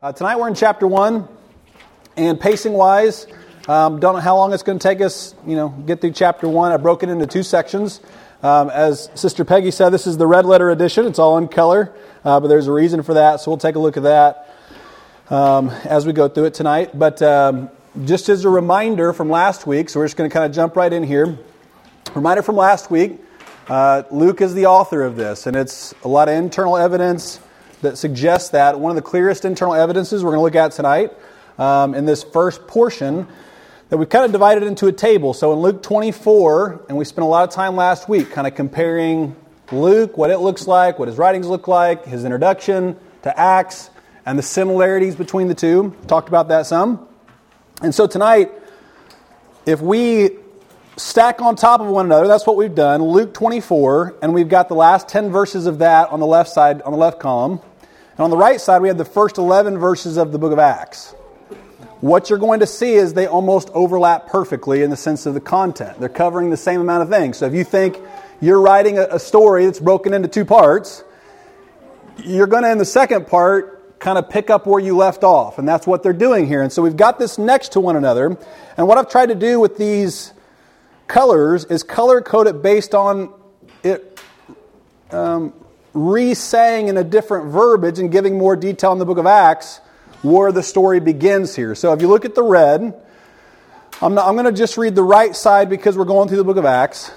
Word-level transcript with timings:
Uh, 0.00 0.12
tonight 0.12 0.38
we're 0.38 0.46
in 0.46 0.54
chapter 0.54 0.86
one, 0.86 1.26
and 2.16 2.38
pacing 2.38 2.72
wise, 2.72 3.26
um, 3.66 3.98
don't 3.98 4.14
know 4.14 4.20
how 4.20 4.36
long 4.36 4.52
it's 4.52 4.62
going 4.62 4.78
to 4.78 4.82
take 4.82 5.00
us. 5.00 5.34
You 5.44 5.56
know, 5.56 5.70
get 5.70 6.00
through 6.00 6.12
chapter 6.12 6.48
one. 6.48 6.70
I 6.70 6.76
broke 6.76 7.02
it 7.02 7.08
into 7.08 7.26
two 7.26 7.42
sections. 7.42 8.00
Um, 8.40 8.70
as 8.70 9.10
Sister 9.16 9.44
Peggy 9.44 9.72
said, 9.72 9.90
this 9.90 10.06
is 10.06 10.16
the 10.16 10.26
red 10.28 10.46
letter 10.46 10.70
edition. 10.70 11.04
It's 11.06 11.18
all 11.18 11.36
in 11.36 11.48
color, 11.48 11.92
uh, 12.24 12.38
but 12.38 12.46
there's 12.46 12.68
a 12.68 12.72
reason 12.72 13.02
for 13.02 13.14
that. 13.14 13.40
So 13.40 13.50
we'll 13.50 13.58
take 13.58 13.74
a 13.74 13.80
look 13.80 13.96
at 13.96 14.04
that 14.04 14.48
um, 15.30 15.70
as 15.70 16.06
we 16.06 16.12
go 16.12 16.28
through 16.28 16.44
it 16.44 16.54
tonight. 16.54 16.96
But 16.96 17.20
um, 17.20 17.68
just 18.04 18.28
as 18.28 18.44
a 18.44 18.48
reminder 18.48 19.12
from 19.12 19.28
last 19.28 19.66
week, 19.66 19.88
so 19.88 19.98
we're 19.98 20.06
just 20.06 20.16
going 20.16 20.30
to 20.30 20.32
kind 20.32 20.46
of 20.46 20.54
jump 20.54 20.76
right 20.76 20.92
in 20.92 21.02
here. 21.02 21.36
Reminder 22.14 22.42
from 22.42 22.54
last 22.54 22.88
week. 22.88 23.18
Uh, 23.66 24.04
Luke 24.12 24.42
is 24.42 24.54
the 24.54 24.66
author 24.66 25.02
of 25.02 25.16
this, 25.16 25.48
and 25.48 25.56
it's 25.56 25.92
a 26.04 26.08
lot 26.08 26.28
of 26.28 26.36
internal 26.36 26.76
evidence 26.76 27.40
that 27.82 27.98
suggests 27.98 28.50
that. 28.50 28.78
One 28.78 28.90
of 28.90 28.96
the 28.96 29.02
clearest 29.02 29.44
internal 29.44 29.74
evidences 29.74 30.22
we're 30.24 30.30
going 30.30 30.38
to 30.38 30.42
look 30.42 30.54
at 30.54 30.72
tonight 30.72 31.12
um, 31.58 31.94
in 31.94 32.04
this 32.04 32.22
first 32.22 32.66
portion 32.66 33.26
that 33.88 33.96
we've 33.96 34.08
kind 34.08 34.24
of 34.24 34.32
divided 34.32 34.62
into 34.64 34.86
a 34.86 34.92
table. 34.92 35.32
So 35.32 35.52
in 35.52 35.60
Luke 35.60 35.82
24, 35.82 36.86
and 36.88 36.98
we 36.98 37.04
spent 37.04 37.24
a 37.24 37.28
lot 37.28 37.48
of 37.48 37.54
time 37.54 37.76
last 37.76 38.08
week 38.08 38.30
kind 38.30 38.46
of 38.46 38.54
comparing 38.54 39.34
Luke, 39.72 40.16
what 40.16 40.30
it 40.30 40.38
looks 40.38 40.66
like, 40.66 40.98
what 40.98 41.08
his 41.08 41.16
writings 41.16 41.46
look 41.46 41.68
like, 41.68 42.04
his 42.04 42.24
introduction 42.24 42.96
to 43.22 43.38
Acts, 43.38 43.90
and 44.26 44.38
the 44.38 44.42
similarities 44.42 45.16
between 45.16 45.48
the 45.48 45.54
two. 45.54 45.96
Talked 46.06 46.28
about 46.28 46.48
that 46.48 46.66
some. 46.66 47.08
And 47.80 47.94
so 47.94 48.06
tonight, 48.06 48.52
if 49.64 49.80
we 49.80 50.30
stack 50.98 51.40
on 51.40 51.56
top 51.56 51.80
of 51.80 51.86
one 51.86 52.06
another, 52.06 52.26
that's 52.26 52.46
what 52.46 52.56
we've 52.56 52.74
done. 52.74 53.02
Luke 53.02 53.32
24, 53.32 54.16
and 54.22 54.34
we've 54.34 54.48
got 54.48 54.68
the 54.68 54.74
last 54.74 55.08
10 55.08 55.30
verses 55.30 55.66
of 55.66 55.78
that 55.78 56.10
on 56.10 56.20
the 56.20 56.26
left 56.26 56.50
side, 56.50 56.82
on 56.82 56.92
the 56.92 56.98
left 56.98 57.20
column. 57.20 57.60
And 58.12 58.20
on 58.20 58.30
the 58.30 58.36
right 58.36 58.60
side, 58.60 58.82
we 58.82 58.88
have 58.88 58.98
the 58.98 59.04
first 59.04 59.38
11 59.38 59.78
verses 59.78 60.16
of 60.16 60.32
the 60.32 60.38
book 60.38 60.52
of 60.52 60.58
Acts. 60.58 61.14
What 62.00 62.30
you're 62.30 62.38
going 62.38 62.60
to 62.60 62.66
see 62.66 62.94
is 62.94 63.14
they 63.14 63.26
almost 63.26 63.70
overlap 63.74 64.28
perfectly 64.28 64.82
in 64.82 64.90
the 64.90 64.96
sense 64.96 65.26
of 65.26 65.34
the 65.34 65.40
content. 65.40 65.98
They're 65.98 66.08
covering 66.08 66.50
the 66.50 66.56
same 66.56 66.80
amount 66.80 67.02
of 67.02 67.08
things. 67.08 67.38
So 67.38 67.46
if 67.46 67.54
you 67.54 67.64
think 67.64 67.98
you're 68.40 68.60
writing 68.60 68.98
a 68.98 69.18
story 69.18 69.66
that's 69.66 69.80
broken 69.80 70.14
into 70.14 70.28
two 70.28 70.44
parts, 70.44 71.02
you're 72.18 72.46
going 72.46 72.62
to, 72.64 72.70
in 72.70 72.78
the 72.78 72.84
second 72.84 73.26
part, 73.26 73.98
kind 73.98 74.16
of 74.16 74.28
pick 74.30 74.48
up 74.48 74.66
where 74.66 74.80
you 74.80 74.96
left 74.96 75.24
off. 75.24 75.58
And 75.58 75.68
that's 75.68 75.86
what 75.86 76.02
they're 76.02 76.12
doing 76.12 76.46
here. 76.46 76.62
And 76.62 76.72
so 76.72 76.82
we've 76.82 76.96
got 76.96 77.18
this 77.18 77.36
next 77.36 77.72
to 77.72 77.80
one 77.80 77.96
another. 77.96 78.36
And 78.76 78.86
what 78.86 78.98
I've 78.98 79.08
tried 79.08 79.26
to 79.26 79.34
do 79.34 79.58
with 79.58 79.76
these 79.76 80.32
colors 81.08 81.64
is 81.64 81.82
color 81.82 82.20
coded 82.20 82.62
based 82.62 82.94
on 82.94 83.32
it 83.82 84.20
um, 85.10 85.52
re 85.94 86.34
saying 86.34 86.88
in 86.88 86.96
a 86.96 87.04
different 87.04 87.50
verbiage 87.50 87.98
and 87.98 88.12
giving 88.12 88.38
more 88.38 88.54
detail 88.54 88.92
in 88.92 88.98
the 88.98 89.06
book 89.06 89.18
of 89.18 89.26
Acts 89.26 89.80
where 90.22 90.52
the 90.52 90.62
story 90.62 91.00
begins 91.00 91.56
here. 91.56 91.74
So 91.74 91.92
if 91.92 92.02
you 92.02 92.08
look 92.08 92.24
at 92.24 92.34
the 92.34 92.42
red, 92.42 92.94
I'm, 94.02 94.18
I'm 94.18 94.34
going 94.34 94.44
to 94.44 94.52
just 94.52 94.76
read 94.76 94.94
the 94.94 95.02
right 95.02 95.34
side 95.34 95.70
because 95.70 95.96
we're 95.96 96.04
going 96.04 96.28
through 96.28 96.38
the 96.38 96.44
book 96.44 96.56
of 96.56 96.64
Acts, 96.64 97.10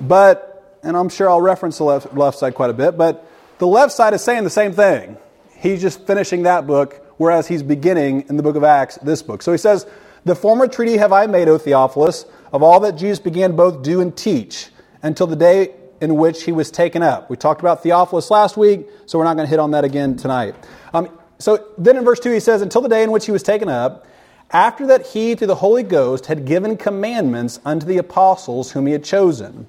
but, 0.00 0.78
and 0.82 0.96
I'm 0.96 1.08
sure 1.08 1.28
I'll 1.28 1.40
reference 1.40 1.78
the 1.78 1.84
left, 1.84 2.14
left 2.14 2.38
side 2.38 2.54
quite 2.54 2.70
a 2.70 2.74
bit, 2.74 2.96
but 2.96 3.26
the 3.58 3.66
left 3.66 3.92
side 3.92 4.14
is 4.14 4.22
saying 4.22 4.44
the 4.44 4.50
same 4.50 4.72
thing. 4.72 5.16
He's 5.56 5.80
just 5.80 6.06
finishing 6.06 6.44
that 6.44 6.66
book, 6.66 7.04
whereas 7.18 7.48
he's 7.48 7.62
beginning 7.62 8.26
in 8.28 8.36
the 8.36 8.42
book 8.42 8.56
of 8.56 8.64
Acts 8.64 8.96
this 8.98 9.22
book. 9.22 9.42
So 9.42 9.52
he 9.52 9.58
says, 9.58 9.86
The 10.24 10.34
former 10.34 10.68
treaty 10.68 10.96
have 10.96 11.12
I 11.12 11.26
made, 11.26 11.48
O 11.48 11.58
Theophilus, 11.58 12.24
of 12.52 12.62
all 12.62 12.80
that 12.80 12.92
Jesus 12.92 13.18
began 13.18 13.56
both 13.56 13.82
do 13.82 14.00
and 14.00 14.16
teach, 14.16 14.68
until 15.02 15.26
the 15.26 15.36
day 15.36 15.74
in 16.00 16.16
which 16.16 16.44
he 16.44 16.52
was 16.52 16.70
taken 16.70 17.02
up. 17.02 17.28
We 17.28 17.36
talked 17.36 17.60
about 17.60 17.82
Theophilus 17.82 18.30
last 18.30 18.56
week, 18.56 18.88
so 19.06 19.18
we're 19.18 19.24
not 19.24 19.34
going 19.34 19.46
to 19.46 19.50
hit 19.50 19.58
on 19.58 19.72
that 19.72 19.84
again 19.84 20.16
tonight. 20.16 20.54
Um, 20.92 21.10
so 21.38 21.66
then 21.76 21.96
in 21.96 22.04
verse 22.04 22.20
2, 22.20 22.32
he 22.32 22.40
says, 22.40 22.62
Until 22.62 22.80
the 22.80 22.88
day 22.88 23.02
in 23.02 23.10
which 23.10 23.26
he 23.26 23.32
was 23.32 23.42
taken 23.42 23.68
up, 23.68 24.06
after 24.50 24.86
that 24.86 25.08
he, 25.08 25.34
through 25.34 25.48
the 25.48 25.56
Holy 25.56 25.82
Ghost, 25.82 26.26
had 26.26 26.46
given 26.46 26.76
commandments 26.76 27.60
unto 27.64 27.86
the 27.86 27.98
apostles 27.98 28.72
whom 28.72 28.86
he 28.86 28.92
had 28.92 29.04
chosen, 29.04 29.68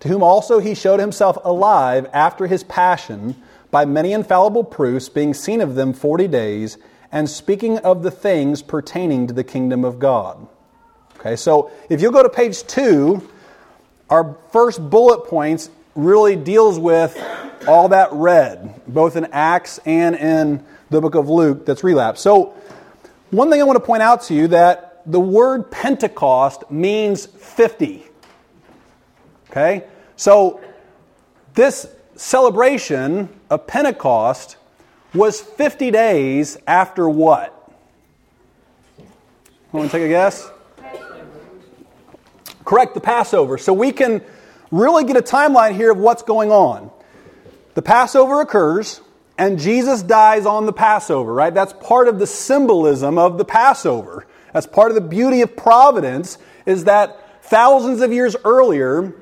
to 0.00 0.08
whom 0.08 0.22
also 0.22 0.58
he 0.58 0.74
showed 0.74 1.00
himself 1.00 1.36
alive 1.44 2.08
after 2.12 2.46
his 2.46 2.64
passion 2.64 3.36
by 3.70 3.84
many 3.84 4.12
infallible 4.12 4.64
proofs, 4.64 5.08
being 5.08 5.34
seen 5.34 5.60
of 5.60 5.74
them 5.74 5.92
forty 5.92 6.28
days, 6.28 6.78
and 7.10 7.28
speaking 7.28 7.78
of 7.78 8.02
the 8.02 8.10
things 8.10 8.62
pertaining 8.62 9.26
to 9.26 9.34
the 9.34 9.44
kingdom 9.44 9.84
of 9.84 9.98
God. 9.98 10.46
Okay, 11.24 11.36
so 11.36 11.70
if 11.88 12.00
you'll 12.00 12.10
go 12.10 12.24
to 12.24 12.28
page 12.28 12.66
2, 12.66 13.22
our 14.10 14.36
first 14.50 14.90
bullet 14.90 15.28
points 15.28 15.70
really 15.94 16.34
deals 16.34 16.80
with 16.80 17.16
all 17.68 17.90
that 17.90 18.08
red, 18.10 18.82
both 18.88 19.14
in 19.14 19.26
Acts 19.26 19.78
and 19.86 20.16
in 20.16 20.64
the 20.90 21.00
book 21.00 21.14
of 21.14 21.28
Luke 21.28 21.64
that's 21.64 21.84
relapsed. 21.84 22.24
So, 22.24 22.54
one 23.30 23.52
thing 23.52 23.60
I 23.60 23.62
want 23.62 23.76
to 23.76 23.84
point 23.84 24.02
out 24.02 24.22
to 24.22 24.34
you 24.34 24.48
that 24.48 25.00
the 25.06 25.20
word 25.20 25.70
Pentecost 25.70 26.68
means 26.72 27.26
50. 27.26 28.02
Okay? 29.48 29.84
So, 30.16 30.60
this 31.54 31.86
celebration 32.16 33.28
of 33.48 33.68
Pentecost 33.68 34.56
was 35.14 35.40
50 35.40 35.92
days 35.92 36.58
after 36.66 37.08
what? 37.08 37.56
Want 39.70 39.88
to 39.88 39.96
take 39.96 40.04
a 40.04 40.08
guess? 40.08 40.50
Correct, 42.64 42.94
the 42.94 43.00
Passover. 43.00 43.58
So 43.58 43.72
we 43.72 43.92
can 43.92 44.22
really 44.70 45.04
get 45.04 45.16
a 45.16 45.22
timeline 45.22 45.74
here 45.74 45.92
of 45.92 45.98
what's 45.98 46.22
going 46.22 46.50
on. 46.50 46.90
The 47.74 47.82
Passover 47.82 48.40
occurs, 48.40 49.00
and 49.38 49.58
Jesus 49.58 50.02
dies 50.02 50.46
on 50.46 50.66
the 50.66 50.72
Passover, 50.72 51.32
right? 51.32 51.52
That's 51.52 51.72
part 51.72 52.08
of 52.08 52.18
the 52.18 52.26
symbolism 52.26 53.18
of 53.18 53.38
the 53.38 53.44
Passover. 53.44 54.26
That's 54.52 54.66
part 54.66 54.90
of 54.90 54.94
the 54.94 55.00
beauty 55.00 55.40
of 55.40 55.56
providence, 55.56 56.38
is 56.66 56.84
that 56.84 57.44
thousands 57.44 58.02
of 58.02 58.12
years 58.12 58.36
earlier, 58.44 59.14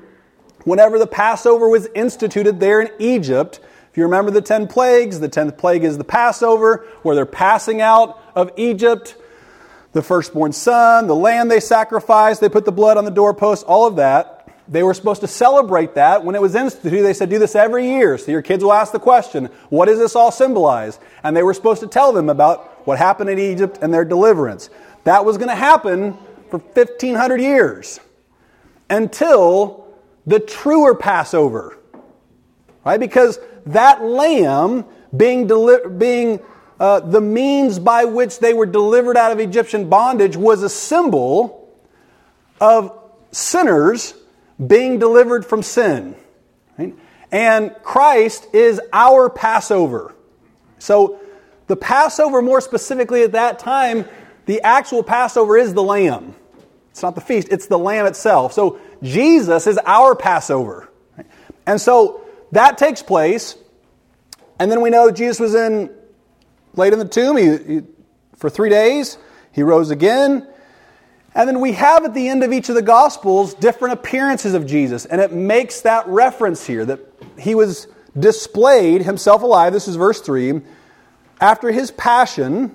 whenever 0.65 0.99
the 0.99 1.07
Passover 1.07 1.69
was 1.69 1.87
instituted 1.95 2.61
there 2.61 2.81
in 2.81 2.91
Egypt, 2.99 3.61
if 3.91 3.97
you 3.97 4.05
remember 4.05 4.31
the 4.31 4.43
10 4.43 4.69
plagues, 4.69 5.21
the 5.21 5.29
10th 5.29 5.59
plague 5.59 5.83
is 5.85 5.99
the 5.99 6.05
Passover, 6.05 6.87
where 7.03 7.15
they're 7.15 7.27
passing 7.27 7.81
out 7.81 8.23
of 8.37 8.53
Egypt 8.57 9.17
the 9.93 10.03
firstborn 10.03 10.53
son, 10.53 11.07
the 11.07 11.15
lamb 11.15 11.49
they 11.49 11.61
sacrificed, 11.61 12.41
they 12.41 12.49
put 12.49 12.65
the 12.65 12.73
blood 12.73 12.97
on 12.97 13.05
the 13.05 13.11
doorpost, 13.11 13.67
all 13.67 13.87
of 13.87 13.97
that. 13.97 14.37
They 14.69 14.85
were 14.85 14.95
supposed 14.95 15.21
to 15.23 15.27
celebrate 15.27 15.95
that 15.97 16.25
when 16.25 16.37
it 16.37 16.41
was 16.41 16.55
instituted. 16.55 17.03
They 17.03 17.13
said, 17.13 17.29
do 17.29 17.41
this 17.41 17.57
every 17.57 17.89
year. 17.89 18.17
So 18.19 18.31
your 18.31 18.43
kids 18.43 18.63
will 18.63 18.73
ask 18.73 18.93
the 18.93 19.01
question, 19.01 19.47
what 19.69 19.87
does 19.87 19.99
this 19.99 20.15
all 20.15 20.31
symbolize? 20.31 21.01
And 21.25 21.37
they 21.37 21.43
were 21.43 21.55
supposed 21.55 21.81
to 21.81 21.89
tell 21.89 22.13
them 22.13 22.29
about 22.29 22.87
what 22.87 22.97
happened 22.97 23.31
in 23.31 23.39
Egypt 23.41 23.79
and 23.83 23.93
their 23.93 24.05
deliverance. 24.05 24.71
That 25.05 25.25
was 25.25 25.39
going 25.39 25.49
to 25.49 25.57
happen 25.57 26.17
for 26.51 26.59
1500 26.59 27.41
years 27.41 27.99
until 28.89 29.89
the 30.25 30.39
truer 30.39 30.95
Passover. 30.95 31.77
Right? 32.85 33.01
Because 33.01 33.41
that 33.67 34.03
lamb 34.03 34.85
being, 35.17 35.49
deli- 35.49 35.89
being 35.99 36.41
uh, 36.81 37.01
the 37.01 37.21
means 37.21 37.79
by 37.79 38.07
which 38.07 38.39
they 38.39 38.55
were 38.55 38.65
delivered 38.65 39.15
out 39.15 39.33
of 39.33 39.39
Egyptian 39.39 39.91
bondage 39.91 40.35
was 40.35 40.63
a 40.63 40.69
symbol 40.71 41.69
of 42.59 42.99
sinners 43.33 44.15
being 44.65 44.99
delivered 44.99 45.45
from 45.45 45.63
sin. 45.63 46.17
Right? 46.79 46.95
And 47.31 47.75
Christ 47.83 48.49
is 48.55 48.81
our 48.95 49.29
Passover. 49.29 50.15
So, 50.79 51.21
the 51.67 51.77
Passover, 51.77 52.41
more 52.41 52.63
specifically 52.63 53.25
at 53.25 53.33
that 53.33 53.59
time, 53.59 54.07
the 54.47 54.63
actual 54.63 55.03
Passover 55.03 55.59
is 55.59 55.75
the 55.75 55.83
lamb. 55.83 56.35
It's 56.93 57.03
not 57.03 57.15
the 57.15 57.21
feast, 57.21 57.49
it's 57.51 57.67
the 57.67 57.79
lamb 57.79 58.07
itself. 58.07 58.55
So, 58.55 58.81
Jesus 59.03 59.67
is 59.67 59.79
our 59.85 60.17
Passover. 60.17 60.89
And 61.67 61.79
so, 61.79 62.23
that 62.53 62.79
takes 62.79 63.03
place. 63.03 63.55
And 64.59 64.73
then 64.73 64.81
we 64.81 64.89
know 64.89 65.11
Jesus 65.11 65.39
was 65.39 65.55
in 65.55 65.91
laid 66.75 66.93
in 66.93 66.99
the 66.99 67.05
tomb 67.05 67.37
he, 67.37 67.57
he, 67.57 67.83
for 68.37 68.51
three 68.51 68.71
days. 68.71 69.19
He 69.53 69.63
rose 69.63 69.91
again. 69.91 70.47
And 71.35 71.49
then 71.49 71.61
we 71.61 71.73
have 71.73 72.05
at 72.05 72.15
the 72.15 72.29
end 72.29 72.43
of 72.43 72.53
each 72.53 72.69
of 72.69 72.75
the 72.75 72.83
Gospels 72.83 73.55
different 73.55 73.95
appearances 73.95 74.55
of 74.55 74.67
Jesus. 74.67 75.07
And 75.07 75.21
it 75.21 75.33
makes 75.33 75.83
that 75.83 76.07
reference 76.09 76.67
here 76.67 76.85
that 76.85 77.01
he 77.39 77.55
was 77.55 77.87
displayed 78.19 79.03
himself 79.03 79.43
alive. 79.43 79.73
This 79.73 79.87
is 79.87 79.97
verse 79.97 80.21
3 80.21 80.61
after 81.41 81.71
his 81.71 81.91
passion 81.93 82.75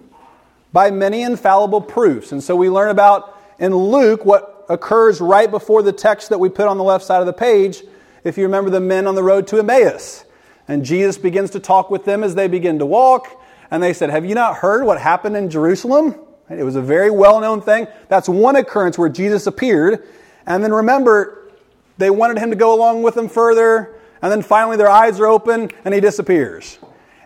by 0.73 0.89
many 0.91 1.21
infallible 1.21 1.81
proofs. 1.81 2.31
And 2.31 2.43
so 2.43 2.55
we 2.55 2.69
learn 2.69 2.89
about 2.89 3.37
in 3.59 3.75
Luke 3.75 4.25
what 4.25 4.65
occurs 4.69 5.21
right 5.21 5.49
before 5.49 5.81
the 5.81 5.93
text 5.93 6.29
that 6.29 6.39
we 6.39 6.49
put 6.49 6.67
on 6.67 6.77
the 6.77 6.83
left 6.83 7.05
side 7.05 7.19
of 7.19 7.27
the 7.27 7.33
page. 7.33 7.83
If 8.23 8.37
you 8.37 8.43
remember 8.45 8.69
the 8.69 8.79
men 8.79 9.05
on 9.05 9.15
the 9.15 9.23
road 9.23 9.47
to 9.47 9.59
Emmaus. 9.59 10.25
And 10.67 10.83
Jesus 10.83 11.17
begins 11.17 11.51
to 11.51 11.59
talk 11.59 11.91
with 11.91 12.05
them 12.05 12.23
as 12.23 12.35
they 12.35 12.47
begin 12.47 12.79
to 12.79 12.85
walk 12.85 13.41
and 13.71 13.81
they 13.81 13.93
said, 13.93 14.09
Have 14.09 14.25
you 14.25 14.35
not 14.35 14.57
heard 14.57 14.85
what 14.85 14.99
happened 14.99 15.35
in 15.35 15.49
Jerusalem? 15.49 16.15
It 16.49 16.63
was 16.63 16.75
a 16.75 16.81
very 16.81 17.09
well 17.09 17.39
known 17.39 17.61
thing. 17.61 17.87
That's 18.07 18.29
one 18.29 18.55
occurrence 18.55 18.97
where 18.97 19.09
Jesus 19.09 19.47
appeared. 19.47 20.07
And 20.45 20.63
then 20.63 20.71
remember, 20.71 21.51
they 21.97 22.09
wanted 22.09 22.37
him 22.37 22.51
to 22.51 22.55
go 22.55 22.73
along 22.73 23.01
with 23.03 23.15
them 23.15 23.29
further. 23.29 23.99
And 24.21 24.31
then 24.31 24.41
finally, 24.41 24.77
their 24.77 24.89
eyes 24.89 25.19
are 25.19 25.27
open 25.27 25.71
and 25.83 25.93
he 25.93 25.99
disappears. 25.99 26.77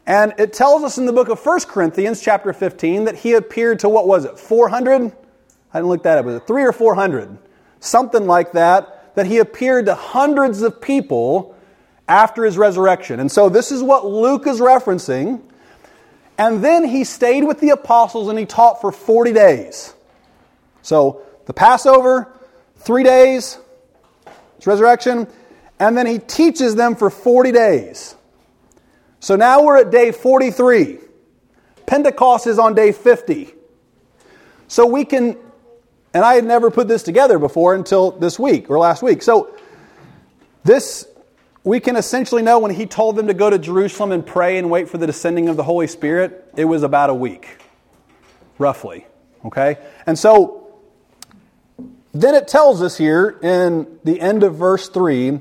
And 0.06 0.34
it 0.38 0.54
tells 0.54 0.84
us 0.84 0.98
in 0.98 1.06
the 1.06 1.14
book 1.14 1.30
of 1.30 1.44
1 1.46 1.62
Corinthians, 1.62 2.22
chapter 2.22 2.52
15, 2.52 3.06
that 3.06 3.16
he 3.16 3.34
appeared 3.34 3.80
to 3.80 3.90
what 3.90 4.08
was 4.08 4.26
it, 4.26 4.40
400? 4.40 5.12
I 5.72 5.78
didn't 5.78 5.88
look 5.88 6.04
that 6.04 6.18
up. 6.18 6.26
Was 6.26 6.36
it 6.36 6.48
three 6.48 6.64
or 6.64 6.72
400? 6.72 7.38
Something 7.80 8.26
like 8.26 8.54
that, 8.54 9.14
that 9.16 9.28
he 9.28 9.38
appeared 9.38 9.86
to 9.86 9.96
hundreds 9.96 10.62
of 10.62 10.82
people 10.82 11.56
after 12.08 12.44
his 12.44 12.58
resurrection. 12.58 13.20
And 13.20 13.32
so 13.32 13.50
this 13.50 13.72
is 13.72 13.84
what 13.84 14.06
Luke 14.06 14.48
is 14.48 14.60
referencing. 14.60 15.42
And 16.40 16.64
then 16.64 16.86
he 16.86 17.04
stayed 17.04 17.44
with 17.44 17.60
the 17.60 17.72
apostles 17.72 18.30
and 18.30 18.40
he 18.40 18.46
taught 18.46 18.80
for 18.80 18.94
40 18.94 19.34
days. 19.34 19.94
So 20.82 21.22
the 21.46 21.54
Passover, 21.54 22.34
three 22.78 23.04
days, 23.04 23.60
it's 24.58 24.66
resurrection, 24.66 25.28
and 25.80 25.98
then 25.98 26.08
he 26.08 26.18
teaches 26.18 26.76
them 26.76 26.96
for 26.96 27.10
40 27.10 27.52
days. 27.52 28.16
So 29.20 29.36
now 29.36 29.64
we're 29.64 29.80
at 29.80 29.92
day 29.92 30.14
43. 30.14 31.00
Pentecost 31.86 32.48
is 32.48 32.58
on 32.58 32.74
day 32.74 32.94
50. 32.94 33.54
So 34.70 34.86
we 34.86 35.04
can, 35.04 35.36
and 36.14 36.24
I 36.24 36.36
had 36.36 36.46
never 36.46 36.72
put 36.72 36.88
this 36.88 37.04
together 37.04 37.38
before 37.38 37.76
until 37.76 38.12
this 38.12 38.40
week 38.40 38.70
or 38.70 38.80
last 38.80 39.04
week. 39.04 39.24
So 39.24 39.54
this, 40.64 41.06
we 41.64 41.80
can 41.80 41.96
essentially 41.96 42.42
know 42.42 42.60
when 42.60 42.74
he 42.74 42.86
told 42.86 43.16
them 43.16 43.28
to 43.28 43.34
go 43.34 43.50
to 43.50 43.60
Jerusalem 43.60 44.12
and 44.12 44.26
pray 44.26 44.58
and 44.58 44.70
wait 44.70 44.90
for 44.90 44.98
the 44.98 45.08
descending 45.08 45.50
of 45.50 45.58
the 45.58 45.64
Holy 45.64 45.88
Spirit, 45.88 46.52
it 46.56 46.66
was 46.66 46.84
about 46.84 47.10
a 47.10 47.14
week, 47.14 47.62
roughly. 48.58 49.06
Okay? 49.46 49.78
And 50.06 50.18
so 50.18 50.68
then 52.14 52.36
it 52.36 52.48
tells 52.48 52.82
us 52.82 52.98
here 52.98 53.38
in 53.42 54.00
the 54.04 54.20
end 54.20 54.44
of 54.44 54.56
verse 54.56 54.90
3 54.90 55.40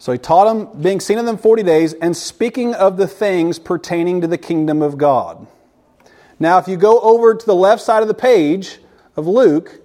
so 0.00 0.12
he 0.12 0.18
taught 0.18 0.46
them, 0.46 0.80
being 0.80 0.98
seen 0.98 1.18
of 1.18 1.26
them 1.26 1.36
40 1.36 1.62
days, 1.62 1.92
and 1.92 2.16
speaking 2.16 2.74
of 2.74 2.96
the 2.96 3.06
things 3.06 3.58
pertaining 3.58 4.22
to 4.22 4.26
the 4.26 4.38
kingdom 4.38 4.80
of 4.80 4.96
God. 4.96 5.46
Now, 6.38 6.56
if 6.56 6.66
you 6.66 6.78
go 6.78 7.00
over 7.00 7.34
to 7.34 7.46
the 7.46 7.54
left 7.54 7.82
side 7.82 8.00
of 8.00 8.08
the 8.08 8.14
page 8.14 8.78
of 9.14 9.26
Luke, 9.26 9.79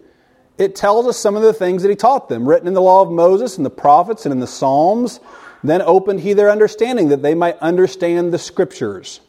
it 0.57 0.75
tells 0.75 1.05
us 1.07 1.17
some 1.17 1.35
of 1.35 1.43
the 1.43 1.53
things 1.53 1.83
that 1.83 1.89
he 1.89 1.95
taught 1.95 2.29
them, 2.29 2.47
written 2.47 2.67
in 2.67 2.73
the 2.73 2.81
law 2.81 3.01
of 3.01 3.11
Moses 3.11 3.57
and 3.57 3.65
the 3.65 3.69
prophets 3.69 4.25
and 4.25 4.31
in 4.31 4.39
the 4.39 4.47
Psalms. 4.47 5.19
Then 5.63 5.81
opened 5.81 6.19
he 6.19 6.33
their 6.33 6.49
understanding 6.49 7.09
that 7.09 7.23
they 7.23 7.33
might 7.33 7.57
understand 7.57 8.31
the 8.31 8.37
scriptures. 8.37 9.19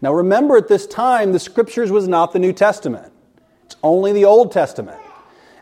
Now, 0.00 0.14
remember 0.14 0.56
at 0.56 0.68
this 0.68 0.86
time, 0.86 1.32
the 1.32 1.38
scriptures 1.38 1.90
was 1.90 2.08
not 2.08 2.32
the 2.32 2.38
New 2.38 2.52
Testament, 2.52 3.12
it's 3.64 3.76
only 3.82 4.12
the 4.12 4.24
Old 4.24 4.52
Testament. 4.52 5.00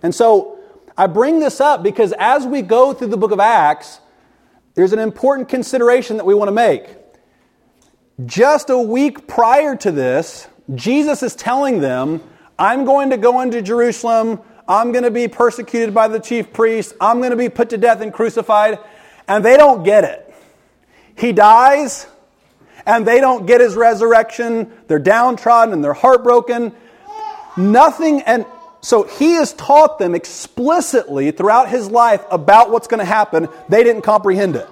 And 0.02 0.14
so 0.14 0.58
I 0.96 1.06
bring 1.06 1.40
this 1.40 1.60
up 1.60 1.82
because 1.82 2.12
as 2.18 2.46
we 2.46 2.62
go 2.62 2.92
through 2.92 3.08
the 3.08 3.16
book 3.16 3.32
of 3.32 3.40
Acts, 3.40 4.00
there's 4.74 4.92
an 4.92 4.98
important 4.98 5.48
consideration 5.48 6.16
that 6.16 6.24
we 6.24 6.34
want 6.34 6.48
to 6.48 6.52
make. 6.52 6.86
Just 8.24 8.70
a 8.70 8.78
week 8.78 9.26
prior 9.26 9.76
to 9.76 9.90
this, 9.90 10.48
Jesus 10.74 11.22
is 11.22 11.34
telling 11.34 11.80
them, 11.80 12.22
I'm 12.58 12.84
going 12.84 13.10
to 13.10 13.16
go 13.16 13.40
into 13.40 13.62
Jerusalem. 13.62 14.40
I'm 14.72 14.90
going 14.90 15.04
to 15.04 15.10
be 15.10 15.28
persecuted 15.28 15.92
by 15.92 16.08
the 16.08 16.18
chief 16.18 16.50
priests. 16.50 16.94
I'm 16.98 17.18
going 17.18 17.32
to 17.32 17.36
be 17.36 17.50
put 17.50 17.68
to 17.70 17.76
death 17.76 18.00
and 18.00 18.10
crucified. 18.10 18.78
And 19.28 19.44
they 19.44 19.58
don't 19.58 19.82
get 19.82 20.04
it. 20.04 20.34
He 21.14 21.32
dies, 21.32 22.06
and 22.86 23.06
they 23.06 23.20
don't 23.20 23.44
get 23.44 23.60
his 23.60 23.74
resurrection. 23.74 24.72
They're 24.88 24.98
downtrodden 24.98 25.74
and 25.74 25.84
they're 25.84 25.92
heartbroken. 25.92 26.72
Nothing, 27.54 28.22
and 28.22 28.46
so 28.80 29.02
he 29.02 29.32
has 29.32 29.52
taught 29.52 29.98
them 29.98 30.14
explicitly 30.14 31.32
throughout 31.32 31.68
his 31.68 31.90
life 31.90 32.24
about 32.30 32.70
what's 32.70 32.88
going 32.88 33.00
to 33.00 33.04
happen. 33.04 33.48
They 33.68 33.84
didn't 33.84 34.02
comprehend 34.02 34.56
it. 34.56 34.66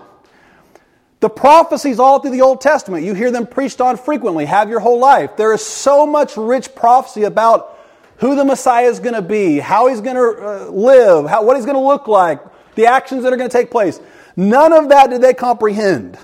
The 1.20 1.28
prophecies 1.28 1.98
all 1.98 2.20
through 2.20 2.30
the 2.30 2.40
Old 2.40 2.62
Testament, 2.62 3.04
you 3.04 3.12
hear 3.12 3.30
them 3.30 3.46
preached 3.46 3.82
on 3.82 3.98
frequently, 3.98 4.46
have 4.46 4.70
your 4.70 4.80
whole 4.80 4.98
life. 4.98 5.36
There 5.36 5.52
is 5.52 5.62
so 5.62 6.06
much 6.06 6.38
rich 6.38 6.74
prophecy 6.74 7.24
about 7.24 7.76
who 8.20 8.36
the 8.36 8.44
Messiah 8.44 8.86
is 8.86 9.00
going 9.00 9.14
to 9.14 9.22
be, 9.22 9.58
how 9.58 9.88
he's 9.88 10.00
going 10.00 10.16
to 10.16 10.46
uh, 10.46 10.70
live, 10.70 11.28
how, 11.28 11.44
what 11.44 11.56
he's 11.56 11.64
going 11.64 11.76
to 11.76 11.86
look 11.86 12.06
like, 12.06 12.40
the 12.74 12.86
actions 12.86 13.22
that 13.22 13.32
are 13.32 13.36
going 13.36 13.50
to 13.50 13.56
take 13.56 13.70
place. 13.70 14.00
None 14.36 14.72
of 14.72 14.90
that 14.90 15.10
did 15.10 15.22
they 15.22 15.34
comprehend. 15.34 16.18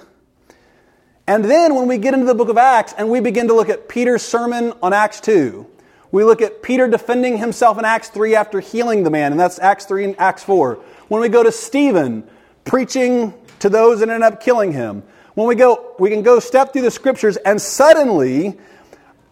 And 1.26 1.44
then 1.44 1.74
when 1.74 1.88
we 1.88 1.98
get 1.98 2.14
into 2.14 2.26
the 2.26 2.34
book 2.34 2.48
of 2.48 2.56
Acts 2.56 2.94
and 2.96 3.10
we 3.10 3.20
begin 3.20 3.48
to 3.48 3.54
look 3.54 3.68
at 3.68 3.88
Peter's 3.88 4.22
sermon 4.22 4.72
on 4.82 4.92
Acts 4.92 5.20
2, 5.22 5.66
we 6.12 6.22
look 6.22 6.40
at 6.40 6.62
Peter 6.62 6.86
defending 6.86 7.38
himself 7.38 7.78
in 7.78 7.84
Acts 7.84 8.08
3 8.10 8.36
after 8.36 8.60
healing 8.60 9.02
the 9.02 9.10
man, 9.10 9.32
and 9.32 9.40
that's 9.40 9.58
Acts 9.58 9.86
3 9.86 10.04
and 10.04 10.20
Acts 10.20 10.44
4. 10.44 10.74
When 11.08 11.20
we 11.20 11.28
go 11.28 11.42
to 11.42 11.50
Stephen 11.50 12.28
preaching 12.64 13.32
to 13.60 13.70
those 13.70 14.00
that 14.00 14.10
end 14.10 14.22
up 14.22 14.42
killing 14.42 14.72
him. 14.72 15.02
When 15.34 15.48
we 15.48 15.54
go, 15.54 15.94
we 15.98 16.10
can 16.10 16.22
go 16.22 16.40
step 16.40 16.72
through 16.72 16.82
the 16.82 16.90
scriptures, 16.90 17.36
and 17.38 17.60
suddenly, 17.60 18.58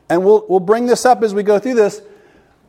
and 0.08 0.25
we'll, 0.25 0.46
we'll 0.49 0.60
bring 0.60 0.87
this 0.87 1.05
up 1.05 1.22
as 1.22 1.34
we 1.34 1.43
go 1.43 1.58
through 1.58 1.75
this, 1.75 2.00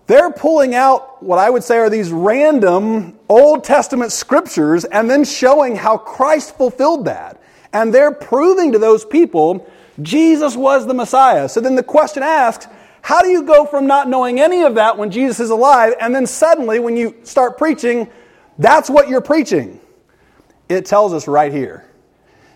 they're 0.07 0.31
pulling 0.31 0.75
out 0.75 1.24
what 1.24 1.40
I 1.40 1.50
would 1.50 1.63
say 1.63 1.78
are 1.78 1.90
these 1.90 2.12
random 2.12 3.18
Old 3.28 3.63
Testament 3.63 4.12
scriptures 4.12 4.86
and 4.86 5.10
then 5.10 5.24
showing 5.24 5.75
how 5.75 5.98
Christ 5.98 6.57
fulfilled 6.57 7.06
that. 7.06 7.42
And 7.74 7.94
they're 7.94 8.12
proving 8.12 8.72
to 8.74 8.80
those 8.80 9.04
people 9.04 9.68
Jesus 10.02 10.56
was 10.56 10.86
the 10.86 10.94
Messiah. 10.94 11.48
So 11.48 11.62
then 11.62 11.75
the 11.75 11.84
question 11.84 12.24
asks, 12.24 12.68
how 13.02 13.22
do 13.22 13.30
you 13.30 13.44
go 13.44 13.66
from 13.66 13.88
not 13.88 14.10
knowing 14.10 14.40
any 14.40 14.63
of 14.63 14.75
that 14.75 14.98
when 14.98 15.12
Jesus 15.12 15.40
is 15.40 15.52
alive, 15.52 15.94
and 16.02 16.13
then 16.13 16.25
suddenly, 16.25 16.80
when 16.80 16.98
you 16.98 17.16
start 17.24 17.58
preaching, 17.58 18.10
that's 18.58 18.90
what 18.90 19.08
you're 19.08 19.22
preaching? 19.22 19.80
It 20.69 20.86
tells 20.86 21.13
us 21.13 21.28
right 21.28 21.54
here. 21.54 21.88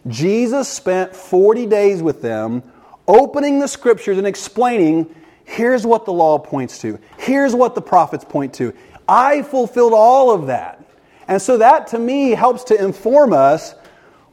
Jesus 0.08 0.68
spent 0.68 1.16
40 1.16 1.68
days 1.68 2.02
with 2.02 2.22
them, 2.22 2.64
opening 3.08 3.60
the 3.60 3.68
scriptures 3.68 4.18
and 4.18 4.26
explaining 4.26 5.14
here's 5.50 5.86
what 5.86 6.06
the 6.06 6.14
law 6.14 6.38
points 6.38 6.80
to, 6.82 7.00
here's 7.18 7.56
what 7.56 7.76
the 7.76 7.82
prophets 7.82 8.24
point 8.24 8.54
to. 8.56 8.74
I 9.08 9.42
fulfilled 9.42 9.94
all 9.94 10.32
of 10.32 10.48
that. 10.48 10.86
And 11.28 11.42
so 11.42 11.58
that 11.58 11.88
to 11.88 12.00
me 12.00 12.32
helps 12.32 12.66
to 12.66 12.82
inform 12.82 13.34
us 13.34 13.74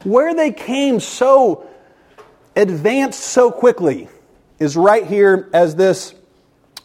where 0.03 0.35
they 0.35 0.51
came 0.51 0.99
so 0.99 1.67
advanced 2.55 3.19
so 3.19 3.51
quickly 3.51 4.07
is 4.59 4.77
right 4.77 5.05
here 5.05 5.49
as 5.53 5.75
this 5.75 6.13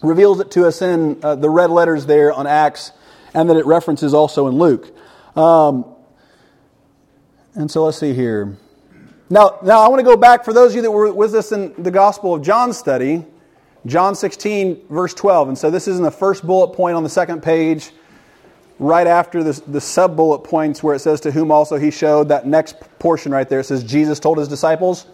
reveals 0.02 0.40
it 0.40 0.50
to 0.52 0.66
us 0.66 0.82
in 0.82 1.18
uh, 1.22 1.34
the 1.34 1.48
red 1.48 1.70
letters 1.70 2.06
there 2.06 2.32
on 2.32 2.46
Acts, 2.46 2.92
and 3.34 3.48
that 3.48 3.56
it 3.56 3.66
references 3.66 4.12
also 4.12 4.48
in 4.48 4.54
Luke. 4.54 4.94
Um, 5.36 5.84
and 7.54 7.70
so 7.70 7.84
let's 7.84 7.98
see 7.98 8.12
here. 8.12 8.56
Now, 9.30 9.58
now 9.62 9.80
I 9.80 9.88
want 9.88 10.00
to 10.00 10.04
go 10.04 10.16
back 10.16 10.44
for 10.44 10.52
those 10.52 10.72
of 10.72 10.76
you 10.76 10.82
that 10.82 10.90
were 10.90 11.12
with 11.12 11.34
us 11.34 11.52
in 11.52 11.74
the 11.82 11.90
Gospel 11.90 12.34
of 12.34 12.42
John 12.42 12.72
study, 12.72 13.24
John 13.86 14.14
16, 14.14 14.86
verse 14.88 15.14
12. 15.14 15.48
And 15.48 15.58
so 15.58 15.70
this 15.70 15.88
is 15.88 15.96
in 15.96 16.04
the 16.04 16.10
first 16.10 16.46
bullet 16.46 16.68
point 16.68 16.96
on 16.96 17.02
the 17.02 17.08
second 17.08 17.42
page, 17.42 17.90
right 18.78 19.06
after 19.06 19.42
the, 19.42 19.60
the 19.66 19.80
sub 19.80 20.16
bullet 20.16 20.40
points 20.40 20.82
where 20.82 20.94
it 20.94 21.00
says, 21.00 21.20
To 21.22 21.30
whom 21.30 21.50
also 21.50 21.76
he 21.76 21.90
showed. 21.90 22.28
That 22.28 22.46
next 22.46 22.76
portion 22.98 23.32
right 23.32 23.48
there 23.48 23.60
it 23.60 23.64
says, 23.64 23.82
Jesus 23.82 24.20
told 24.20 24.38
his 24.38 24.48
disciples. 24.48 25.06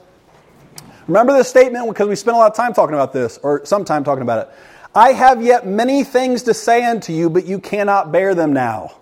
Remember 1.07 1.33
this 1.33 1.49
statement 1.49 1.88
because 1.88 2.07
we 2.07 2.16
spent 2.16 2.37
a 2.37 2.38
lot 2.38 2.50
of 2.50 2.57
time 2.57 2.75
talking 2.75 2.95
about 2.95 3.14
this, 3.14 3.38
or 3.42 3.64
some 3.64 3.85
time 3.85 4.04
talking 4.04 4.23
about 4.23 4.47
it. 4.47 4.54
I 4.95 5.12
have 5.12 5.42
yet 5.42 5.66
many 5.66 6.04
things 6.04 6.42
to 6.45 6.54
say 6.54 6.85
unto 6.85 7.12
you, 7.12 7.31
but 7.31 7.47
you 7.47 7.59
cannot 7.59 8.12
bear 8.12 8.35
them 8.35 8.52
now. 8.52 8.92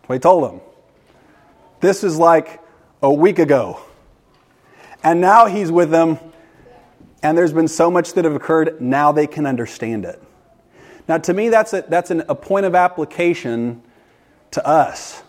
That's 0.00 0.08
what 0.08 0.14
he 0.14 0.18
told 0.20 0.44
them. 0.44 0.60
This 1.80 2.02
is 2.04 2.16
like 2.16 2.60
a 3.02 3.12
week 3.12 3.38
ago. 3.38 3.80
And 5.02 5.20
now 5.20 5.46
he's 5.46 5.70
with 5.70 5.90
them, 5.90 6.18
and 7.22 7.38
there's 7.38 7.52
been 7.52 7.68
so 7.68 7.90
much 7.90 8.14
that 8.14 8.24
have 8.24 8.34
occurred, 8.34 8.80
now 8.80 9.12
they 9.12 9.26
can 9.26 9.46
understand 9.46 10.04
it. 10.04 10.22
Now, 11.08 11.18
to 11.18 11.34
me, 11.34 11.48
that's 11.48 11.72
a, 11.72 11.84
that's 11.88 12.10
an, 12.10 12.22
a 12.28 12.34
point 12.34 12.66
of 12.66 12.74
application 12.74 13.82
to 14.52 14.66
us. 14.66 15.22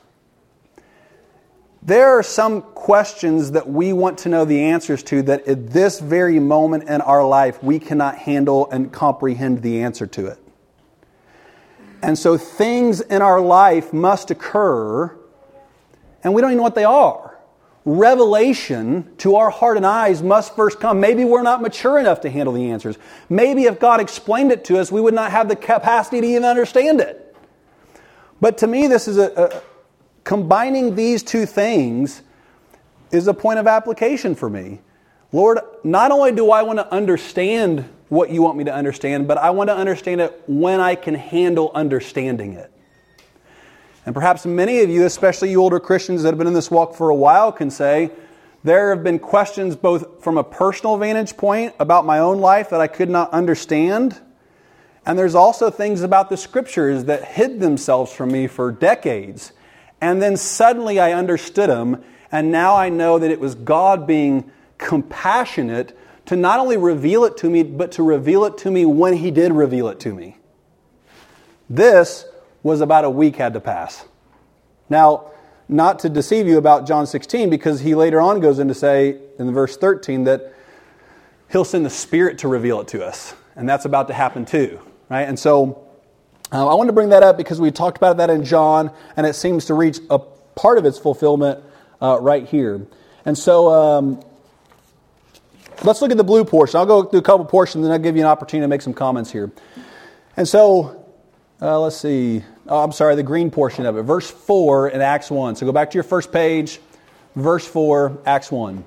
There 1.81 2.17
are 2.17 2.23
some 2.23 2.61
questions 2.61 3.51
that 3.51 3.67
we 3.67 3.91
want 3.91 4.19
to 4.19 4.29
know 4.29 4.45
the 4.45 4.61
answers 4.61 5.03
to 5.03 5.21
that 5.23 5.47
at 5.47 5.71
this 5.71 5.99
very 5.99 6.39
moment 6.39 6.87
in 6.87 7.01
our 7.01 7.27
life 7.27 7.61
we 7.61 7.77
cannot 7.77 8.17
handle 8.17 8.69
and 8.71 8.91
comprehend 8.91 9.61
the 9.61 9.81
answer 9.81 10.07
to 10.07 10.27
it. 10.27 10.39
And 12.01 12.17
so 12.17 12.37
things 12.37 13.01
in 13.01 13.21
our 13.21 13.41
life 13.41 13.91
must 13.91 14.31
occur, 14.31 15.13
and 16.23 16.33
we 16.33 16.41
don't 16.41 16.51
even 16.51 16.57
know 16.57 16.63
what 16.63 16.75
they 16.75 16.85
are. 16.85 17.32
Revelation 17.85 19.13
to 19.17 19.35
our 19.35 19.49
heart 19.49 19.75
and 19.75 19.85
eyes 19.85 20.23
must 20.23 20.55
first 20.55 20.79
come. 20.79 20.99
Maybe 20.99 21.25
we're 21.25 21.43
not 21.43 21.61
mature 21.61 21.99
enough 21.99 22.21
to 22.21 22.29
handle 22.29 22.53
the 22.53 22.71
answers. 22.71 22.97
Maybe 23.29 23.63
if 23.63 23.79
God 23.79 23.99
explained 23.99 24.51
it 24.51 24.63
to 24.65 24.79
us, 24.79 24.91
we 24.91 25.01
would 25.01 25.13
not 25.13 25.31
have 25.31 25.49
the 25.49 25.55
capacity 25.55 26.21
to 26.21 26.27
even 26.27 26.45
understand 26.45 27.01
it. 27.01 27.35
But 28.39 28.57
to 28.59 28.67
me, 28.67 28.87
this 28.87 29.07
is 29.07 29.17
a, 29.17 29.31
a 29.35 29.61
combining 30.23 30.95
these 30.95 31.23
two 31.23 31.45
things 31.45 32.21
is 33.11 33.27
a 33.27 33.33
point 33.33 33.59
of 33.59 33.67
application 33.67 34.35
for 34.35 34.49
me. 34.49 34.81
Lord, 35.31 35.59
not 35.83 36.11
only 36.11 36.31
do 36.31 36.51
I 36.51 36.63
want 36.63 36.79
to 36.79 36.91
understand 36.91 37.89
what 38.09 38.29
you 38.29 38.41
want 38.41 38.57
me 38.57 38.63
to 38.65 38.73
understand, 38.73 39.27
but 39.27 39.37
I 39.37 39.51
want 39.51 39.69
to 39.69 39.75
understand 39.75 40.21
it 40.21 40.43
when 40.47 40.79
I 40.79 40.95
can 40.95 41.15
handle 41.15 41.71
understanding 41.73 42.53
it. 42.53 42.72
And 44.05 44.13
perhaps 44.13 44.45
many 44.45 44.81
of 44.81 44.89
you, 44.89 45.05
especially 45.05 45.51
you 45.51 45.61
older 45.61 45.79
Christians 45.79 46.23
that 46.23 46.29
have 46.29 46.37
been 46.37 46.47
in 46.47 46.53
this 46.53 46.69
walk 46.69 46.95
for 46.95 47.09
a 47.09 47.15
while, 47.15 47.51
can 47.51 47.69
say, 47.69 48.11
There 48.63 48.89
have 48.89 49.03
been 49.03 49.19
questions 49.19 49.75
both 49.75 50.23
from 50.23 50.37
a 50.37 50.43
personal 50.43 50.97
vantage 50.97 51.37
point 51.37 51.73
about 51.79 52.05
my 52.05 52.19
own 52.19 52.39
life 52.39 52.69
that 52.71 52.81
I 52.81 52.87
could 52.87 53.09
not 53.09 53.31
understand. 53.31 54.19
And 55.05 55.17
there's 55.17 55.35
also 55.35 55.69
things 55.69 56.01
about 56.01 56.29
the 56.29 56.37
scriptures 56.37 57.05
that 57.05 57.23
hid 57.23 57.59
themselves 57.59 58.11
from 58.11 58.31
me 58.31 58.47
for 58.47 58.71
decades. 58.71 59.53
And 60.01 60.21
then 60.21 60.37
suddenly 60.37 60.99
I 60.99 61.13
understood 61.13 61.69
them. 61.69 62.03
And 62.31 62.51
now 62.51 62.75
I 62.75 62.89
know 62.89 63.19
that 63.19 63.31
it 63.31 63.39
was 63.39 63.55
God 63.55 64.05
being 64.07 64.51
compassionate 64.77 65.97
to 66.25 66.35
not 66.35 66.59
only 66.59 66.77
reveal 66.77 67.25
it 67.25 67.37
to 67.37 67.49
me, 67.49 67.63
but 67.63 67.93
to 67.93 68.03
reveal 68.03 68.45
it 68.45 68.57
to 68.59 68.71
me 68.71 68.85
when 68.85 69.13
He 69.13 69.31
did 69.31 69.51
reveal 69.51 69.87
it 69.89 69.99
to 70.01 70.13
me. 70.13 70.37
This 71.69 72.25
was 72.63 72.81
about 72.81 73.05
a 73.05 73.09
week 73.09 73.35
had 73.35 73.53
to 73.53 73.59
pass. 73.59 74.05
Now, 74.89 75.31
not 75.67 75.99
to 75.99 76.09
deceive 76.09 76.47
you 76.47 76.57
about 76.57 76.87
John 76.87 77.05
16, 77.05 77.49
because 77.49 77.81
he 77.81 77.93
later 77.95 78.21
on 78.21 78.39
goes 78.39 78.59
in 78.59 78.67
to 78.69 78.73
say 78.73 79.17
in 79.37 79.53
verse 79.53 79.77
13 79.77 80.23
that 80.25 80.53
he'll 81.51 81.65
send 81.65 81.85
the 81.85 81.89
Spirit 81.89 82.39
to 82.39 82.47
reveal 82.47 82.81
it 82.81 82.87
to 82.89 83.05
us. 83.05 83.35
And 83.55 83.67
that's 83.67 83.85
about 83.85 84.07
to 84.07 84.13
happen 84.13 84.45
too, 84.45 84.79
right? 85.09 85.27
And 85.27 85.37
so 85.37 85.87
uh, 86.51 86.67
I 86.67 86.73
want 86.75 86.87
to 86.87 86.93
bring 86.93 87.09
that 87.09 87.23
up 87.23 87.37
because 87.37 87.59
we 87.61 87.71
talked 87.71 87.97
about 87.97 88.17
that 88.17 88.29
in 88.29 88.43
John, 88.43 88.91
and 89.15 89.25
it 89.25 89.35
seems 89.35 89.65
to 89.65 89.73
reach 89.73 89.99
a 90.09 90.19
part 90.19 90.77
of 90.77 90.85
its 90.85 90.97
fulfillment 90.97 91.63
uh, 92.01 92.17
right 92.19 92.47
here. 92.47 92.85
And 93.25 93.37
so 93.37 93.69
um, 93.69 94.23
let's 95.83 96.01
look 96.01 96.11
at 96.11 96.17
the 96.17 96.23
blue 96.23 96.45
portion. 96.45 96.77
I'll 96.77 96.85
go 96.85 97.03
through 97.03 97.19
a 97.19 97.23
couple 97.23 97.45
portions, 97.45 97.83
then 97.83 97.91
I'll 97.91 97.99
give 97.99 98.15
you 98.15 98.21
an 98.21 98.27
opportunity 98.27 98.63
to 98.63 98.67
make 98.67 98.81
some 98.81 98.93
comments 98.93 99.31
here. 99.31 99.51
And 100.35 100.47
so 100.47 101.05
uh, 101.61 101.79
let's 101.79 101.97
see. 101.97 102.43
Oh, 102.67 102.81
I'm 102.81 102.93
sorry, 102.93 103.15
the 103.15 103.23
green 103.23 103.51
portion 103.51 103.85
of 103.85 103.97
it. 103.97 104.03
Verse 104.03 104.29
4 104.29 104.89
in 104.89 105.01
Acts 105.01 105.29
1. 105.29 105.57
So 105.57 105.65
go 105.65 105.73
back 105.73 105.91
to 105.91 105.95
your 105.95 106.03
first 106.03 106.31
page, 106.31 106.79
verse 107.35 107.67
4, 107.67 108.19
Acts 108.25 108.51
1. 108.51 108.85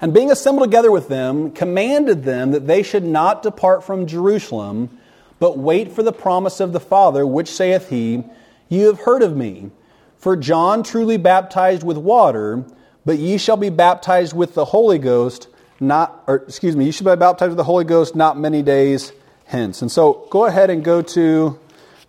And 0.00 0.12
being 0.12 0.30
assembled 0.30 0.68
together 0.68 0.90
with 0.90 1.08
them, 1.08 1.50
commanded 1.50 2.24
them 2.24 2.52
that 2.52 2.66
they 2.66 2.82
should 2.82 3.04
not 3.04 3.42
depart 3.42 3.84
from 3.84 4.06
Jerusalem, 4.06 4.98
but 5.40 5.58
wait 5.58 5.92
for 5.92 6.02
the 6.02 6.12
promise 6.12 6.60
of 6.60 6.72
the 6.72 6.80
Father, 6.80 7.26
which 7.26 7.50
saith 7.50 7.88
he, 7.88 8.22
You 8.68 8.86
have 8.86 9.00
heard 9.00 9.22
of 9.22 9.34
me. 9.34 9.70
For 10.18 10.36
John 10.36 10.82
truly 10.82 11.16
baptized 11.16 11.82
with 11.82 11.96
water, 11.96 12.64
but 13.06 13.18
ye 13.18 13.38
shall 13.38 13.56
be 13.56 13.70
baptized 13.70 14.34
with 14.34 14.54
the 14.54 14.66
Holy 14.66 14.98
Ghost, 14.98 15.48
not, 15.80 16.24
or 16.26 16.36
excuse 16.36 16.76
me, 16.76 16.84
you 16.84 16.92
shall 16.92 17.16
be 17.16 17.18
baptized 17.18 17.50
with 17.50 17.56
the 17.56 17.64
Holy 17.64 17.84
Ghost 17.84 18.14
not 18.14 18.38
many 18.38 18.62
days 18.62 19.12
hence. 19.46 19.80
And 19.80 19.90
so 19.90 20.26
go 20.28 20.44
ahead 20.44 20.70
and 20.70 20.84
go 20.84 21.02
to 21.02 21.58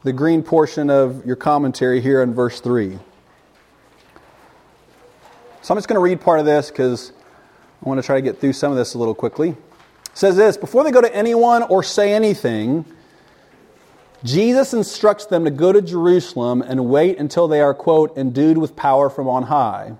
the 0.03 0.13
green 0.13 0.43
portion 0.43 0.89
of 0.89 1.25
your 1.25 1.35
commentary 1.35 1.99
here 1.99 2.21
in 2.21 2.33
verse 2.33 2.61
3. 2.61 2.97
So 5.61 5.73
I'm 5.73 5.77
just 5.77 5.87
going 5.87 5.95
to 5.95 6.03
read 6.03 6.21
part 6.21 6.39
of 6.39 6.45
this 6.45 6.69
because 6.69 7.11
I 7.83 7.89
want 7.89 7.99
to 7.99 8.05
try 8.05 8.15
to 8.15 8.21
get 8.21 8.39
through 8.39 8.53
some 8.53 8.71
of 8.71 8.77
this 8.77 8.93
a 8.93 8.97
little 8.97 9.13
quickly. 9.13 9.49
It 9.49 9.57
says 10.13 10.37
this 10.37 10.55
Before 10.55 10.83
they 10.83 10.91
go 10.91 11.01
to 11.01 11.13
anyone 11.13 11.63
or 11.63 11.83
say 11.83 12.13
anything, 12.13 12.85
Jesus 14.23 14.73
instructs 14.73 15.25
them 15.25 15.45
to 15.45 15.51
go 15.51 15.73
to 15.73 15.81
Jerusalem 15.81 16.61
and 16.61 16.85
wait 16.85 17.19
until 17.19 17.47
they 17.47 17.61
are, 17.61 17.73
quote, 17.73 18.17
endued 18.17 18.57
with 18.57 18.75
power 18.75 19.09
from 19.09 19.27
on 19.27 19.43
high. 19.43 19.93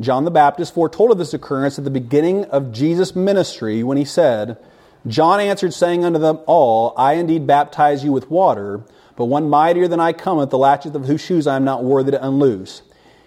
John 0.00 0.24
the 0.24 0.30
Baptist 0.30 0.74
foretold 0.74 1.10
of 1.10 1.18
this 1.18 1.32
occurrence 1.32 1.78
at 1.78 1.84
the 1.84 1.90
beginning 1.90 2.44
of 2.46 2.72
Jesus' 2.72 3.16
ministry 3.16 3.82
when 3.82 3.96
he 3.96 4.04
said, 4.04 4.58
John 5.06 5.40
answered, 5.40 5.72
saying 5.72 6.04
unto 6.04 6.18
them 6.18 6.40
all, 6.46 6.92
I 6.96 7.14
indeed 7.14 7.46
baptize 7.46 8.04
you 8.04 8.12
with 8.12 8.30
water, 8.30 8.82
but 9.16 9.24
one 9.26 9.48
mightier 9.48 9.88
than 9.88 10.00
I 10.00 10.12
cometh, 10.12 10.50
the 10.50 10.58
latchet 10.58 10.94
of 10.94 11.06
whose 11.06 11.20
shoes 11.20 11.46
I 11.46 11.56
am 11.56 11.64
not 11.64 11.82
worthy 11.82 12.12
to 12.12 12.24
unloose. 12.26 12.82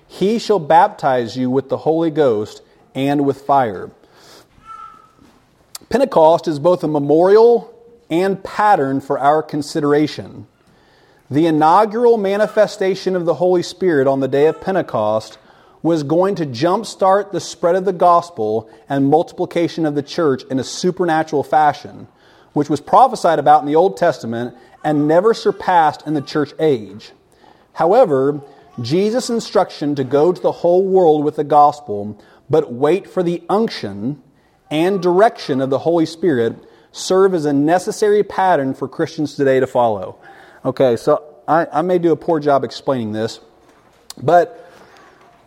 He 0.08 0.40
shall 0.40 0.60
baptize 0.60 1.36
you 1.36 1.50
with 1.50 1.70
the 1.70 1.78
Holy 1.78 2.12
Ghost 2.12 2.62
and 2.96 3.26
with 3.26 3.42
fire. 3.42 3.92
Pentecost 5.90 6.48
is 6.48 6.60
both 6.60 6.84
a 6.84 6.88
memorial 6.88 7.74
and 8.10 8.44
pattern 8.44 9.02
for 9.02 9.20
our 9.20 9.42
consideration. 9.42 10.48
The 11.32 11.46
inaugural 11.46 12.18
manifestation 12.18 13.16
of 13.16 13.26
the 13.26 13.36
Holy 13.36 13.62
Spirit 13.62 14.08
on 14.08 14.20
the 14.20 14.28
day 14.28 14.48
of 14.48 14.62
Pentecost 14.62 15.38
was 15.82 16.04
going 16.04 16.36
to 16.36 16.46
jumpstart 16.46 17.32
the 17.32 17.40
spread 17.40 17.76
of 17.76 17.86
the 17.86 17.94
gospel 17.94 18.70
and 18.90 19.08
multiplication 19.08 19.86
of 19.86 19.96
the 19.96 20.04
church 20.04 20.44
in 20.50 20.60
a 20.60 20.64
supernatural 20.64 21.44
fashion, 21.44 22.08
which 22.54 22.70
was 22.70 22.82
prophesied 22.82 23.40
about 23.40 23.62
in 23.62 23.68
the 23.68 23.76
Old 23.76 23.98
Testament 23.98 24.56
and 24.84 25.08
never 25.08 25.34
surpassed 25.34 26.06
in 26.06 26.14
the 26.14 26.22
church 26.22 26.52
age. 26.60 27.12
However, 27.74 28.42
Jesus' 28.82 29.30
instruction 29.30 29.96
to 29.96 30.04
go 30.04 30.32
to 30.32 30.42
the 30.42 30.52
whole 30.52 30.86
world 30.86 31.24
with 31.24 31.36
the 31.36 31.44
gospel, 31.44 32.20
but 32.50 32.72
wait 32.72 33.10
for 33.10 33.24
the 33.24 33.44
unction 33.50 34.22
and 34.72 35.02
direction 35.02 35.62
of 35.62 35.70
the 35.70 35.80
Holy 35.80 36.06
Spirit, 36.06 36.56
serve 36.92 37.34
as 37.34 37.46
a 37.46 37.54
necessary 37.54 38.24
pattern 38.24 38.74
for 38.74 38.88
Christians 38.88 39.36
today 39.36 39.60
to 39.60 39.68
follow. 39.68 40.18
Okay, 40.64 40.96
so 40.96 41.24
I, 41.48 41.68
I 41.72 41.82
may 41.82 41.98
do 42.00 42.12
a 42.12 42.16
poor 42.16 42.40
job 42.40 42.64
explaining 42.64 43.12
this, 43.12 43.40
but 44.22 44.69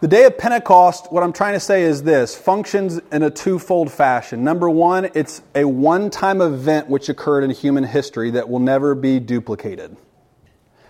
the 0.03 0.09
day 0.09 0.25
of 0.25 0.37
Pentecost, 0.37 1.13
what 1.13 1.23
I'm 1.23 1.33
trying 1.33 1.53
to 1.53 1.61
say 1.61 1.85
is 1.85 2.03
this 2.03 2.35
functions 2.35 3.01
in 3.13 3.23
a 3.23 3.31
twofold 3.31 3.93
fashion. 3.93 4.43
Number 4.43 4.69
one, 4.69 5.09
it's 5.15 5.43
a 5.55 5.65
one 5.65 6.11
time 6.11 6.41
event 6.41 6.89
which 6.89 7.09
occurred 7.09 7.45
in 7.45 7.51
human 7.51 7.85
history 7.85 8.33
that 8.33 8.49
will 8.49 8.59
never 8.59 8.97
be 8.97 9.21
duplicated. 9.21 9.97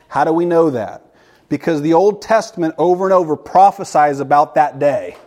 How 0.09 0.25
do 0.25 0.33
we 0.33 0.47
know 0.47 0.71
that? 0.71 1.15
Because 1.51 1.83
the 1.83 1.93
Old 1.93 2.23
Testament 2.23 2.75
over 2.79 3.05
and 3.05 3.13
over 3.13 3.37
prophesies 3.37 4.19
about 4.19 4.55
that 4.55 4.79
day. 4.79 5.19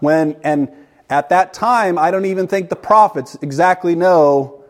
When, 0.00 0.36
and 0.42 0.68
at 1.08 1.28
that 1.28 1.54
time, 1.54 1.98
I 1.98 2.10
don't 2.10 2.24
even 2.24 2.48
think 2.48 2.68
the 2.68 2.74
prophets 2.74 3.38
exactly 3.40 3.94
know 3.94 4.64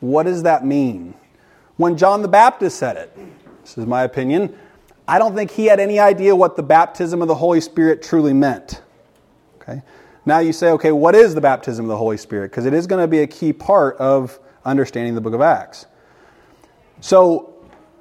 what 0.00 0.22
does 0.22 0.44
that 0.44 0.64
mean. 0.64 1.12
When 1.76 1.98
John 1.98 2.22
the 2.22 2.28
Baptist 2.28 2.78
said 2.78 2.96
it, 2.96 3.14
this 3.60 3.76
is 3.76 3.84
my 3.84 4.04
opinion, 4.04 4.56
I 5.06 5.18
don't 5.18 5.34
think 5.34 5.50
he 5.50 5.66
had 5.66 5.80
any 5.80 5.98
idea 5.98 6.34
what 6.34 6.56
the 6.56 6.62
baptism 6.62 7.22
of 7.22 7.28
the 7.28 7.34
Holy 7.34 7.60
Spirit 7.60 8.02
truly 8.02 8.32
meant. 8.32 8.82
Okay? 9.60 9.82
Now 10.24 10.38
you 10.38 10.52
say, 10.52 10.70
okay, 10.70 10.92
what 10.92 11.14
is 11.14 11.34
the 11.34 11.40
baptism 11.40 11.84
of 11.84 11.88
the 11.88 11.96
Holy 11.96 12.16
Spirit? 12.16 12.50
Because 12.50 12.66
it 12.66 12.74
is 12.74 12.86
going 12.86 13.02
to 13.02 13.08
be 13.08 13.20
a 13.20 13.26
key 13.26 13.52
part 13.52 13.96
of 13.96 14.38
understanding 14.64 15.14
the 15.14 15.20
book 15.20 15.34
of 15.34 15.40
Acts. 15.40 15.86
So, 17.00 17.48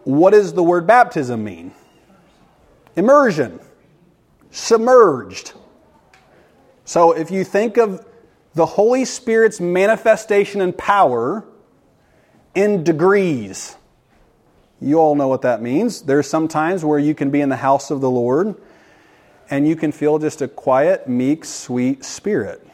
what 0.03 0.31
does 0.31 0.53
the 0.53 0.63
word 0.63 0.85
baptism 0.85 1.43
mean? 1.43 1.73
Immersion, 2.95 3.59
submerged. 4.51 5.53
So, 6.85 7.13
if 7.13 7.31
you 7.31 7.43
think 7.43 7.77
of 7.77 8.05
the 8.53 8.65
Holy 8.65 9.05
Spirit's 9.05 9.59
manifestation 9.59 10.61
and 10.61 10.77
power 10.77 11.45
in 12.53 12.83
degrees, 12.83 13.75
you 14.81 14.97
all 14.97 15.13
know 15.13 15.27
what 15.27 15.43
that 15.43 15.61
means. 15.61 16.01
There's 16.01 16.27
some 16.27 16.47
times 16.47 16.83
where 16.83 16.97
you 16.97 17.13
can 17.13 17.29
be 17.29 17.41
in 17.41 17.49
the 17.49 17.55
house 17.55 17.91
of 17.91 18.01
the 18.01 18.09
Lord 18.09 18.55
and 19.49 19.67
you 19.67 19.75
can 19.75 19.91
feel 19.91 20.17
just 20.17 20.41
a 20.41 20.47
quiet, 20.47 21.07
meek, 21.07 21.45
sweet 21.45 22.03
spirit. 22.03 22.65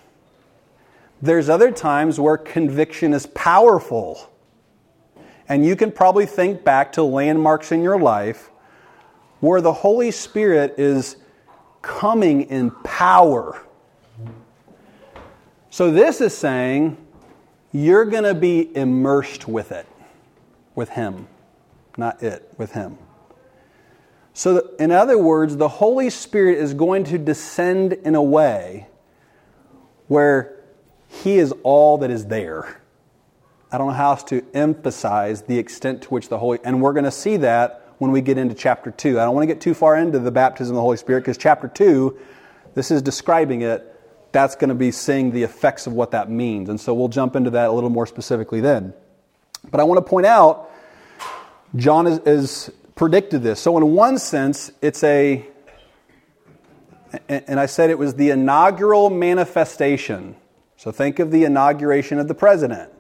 There's 1.22 1.50
other 1.50 1.72
times 1.72 2.20
where 2.20 2.38
conviction 2.38 3.14
is 3.14 3.26
powerful. 3.26 4.32
And 5.50 5.66
you 5.66 5.76
can 5.76 5.92
probably 5.92 6.26
think 6.26 6.64
back 6.64 6.94
to 6.94 7.04
landmarks 7.04 7.72
in 7.72 7.82
your 7.82 8.00
life 8.00 8.52
where 9.40 9.60
the 9.60 9.74
Holy 9.74 10.12
Spirit 10.12 10.76
is 10.78 11.18
coming 11.82 12.44
in 12.44 12.72
power. 12.72 13.62
So, 15.70 15.92
this 15.92 16.22
is 16.22 16.36
saying 16.36 16.98
you're 17.72 18.06
going 18.06 18.24
to 18.24 18.34
be 18.34 18.76
immersed 18.76 19.48
with 19.48 19.72
it, 19.72 19.86
with 20.76 20.90
Him 20.90 21.28
not 21.98 22.22
it, 22.24 22.52
with 22.58 22.72
Him. 22.72 22.98
So, 24.34 24.70
in 24.80 24.92
other 24.92 25.18
words, 25.18 25.58
the 25.58 25.68
Holy 25.68 26.10
Spirit 26.10 26.60
is 26.60 26.74
going 26.74 27.06
to 27.06 27.18
descend 27.18 27.94
in 27.94 28.14
a 28.14 28.22
way 28.22 28.88
where 30.08 30.64
He 31.08 31.38
is 31.38 31.54
all 31.64 31.98
that 32.00 32.12
is 32.12 32.28
there. 32.28 32.82
I 33.72 33.78
don't 33.78 33.88
know 33.88 33.94
how 33.94 34.12
else 34.12 34.24
to 34.26 34.46
emphasize 34.54 35.42
the 35.42 35.58
extent 35.58 36.04
to 36.04 36.10
which 36.10 36.30
the 36.30 36.38
Holy, 36.38 36.60
and 36.64 36.82
we're 36.82 36.94
going 36.94 37.06
to 37.06 37.12
see 37.12 37.38
that 37.38 37.88
when 37.98 38.12
we 38.12 38.22
get 38.22 38.38
into 38.38 38.56
chapter 38.56 38.92
2. 38.92 39.20
I 39.20 39.26
don't 39.26 39.34
want 39.34 39.48
to 39.48 39.54
get 39.54 39.62
too 39.62 39.74
far 39.74 39.98
into 39.98 40.20
the 40.20 40.32
baptism 40.32 40.74
of 40.74 40.78
the 40.78 40.82
Holy 40.82 40.98
Spirit 40.98 41.22
because 41.22 41.38
chapter 41.38 41.68
2, 41.68 42.18
this 42.76 42.92
is 42.92 43.02
describing 43.02 43.62
it. 43.62 43.94
That's 44.32 44.56
going 44.56 44.70
to 44.70 44.76
be 44.76 44.92
seeing 44.92 45.32
the 45.32 45.44
effects 45.44 45.88
of 45.88 45.94
what 45.94 46.12
that 46.12 46.30
means. 46.30 46.70
And 46.70 46.80
so 46.80 46.94
we'll 46.94 47.08
jump 47.08 47.36
into 47.36 47.50
that 47.52 47.70
a 47.70 47.72
little 47.72 47.90
more 47.90 48.06
specifically 48.06 48.62
then. 48.62 48.94
But 49.72 49.80
I 49.80 49.84
want 49.84 49.98
to 49.98 50.08
point 50.08 50.28
out 50.28 50.67
John 51.76 52.06
has, 52.06 52.72
predicted 52.96 53.44
this. 53.44 53.60
So, 53.60 53.78
in 53.78 53.94
one 53.94 54.18
sense, 54.18 54.72
it's 54.82 55.04
a, 55.04 55.46
and 57.30 57.60
I 57.60 57.68
said 57.68 57.92
it 57.92 58.00
was 58.00 58.16
the 58.16 58.32
inaugural 58.32 59.12
manifestation. 59.12 60.36
So, 60.78 60.92
think 60.92 61.20
of 61.20 61.30
the 61.30 61.44
inauguration 61.44 62.18
of 62.18 62.28
the 62.28 62.34
president. 62.34 62.92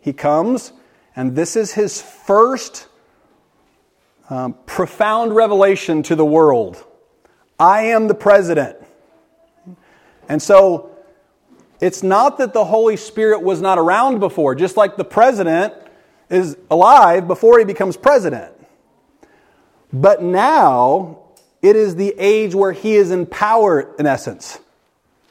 He 0.00 0.12
comes, 0.12 0.72
and 1.16 1.34
this 1.34 1.56
is 1.56 1.72
his 1.72 2.02
first 2.02 2.88
um, 4.30 4.54
profound 4.66 5.34
revelation 5.34 6.02
to 6.04 6.14
the 6.14 6.24
world 6.24 6.84
I 7.58 7.86
am 7.86 8.06
the 8.06 8.14
president. 8.14 8.76
And 10.28 10.40
so 10.40 10.96
it's 11.80 12.02
not 12.02 12.38
that 12.38 12.52
the 12.52 12.64
Holy 12.64 12.96
Spirit 12.96 13.42
was 13.42 13.60
not 13.60 13.78
around 13.78 14.20
before, 14.20 14.54
just 14.54 14.76
like 14.76 14.96
the 14.96 15.04
president 15.04 15.74
is 16.30 16.56
alive 16.70 17.26
before 17.26 17.58
he 17.58 17.64
becomes 17.64 17.96
president. 17.96 18.52
But 19.92 20.22
now 20.22 21.18
it 21.62 21.76
is 21.76 21.96
the 21.96 22.14
age 22.18 22.54
where 22.54 22.72
he 22.72 22.94
is 22.94 23.10
in 23.10 23.26
power, 23.26 23.94
in 23.98 24.06
essence. 24.06 24.58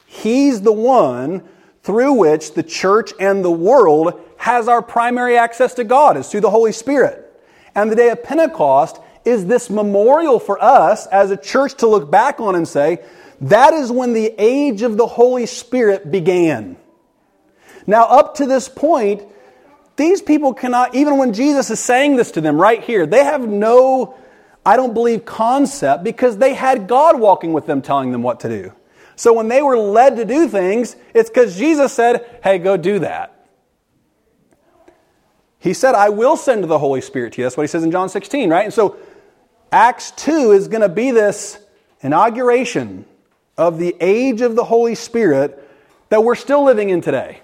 He's 0.06 0.62
the 0.62 0.72
one 0.72 1.42
through 1.82 2.14
which 2.14 2.54
the 2.54 2.62
church 2.62 3.12
and 3.20 3.44
the 3.44 3.50
world 3.50 4.20
has 4.36 4.68
our 4.68 4.82
primary 4.82 5.36
access 5.36 5.74
to 5.74 5.84
God, 5.84 6.16
is 6.16 6.28
through 6.28 6.42
the 6.42 6.50
Holy 6.50 6.72
Spirit. 6.72 7.24
And 7.74 7.90
the 7.90 7.96
day 7.96 8.10
of 8.10 8.22
Pentecost 8.22 9.00
is 9.24 9.46
this 9.46 9.70
memorial 9.70 10.38
for 10.38 10.62
us 10.62 11.06
as 11.06 11.30
a 11.30 11.36
church 11.36 11.74
to 11.74 11.86
look 11.86 12.10
back 12.10 12.40
on 12.40 12.54
and 12.54 12.66
say, 12.66 13.02
that 13.40 13.72
is 13.72 13.92
when 13.92 14.14
the 14.14 14.34
age 14.38 14.82
of 14.82 14.96
the 14.96 15.06
Holy 15.06 15.46
Spirit 15.46 16.10
began. 16.10 16.76
Now, 17.86 18.04
up 18.04 18.34
to 18.36 18.46
this 18.46 18.68
point, 18.68 19.22
these 19.98 20.22
people 20.22 20.54
cannot, 20.54 20.94
even 20.94 21.18
when 21.18 21.34
Jesus 21.34 21.68
is 21.70 21.80
saying 21.80 22.16
this 22.16 22.30
to 22.30 22.40
them 22.40 22.58
right 22.58 22.82
here, 22.82 23.04
they 23.04 23.24
have 23.24 23.46
no, 23.46 24.14
I 24.64 24.76
don't 24.76 24.94
believe, 24.94 25.24
concept 25.24 26.04
because 26.04 26.38
they 26.38 26.54
had 26.54 26.86
God 26.86 27.20
walking 27.20 27.52
with 27.52 27.66
them 27.66 27.82
telling 27.82 28.12
them 28.12 28.22
what 28.22 28.40
to 28.40 28.48
do. 28.48 28.72
So 29.16 29.32
when 29.32 29.48
they 29.48 29.60
were 29.60 29.76
led 29.76 30.16
to 30.16 30.24
do 30.24 30.48
things, 30.48 30.94
it's 31.12 31.28
because 31.28 31.58
Jesus 31.58 31.92
said, 31.92 32.24
hey, 32.44 32.58
go 32.58 32.76
do 32.76 33.00
that. 33.00 33.34
He 35.58 35.74
said, 35.74 35.96
I 35.96 36.10
will 36.10 36.36
send 36.36 36.62
the 36.62 36.78
Holy 36.78 37.00
Spirit 37.00 37.32
to 37.32 37.40
you. 37.40 37.44
That's 37.44 37.56
what 37.56 37.64
he 37.64 37.68
says 37.68 37.82
in 37.82 37.90
John 37.90 38.08
16, 38.08 38.48
right? 38.48 38.64
And 38.64 38.72
so 38.72 38.96
Acts 39.72 40.12
2 40.12 40.52
is 40.52 40.68
going 40.68 40.82
to 40.82 40.88
be 40.88 41.10
this 41.10 41.58
inauguration 42.00 43.04
of 43.56 43.78
the 43.78 43.96
age 44.00 44.40
of 44.42 44.54
the 44.54 44.62
Holy 44.62 44.94
Spirit 44.94 45.68
that 46.10 46.22
we're 46.22 46.36
still 46.36 46.64
living 46.64 46.90
in 46.90 47.00
today, 47.00 47.40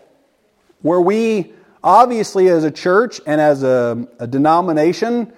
where 0.83 1.01
we 1.01 1.53
obviously, 1.85 2.49
as 2.49 2.65
a 2.65 2.71
church 2.71 3.21
and 3.27 3.41
as 3.41 3.63
a, 3.63 4.09
a 4.19 4.27
denomination, 4.27 5.33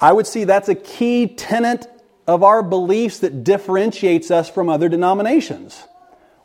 I 0.00 0.12
would 0.12 0.26
see 0.26 0.44
that's 0.44 0.70
a 0.70 0.74
key 0.74 1.26
tenet 1.26 1.86
of 2.26 2.42
our 2.42 2.62
beliefs 2.62 3.18
that 3.18 3.44
differentiates 3.44 4.30
us 4.30 4.48
from 4.48 4.68
other 4.68 4.88
denominations. 4.88 5.82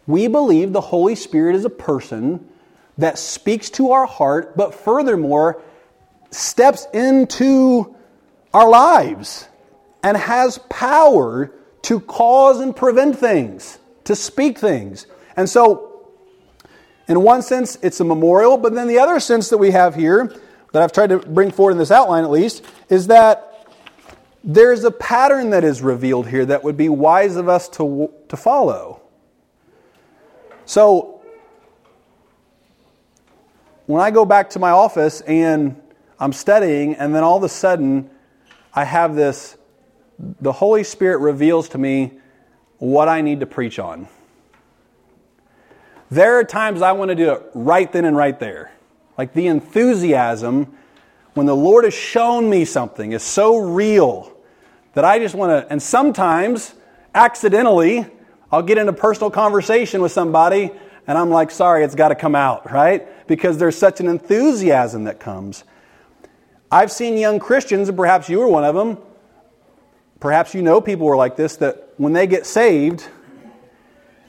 We 0.08 0.28
believe 0.28 0.74
the 0.74 0.82
Holy 0.82 1.16
Spirit 1.16 1.56
is 1.56 1.64
a 1.64 1.70
person 1.70 2.48
that 2.98 3.20
speaks 3.20 3.70
to 3.72 3.92
our 3.92 4.08
heart, 4.08 4.58
but 4.58 4.74
furthermore, 4.74 5.62
steps 6.32 6.88
into 6.94 7.96
our 8.54 8.68
lives 8.68 9.48
and 10.04 10.18
has 10.18 10.60
power 10.70 11.52
to 11.84 12.00
cause 12.00 12.60
and 12.60 12.76
prevent 12.76 13.18
things, 13.18 13.78
to 14.06 14.16
speak 14.16 14.58
things. 14.58 15.06
And 15.36 15.48
so, 15.48 15.87
in 17.08 17.22
one 17.22 17.42
sense, 17.42 17.78
it's 17.82 18.00
a 18.00 18.04
memorial, 18.04 18.58
but 18.58 18.74
then 18.74 18.88
the 18.88 19.00
other 19.00 19.20
sense 19.20 19.50
that 19.50 19.58
we 19.58 19.72
have 19.72 19.96
here, 19.96 20.34
that 20.74 20.82
I've 20.82 20.92
tried 20.92 21.10
to 21.10 21.20
bring 21.20 21.52
forward 21.52 21.72
in 21.72 21.78
this 21.78 21.92
outline 21.92 22.24
at 22.24 22.30
least, 22.30 22.64
is 22.90 23.08
that 23.08 23.68
there's 24.44 24.84
a 24.84 24.92
pattern 24.92 25.52
that 25.52 25.64
is 25.64 25.82
revealed 25.82 26.28
here 26.28 26.46
that 26.46 26.64
would 26.64 26.78
be 26.78 26.90
wise 26.90 27.36
of 27.36 27.50
us 27.50 27.70
to, 27.70 28.12
to 28.30 28.38
follow. 28.38 29.02
So, 30.66 31.22
when 33.86 34.02
I 34.02 34.12
go 34.12 34.26
back 34.26 34.50
to 34.52 34.60
my 34.60 34.72
office 34.72 35.22
and 35.22 35.82
I'm 36.20 36.34
studying, 36.34 36.96
and 36.96 37.16
then 37.16 37.24
all 37.24 37.38
of 37.38 37.44
a 37.44 37.50
sudden 37.50 38.10
I 38.74 38.84
have 38.84 39.16
this 39.16 39.58
the 40.42 40.52
Holy 40.52 40.84
Spirit 40.84 41.20
reveals 41.20 41.70
to 41.70 41.78
me 41.78 42.20
what 42.80 43.08
I 43.08 43.22
need 43.22 43.40
to 43.42 43.46
preach 43.46 43.80
on. 43.80 44.08
There 46.10 46.40
are 46.40 46.44
times 46.44 46.82
I 46.82 46.94
want 46.94 47.10
to 47.10 47.16
do 47.16 47.32
it 47.32 47.44
right 47.54 47.92
then 47.92 48.06
and 48.06 48.16
right 48.16 48.40
there. 48.40 48.72
Like 49.18 49.34
the 49.34 49.48
enthusiasm 49.48 50.76
when 51.34 51.46
the 51.46 51.56
Lord 51.56 51.84
has 51.84 51.94
shown 51.94 52.50
me 52.50 52.66
something 52.66 53.12
is 53.12 53.22
so 53.22 53.58
real 53.58 54.36
that 54.94 55.06
I 55.06 55.20
just 55.20 55.36
want 55.36 55.52
to, 55.52 55.72
and 55.72 55.82
sometimes 55.82 56.74
accidentally, 57.14 58.08
I'll 58.52 58.64
get 58.64 58.80
in 58.80 58.88
a 58.88 58.94
personal 58.94 59.30
conversation 59.30 60.02
with 60.02 60.12
somebody 60.12 60.72
and 61.06 61.18
I'm 61.18 61.30
like, 61.30 61.52
sorry, 61.52 61.84
it's 61.84 61.96
got 61.96 62.10
to 62.10 62.16
come 62.16 62.36
out, 62.36 62.72
right? 62.72 63.28
Because 63.28 63.58
there's 63.58 63.78
such 63.78 64.00
an 64.00 64.08
enthusiasm 64.08 65.06
that 65.06 65.20
comes. 65.20 65.64
I've 66.72 66.92
seen 66.92 67.18
young 67.18 67.40
Christians, 67.40 67.88
and 67.88 67.98
perhaps 67.98 68.28
you 68.28 68.40
were 68.40 68.48
one 68.48 68.66
of 68.66 68.76
them, 68.76 68.98
Perhaps 70.20 70.56
you 70.56 70.62
know 70.62 70.82
people 70.82 71.06
who 71.06 71.14
are 71.14 71.18
like 71.18 71.36
this 71.36 71.58
that 71.58 71.94
when 71.98 72.14
they 72.14 72.26
get 72.26 72.46
saved, 72.46 73.08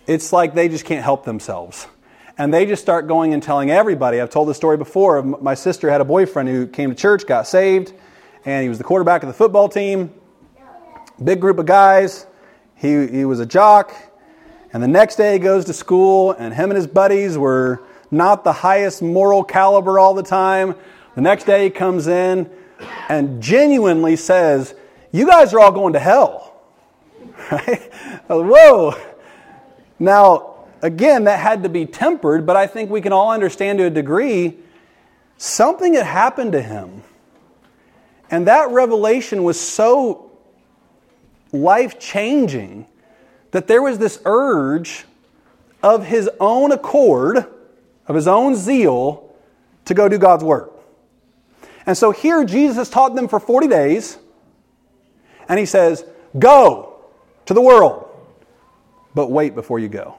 it's 0.08 0.32
like 0.32 0.54
they 0.54 0.68
just 0.68 0.84
can't 0.84 1.04
help 1.04 1.24
themselves. 1.24 1.86
And 2.38 2.52
they 2.52 2.66
just 2.66 2.80
start 2.80 3.06
going 3.06 3.34
and 3.34 3.42
telling 3.42 3.70
everybody. 3.70 4.20
I've 4.20 4.30
told 4.30 4.48
this 4.48 4.56
story 4.56 4.76
before. 4.76 5.22
My 5.22 5.54
sister 5.54 5.90
had 5.90 6.00
a 6.00 6.04
boyfriend 6.04 6.48
who 6.48 6.66
came 6.66 6.88
to 6.90 6.96
church, 6.96 7.26
got 7.26 7.46
saved, 7.46 7.92
and 8.44 8.62
he 8.62 8.68
was 8.68 8.78
the 8.78 8.84
quarterback 8.84 9.22
of 9.22 9.26
the 9.26 9.34
football 9.34 9.68
team. 9.68 10.14
Big 11.22 11.40
group 11.40 11.58
of 11.58 11.66
guys. 11.66 12.26
He, 12.74 13.06
he 13.08 13.24
was 13.24 13.40
a 13.40 13.46
jock. 13.46 13.94
And 14.72 14.82
the 14.82 14.88
next 14.88 15.16
day 15.16 15.34
he 15.34 15.38
goes 15.38 15.66
to 15.66 15.72
school, 15.72 16.32
and 16.32 16.54
him 16.54 16.70
and 16.70 16.76
his 16.76 16.86
buddies 16.86 17.36
were 17.36 17.82
not 18.10 18.44
the 18.44 18.52
highest 18.52 19.02
moral 19.02 19.44
caliber 19.44 19.98
all 19.98 20.14
the 20.14 20.22
time. 20.22 20.74
The 21.16 21.20
next 21.20 21.44
day 21.44 21.64
he 21.64 21.70
comes 21.70 22.06
in 22.06 22.48
and 23.08 23.42
genuinely 23.42 24.16
says, 24.16 24.74
you 25.10 25.26
guys 25.26 25.52
are 25.52 25.60
all 25.60 25.72
going 25.72 25.92
to 25.92 26.00
hell. 26.00 26.54
Right? 27.50 27.90
Whoa. 28.28 28.94
Now, 29.98 30.66
again, 30.82 31.24
that 31.24 31.38
had 31.38 31.62
to 31.64 31.68
be 31.68 31.86
tempered, 31.86 32.46
but 32.46 32.56
I 32.56 32.66
think 32.66 32.90
we 32.90 33.00
can 33.00 33.12
all 33.12 33.30
understand 33.30 33.78
to 33.78 33.84
a 33.84 33.90
degree 33.90 34.56
something 35.36 35.94
had 35.94 36.06
happened 36.06 36.52
to 36.52 36.62
him. 36.62 37.02
And 38.30 38.46
that 38.46 38.70
revelation 38.70 39.44
was 39.44 39.58
so 39.58 40.30
life 41.52 41.98
changing 41.98 42.86
that 43.52 43.66
there 43.66 43.82
was 43.82 43.98
this 43.98 44.20
urge 44.24 45.06
of 45.82 46.04
his 46.04 46.28
own 46.38 46.72
accord, 46.72 47.46
of 48.06 48.14
his 48.14 48.28
own 48.28 48.54
zeal, 48.54 49.34
to 49.86 49.94
go 49.94 50.08
do 50.08 50.18
God's 50.18 50.44
work. 50.44 50.72
And 51.86 51.96
so 51.96 52.10
here 52.10 52.44
Jesus 52.44 52.90
taught 52.90 53.14
them 53.14 53.28
for 53.28 53.40
40 53.40 53.68
days 53.68 54.18
and 55.48 55.58
he 55.58 55.64
says, 55.64 56.04
Go 56.38 57.00
to 57.46 57.54
the 57.54 57.62
world. 57.62 58.07
But 59.18 59.32
wait 59.32 59.56
before 59.56 59.80
you 59.80 59.88
go. 59.88 60.14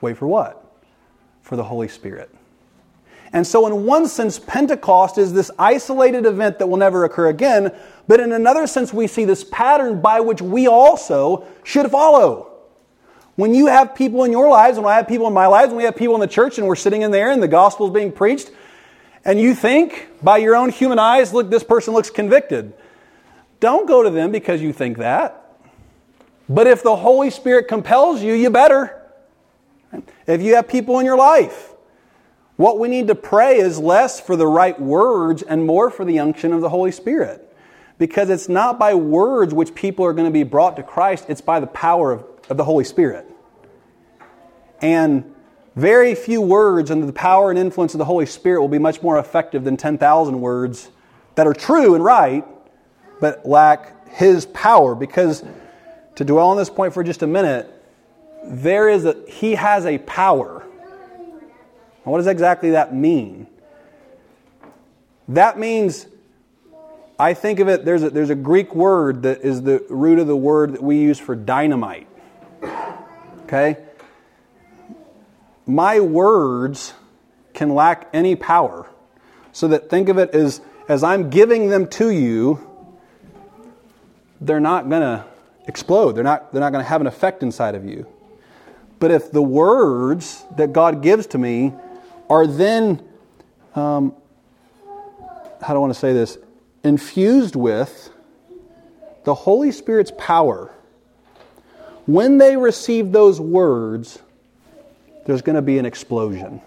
Wait 0.00 0.16
for 0.16 0.26
what? 0.26 0.64
For 1.42 1.54
the 1.54 1.64
Holy 1.64 1.86
Spirit. 1.86 2.34
And 3.30 3.46
so, 3.46 3.66
in 3.66 3.84
one 3.84 4.08
sense, 4.08 4.38
Pentecost 4.38 5.18
is 5.18 5.34
this 5.34 5.50
isolated 5.58 6.24
event 6.24 6.60
that 6.60 6.66
will 6.66 6.78
never 6.78 7.04
occur 7.04 7.28
again. 7.28 7.70
But 8.08 8.20
in 8.20 8.32
another 8.32 8.66
sense, 8.66 8.90
we 8.90 9.06
see 9.06 9.26
this 9.26 9.44
pattern 9.44 10.00
by 10.00 10.20
which 10.20 10.40
we 10.40 10.66
also 10.66 11.44
should 11.62 11.90
follow. 11.90 12.50
When 13.36 13.52
you 13.52 13.66
have 13.66 13.94
people 13.94 14.24
in 14.24 14.32
your 14.32 14.48
lives, 14.48 14.78
and 14.78 14.86
I 14.86 14.96
have 14.96 15.06
people 15.06 15.26
in 15.26 15.34
my 15.34 15.46
lives, 15.46 15.68
and 15.68 15.76
we 15.76 15.84
have 15.84 15.94
people 15.94 16.14
in 16.14 16.22
the 16.22 16.26
church, 16.26 16.56
and 16.56 16.66
we're 16.66 16.76
sitting 16.76 17.02
in 17.02 17.10
there, 17.10 17.30
and 17.30 17.42
the 17.42 17.48
gospel 17.48 17.86
is 17.86 17.92
being 17.92 18.12
preached, 18.12 18.50
and 19.26 19.38
you 19.38 19.54
think 19.54 20.08
by 20.22 20.38
your 20.38 20.56
own 20.56 20.70
human 20.70 20.98
eyes, 20.98 21.34
look, 21.34 21.50
this 21.50 21.64
person 21.64 21.92
looks 21.92 22.08
convicted. 22.08 22.72
Don't 23.60 23.86
go 23.86 24.02
to 24.02 24.08
them 24.08 24.32
because 24.32 24.62
you 24.62 24.72
think 24.72 24.96
that. 24.96 25.39
But 26.50 26.66
if 26.66 26.82
the 26.82 26.96
Holy 26.96 27.30
Spirit 27.30 27.68
compels 27.68 28.20
you, 28.20 28.34
you 28.34 28.50
better. 28.50 29.00
If 30.26 30.42
you 30.42 30.56
have 30.56 30.66
people 30.66 30.98
in 30.98 31.06
your 31.06 31.16
life, 31.16 31.72
what 32.56 32.80
we 32.80 32.88
need 32.88 33.06
to 33.06 33.14
pray 33.14 33.58
is 33.58 33.78
less 33.78 34.20
for 34.20 34.34
the 34.34 34.48
right 34.48 34.78
words 34.78 35.42
and 35.42 35.64
more 35.64 35.90
for 35.90 36.04
the 36.04 36.18
unction 36.18 36.52
of 36.52 36.60
the 36.60 36.68
Holy 36.68 36.90
Spirit. 36.90 37.46
Because 37.98 38.30
it's 38.30 38.48
not 38.48 38.80
by 38.80 38.94
words 38.94 39.54
which 39.54 39.76
people 39.76 40.04
are 40.04 40.12
going 40.12 40.26
to 40.26 40.32
be 40.32 40.42
brought 40.42 40.74
to 40.76 40.82
Christ, 40.82 41.26
it's 41.28 41.40
by 41.40 41.60
the 41.60 41.68
power 41.68 42.10
of, 42.10 42.24
of 42.48 42.56
the 42.56 42.64
Holy 42.64 42.84
Spirit. 42.84 43.30
And 44.82 45.32
very 45.76 46.16
few 46.16 46.40
words 46.40 46.90
under 46.90 47.06
the 47.06 47.12
power 47.12 47.50
and 47.50 47.58
influence 47.60 47.94
of 47.94 47.98
the 47.98 48.04
Holy 48.06 48.26
Spirit 48.26 48.60
will 48.60 48.68
be 48.68 48.78
much 48.78 49.02
more 49.02 49.18
effective 49.18 49.62
than 49.62 49.76
10,000 49.76 50.40
words 50.40 50.90
that 51.36 51.46
are 51.46 51.54
true 51.54 51.94
and 51.94 52.02
right, 52.02 52.44
but 53.20 53.46
lack 53.46 54.08
his 54.08 54.46
power. 54.46 54.96
Because 54.96 55.44
to 56.20 56.24
dwell 56.26 56.48
on 56.48 56.58
this 56.58 56.68
point 56.68 56.92
for 56.92 57.02
just 57.02 57.22
a 57.22 57.26
minute, 57.26 57.66
there 58.44 58.90
is 58.90 59.06
a, 59.06 59.16
he 59.26 59.54
has 59.54 59.86
a 59.86 59.96
power. 59.96 60.62
And 60.62 62.04
what 62.04 62.18
does 62.18 62.26
exactly 62.26 62.72
that 62.72 62.94
mean? 62.94 63.46
That 65.28 65.58
means, 65.58 66.06
I 67.18 67.32
think 67.32 67.58
of 67.58 67.68
it, 67.68 67.86
there's 67.86 68.02
a, 68.02 68.10
there's 68.10 68.28
a 68.28 68.34
Greek 68.34 68.74
word 68.74 69.22
that 69.22 69.40
is 69.40 69.62
the 69.62 69.82
root 69.88 70.18
of 70.18 70.26
the 70.26 70.36
word 70.36 70.74
that 70.74 70.82
we 70.82 70.98
use 70.98 71.18
for 71.18 71.34
dynamite. 71.34 72.06
Okay? 73.44 73.78
My 75.64 76.00
words 76.00 76.92
can 77.54 77.74
lack 77.74 78.10
any 78.12 78.36
power. 78.36 78.86
So 79.52 79.68
that 79.68 79.88
think 79.88 80.10
of 80.10 80.18
it 80.18 80.34
as, 80.34 80.60
as 80.86 81.02
I'm 81.02 81.30
giving 81.30 81.70
them 81.70 81.86
to 81.92 82.10
you, 82.10 82.68
they're 84.38 84.60
not 84.60 84.90
going 84.90 85.00
to 85.00 85.29
explode. 85.70 86.12
They're 86.12 86.24
not, 86.24 86.52
they're 86.52 86.60
not 86.60 86.72
going 86.72 86.84
to 86.84 86.88
have 86.88 87.00
an 87.00 87.06
effect 87.06 87.42
inside 87.42 87.74
of 87.74 87.84
you. 87.86 88.06
But 88.98 89.10
if 89.10 89.32
the 89.32 89.40
words 89.40 90.44
that 90.56 90.74
God 90.74 91.02
gives 91.02 91.28
to 91.28 91.38
me 91.38 91.72
are 92.28 92.46
then, 92.46 93.02
um, 93.74 94.14
how 95.62 95.68
do 95.68 95.76
I 95.76 95.78
want 95.78 95.94
to 95.94 95.98
say 95.98 96.12
this, 96.12 96.36
infused 96.84 97.56
with 97.56 98.10
the 99.24 99.34
Holy 99.34 99.72
Spirit's 99.72 100.12
power, 100.18 100.74
when 102.06 102.38
they 102.38 102.56
receive 102.56 103.12
those 103.12 103.40
words, 103.40 104.18
there's 105.26 105.42
going 105.42 105.56
to 105.56 105.62
be 105.62 105.78
an 105.78 105.86
explosion. 105.86 106.60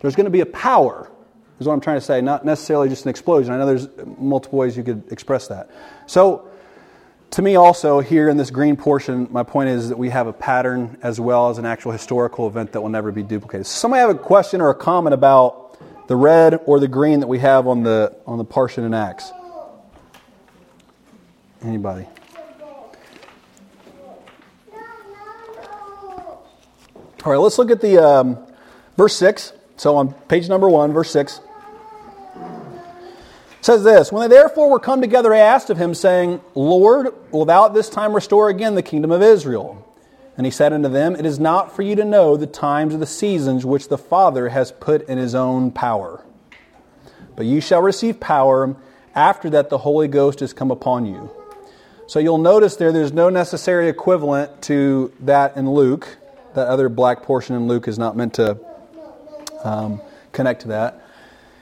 There's 0.00 0.14
going 0.14 0.26
to 0.26 0.30
be 0.30 0.40
a 0.40 0.46
power, 0.46 1.10
is 1.58 1.66
what 1.66 1.72
I'm 1.72 1.80
trying 1.80 1.96
to 1.96 2.04
say, 2.04 2.20
not 2.20 2.44
necessarily 2.44 2.88
just 2.88 3.06
an 3.06 3.10
explosion. 3.10 3.52
I 3.54 3.58
know 3.58 3.66
there's 3.66 3.88
multiple 4.18 4.58
ways 4.58 4.76
you 4.76 4.82
could 4.82 5.10
express 5.10 5.48
that. 5.48 5.70
So, 6.06 6.49
to 7.32 7.42
me, 7.42 7.54
also, 7.54 8.00
here 8.00 8.28
in 8.28 8.36
this 8.36 8.50
green 8.50 8.76
portion, 8.76 9.28
my 9.30 9.44
point 9.44 9.68
is 9.68 9.88
that 9.88 9.98
we 9.98 10.08
have 10.10 10.26
a 10.26 10.32
pattern 10.32 10.98
as 11.00 11.20
well 11.20 11.48
as 11.48 11.58
an 11.58 11.64
actual 11.64 11.92
historical 11.92 12.48
event 12.48 12.72
that 12.72 12.80
will 12.80 12.88
never 12.88 13.12
be 13.12 13.22
duplicated. 13.22 13.66
Somebody 13.66 14.00
have 14.00 14.10
a 14.10 14.14
question 14.14 14.60
or 14.60 14.70
a 14.70 14.74
comment 14.74 15.14
about 15.14 15.78
the 16.08 16.16
red 16.16 16.58
or 16.66 16.80
the 16.80 16.88
green 16.88 17.20
that 17.20 17.28
we 17.28 17.38
have 17.38 17.68
on 17.68 17.84
the, 17.84 18.16
on 18.26 18.38
the 18.38 18.44
portion 18.44 18.82
in 18.82 18.94
Acts? 18.94 19.30
Anybody? 21.62 22.06
All 27.22 27.32
right, 27.32 27.36
let's 27.36 27.58
look 27.58 27.70
at 27.70 27.80
the 27.80 28.02
um, 28.02 28.38
verse 28.96 29.14
6. 29.14 29.52
So 29.76 29.96
on 29.96 30.12
page 30.12 30.48
number 30.48 30.68
1, 30.68 30.92
verse 30.92 31.10
6 31.10 31.40
says 33.60 33.84
this 33.84 34.10
When 34.12 34.28
they 34.28 34.36
therefore 34.36 34.70
were 34.70 34.80
come 34.80 35.00
together, 35.00 35.34
I 35.34 35.38
asked 35.38 35.70
of 35.70 35.78
him, 35.78 35.94
saying, 35.94 36.40
Lord, 36.54 37.14
wilt 37.30 37.48
thou 37.48 37.66
at 37.66 37.74
this 37.74 37.88
time 37.88 38.14
restore 38.14 38.48
again 38.48 38.74
the 38.74 38.82
kingdom 38.82 39.10
of 39.10 39.22
Israel? 39.22 39.86
And 40.36 40.46
he 40.46 40.50
said 40.50 40.72
unto 40.72 40.88
them, 40.88 41.14
It 41.16 41.26
is 41.26 41.38
not 41.38 41.74
for 41.74 41.82
you 41.82 41.94
to 41.96 42.04
know 42.04 42.36
the 42.36 42.46
times 42.46 42.94
or 42.94 42.98
the 42.98 43.06
seasons 43.06 43.66
which 43.66 43.88
the 43.88 43.98
Father 43.98 44.48
has 44.48 44.72
put 44.72 45.06
in 45.08 45.18
his 45.18 45.34
own 45.34 45.70
power. 45.70 46.24
But 47.36 47.46
you 47.46 47.60
shall 47.60 47.82
receive 47.82 48.20
power 48.20 48.74
after 49.14 49.50
that 49.50 49.70
the 49.70 49.78
Holy 49.78 50.08
Ghost 50.08 50.40
is 50.40 50.52
come 50.52 50.70
upon 50.70 51.06
you. 51.06 51.30
So 52.06 52.18
you'll 52.18 52.38
notice 52.38 52.76
there, 52.76 52.90
there's 52.90 53.12
no 53.12 53.28
necessary 53.28 53.88
equivalent 53.88 54.62
to 54.62 55.12
that 55.20 55.56
in 55.56 55.70
Luke. 55.70 56.18
That 56.54 56.66
other 56.66 56.88
black 56.88 57.22
portion 57.22 57.54
in 57.54 57.68
Luke 57.68 57.86
is 57.86 57.98
not 57.98 58.16
meant 58.16 58.34
to 58.34 58.58
um, 59.62 60.00
connect 60.32 60.62
to 60.62 60.68
that. 60.68 60.99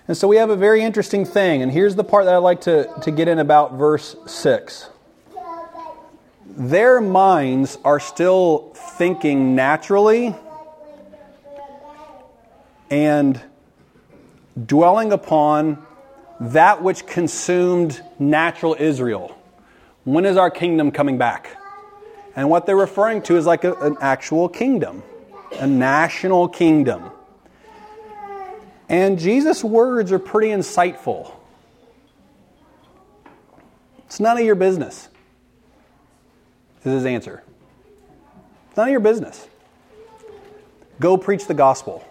And 0.08 0.16
so 0.16 0.26
we 0.26 0.36
have 0.36 0.48
a 0.48 0.56
very 0.56 0.82
interesting 0.82 1.26
thing. 1.26 1.60
And 1.60 1.70
here's 1.70 1.94
the 1.94 2.02
part 2.02 2.24
that 2.24 2.34
I'd 2.34 2.38
like 2.38 2.62
to, 2.62 2.90
to 3.02 3.10
get 3.10 3.28
in 3.28 3.38
about 3.38 3.74
verse 3.74 4.16
6. 4.26 4.88
Their 6.46 7.02
minds 7.02 7.78
are 7.84 8.00
still 8.00 8.72
thinking 8.74 9.54
naturally 9.54 10.34
and 12.90 13.40
dwelling 14.66 15.12
upon 15.12 15.86
that 16.40 16.82
which 16.82 17.06
consumed 17.06 18.02
natural 18.18 18.74
Israel. 18.78 19.36
When 20.04 20.24
is 20.24 20.38
our 20.38 20.50
kingdom 20.50 20.90
coming 20.90 21.18
back? 21.18 21.54
And 22.34 22.48
what 22.48 22.64
they're 22.64 22.76
referring 22.76 23.20
to 23.22 23.36
is 23.36 23.44
like 23.44 23.64
a, 23.64 23.74
an 23.74 23.98
actual 24.00 24.48
kingdom, 24.48 25.02
a 25.58 25.66
national 25.66 26.48
kingdom. 26.48 27.10
And 28.88 29.18
Jesus' 29.18 29.62
words 29.62 30.12
are 30.12 30.18
pretty 30.18 30.48
insightful. 30.48 31.32
It's 34.06 34.18
none 34.18 34.38
of 34.38 34.44
your 34.44 34.54
business, 34.54 35.08
is 36.84 36.92
his 36.92 37.04
answer. 37.04 37.42
It's 38.68 38.76
none 38.76 38.88
of 38.88 38.92
your 38.92 39.00
business. 39.00 39.46
Go 40.98 41.18
preach 41.18 41.46
the 41.46 41.54
gospel. 41.54 42.02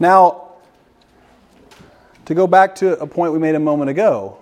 Now, 0.00 0.48
to 2.24 2.34
go 2.34 2.46
back 2.46 2.74
to 2.76 2.98
a 2.98 3.06
point 3.06 3.32
we 3.32 3.38
made 3.38 3.54
a 3.54 3.60
moment 3.60 3.90
ago, 3.90 4.38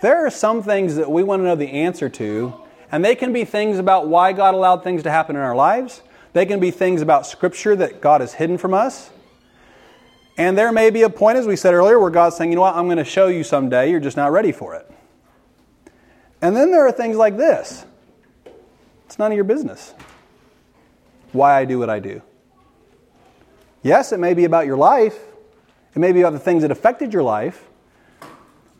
there 0.00 0.26
are 0.26 0.30
some 0.30 0.62
things 0.62 0.96
that 0.96 1.10
we 1.10 1.22
want 1.22 1.40
to 1.40 1.44
know 1.44 1.54
the 1.54 1.70
answer 1.70 2.08
to, 2.08 2.54
and 2.90 3.04
they 3.04 3.14
can 3.14 3.32
be 3.32 3.44
things 3.44 3.78
about 3.78 4.08
why 4.08 4.32
God 4.32 4.54
allowed 4.54 4.82
things 4.82 5.04
to 5.04 5.10
happen 5.10 5.36
in 5.36 5.42
our 5.42 5.54
lives. 5.54 6.02
They 6.32 6.46
can 6.46 6.58
be 6.58 6.70
things 6.70 7.02
about 7.02 7.26
Scripture 7.26 7.76
that 7.76 8.00
God 8.00 8.20
has 8.20 8.34
hidden 8.34 8.58
from 8.58 8.74
us. 8.74 9.10
And 10.38 10.56
there 10.56 10.70
may 10.70 10.90
be 10.90 11.02
a 11.02 11.10
point, 11.10 11.36
as 11.36 11.48
we 11.48 11.56
said 11.56 11.74
earlier, 11.74 11.98
where 11.98 12.10
God's 12.10 12.36
saying, 12.36 12.50
you 12.50 12.56
know 12.56 12.62
what, 12.62 12.76
I'm 12.76 12.86
going 12.86 12.98
to 12.98 13.04
show 13.04 13.26
you 13.26 13.42
someday, 13.42 13.90
you're 13.90 13.98
just 13.98 14.16
not 14.16 14.30
ready 14.30 14.52
for 14.52 14.76
it. 14.76 14.88
And 16.40 16.56
then 16.56 16.70
there 16.70 16.86
are 16.86 16.92
things 16.92 17.16
like 17.16 17.36
this 17.36 17.84
it's 19.04 19.18
none 19.18 19.32
of 19.32 19.36
your 19.36 19.44
business 19.44 19.94
why 21.32 21.58
I 21.58 21.64
do 21.64 21.78
what 21.78 21.90
I 21.90 21.98
do. 21.98 22.22
Yes, 23.82 24.12
it 24.12 24.18
may 24.18 24.32
be 24.32 24.44
about 24.44 24.64
your 24.64 24.76
life, 24.76 25.18
it 25.94 25.98
may 25.98 26.12
be 26.12 26.20
about 26.20 26.32
the 26.32 26.38
things 26.38 26.62
that 26.62 26.70
affected 26.70 27.12
your 27.12 27.22
life, 27.22 27.68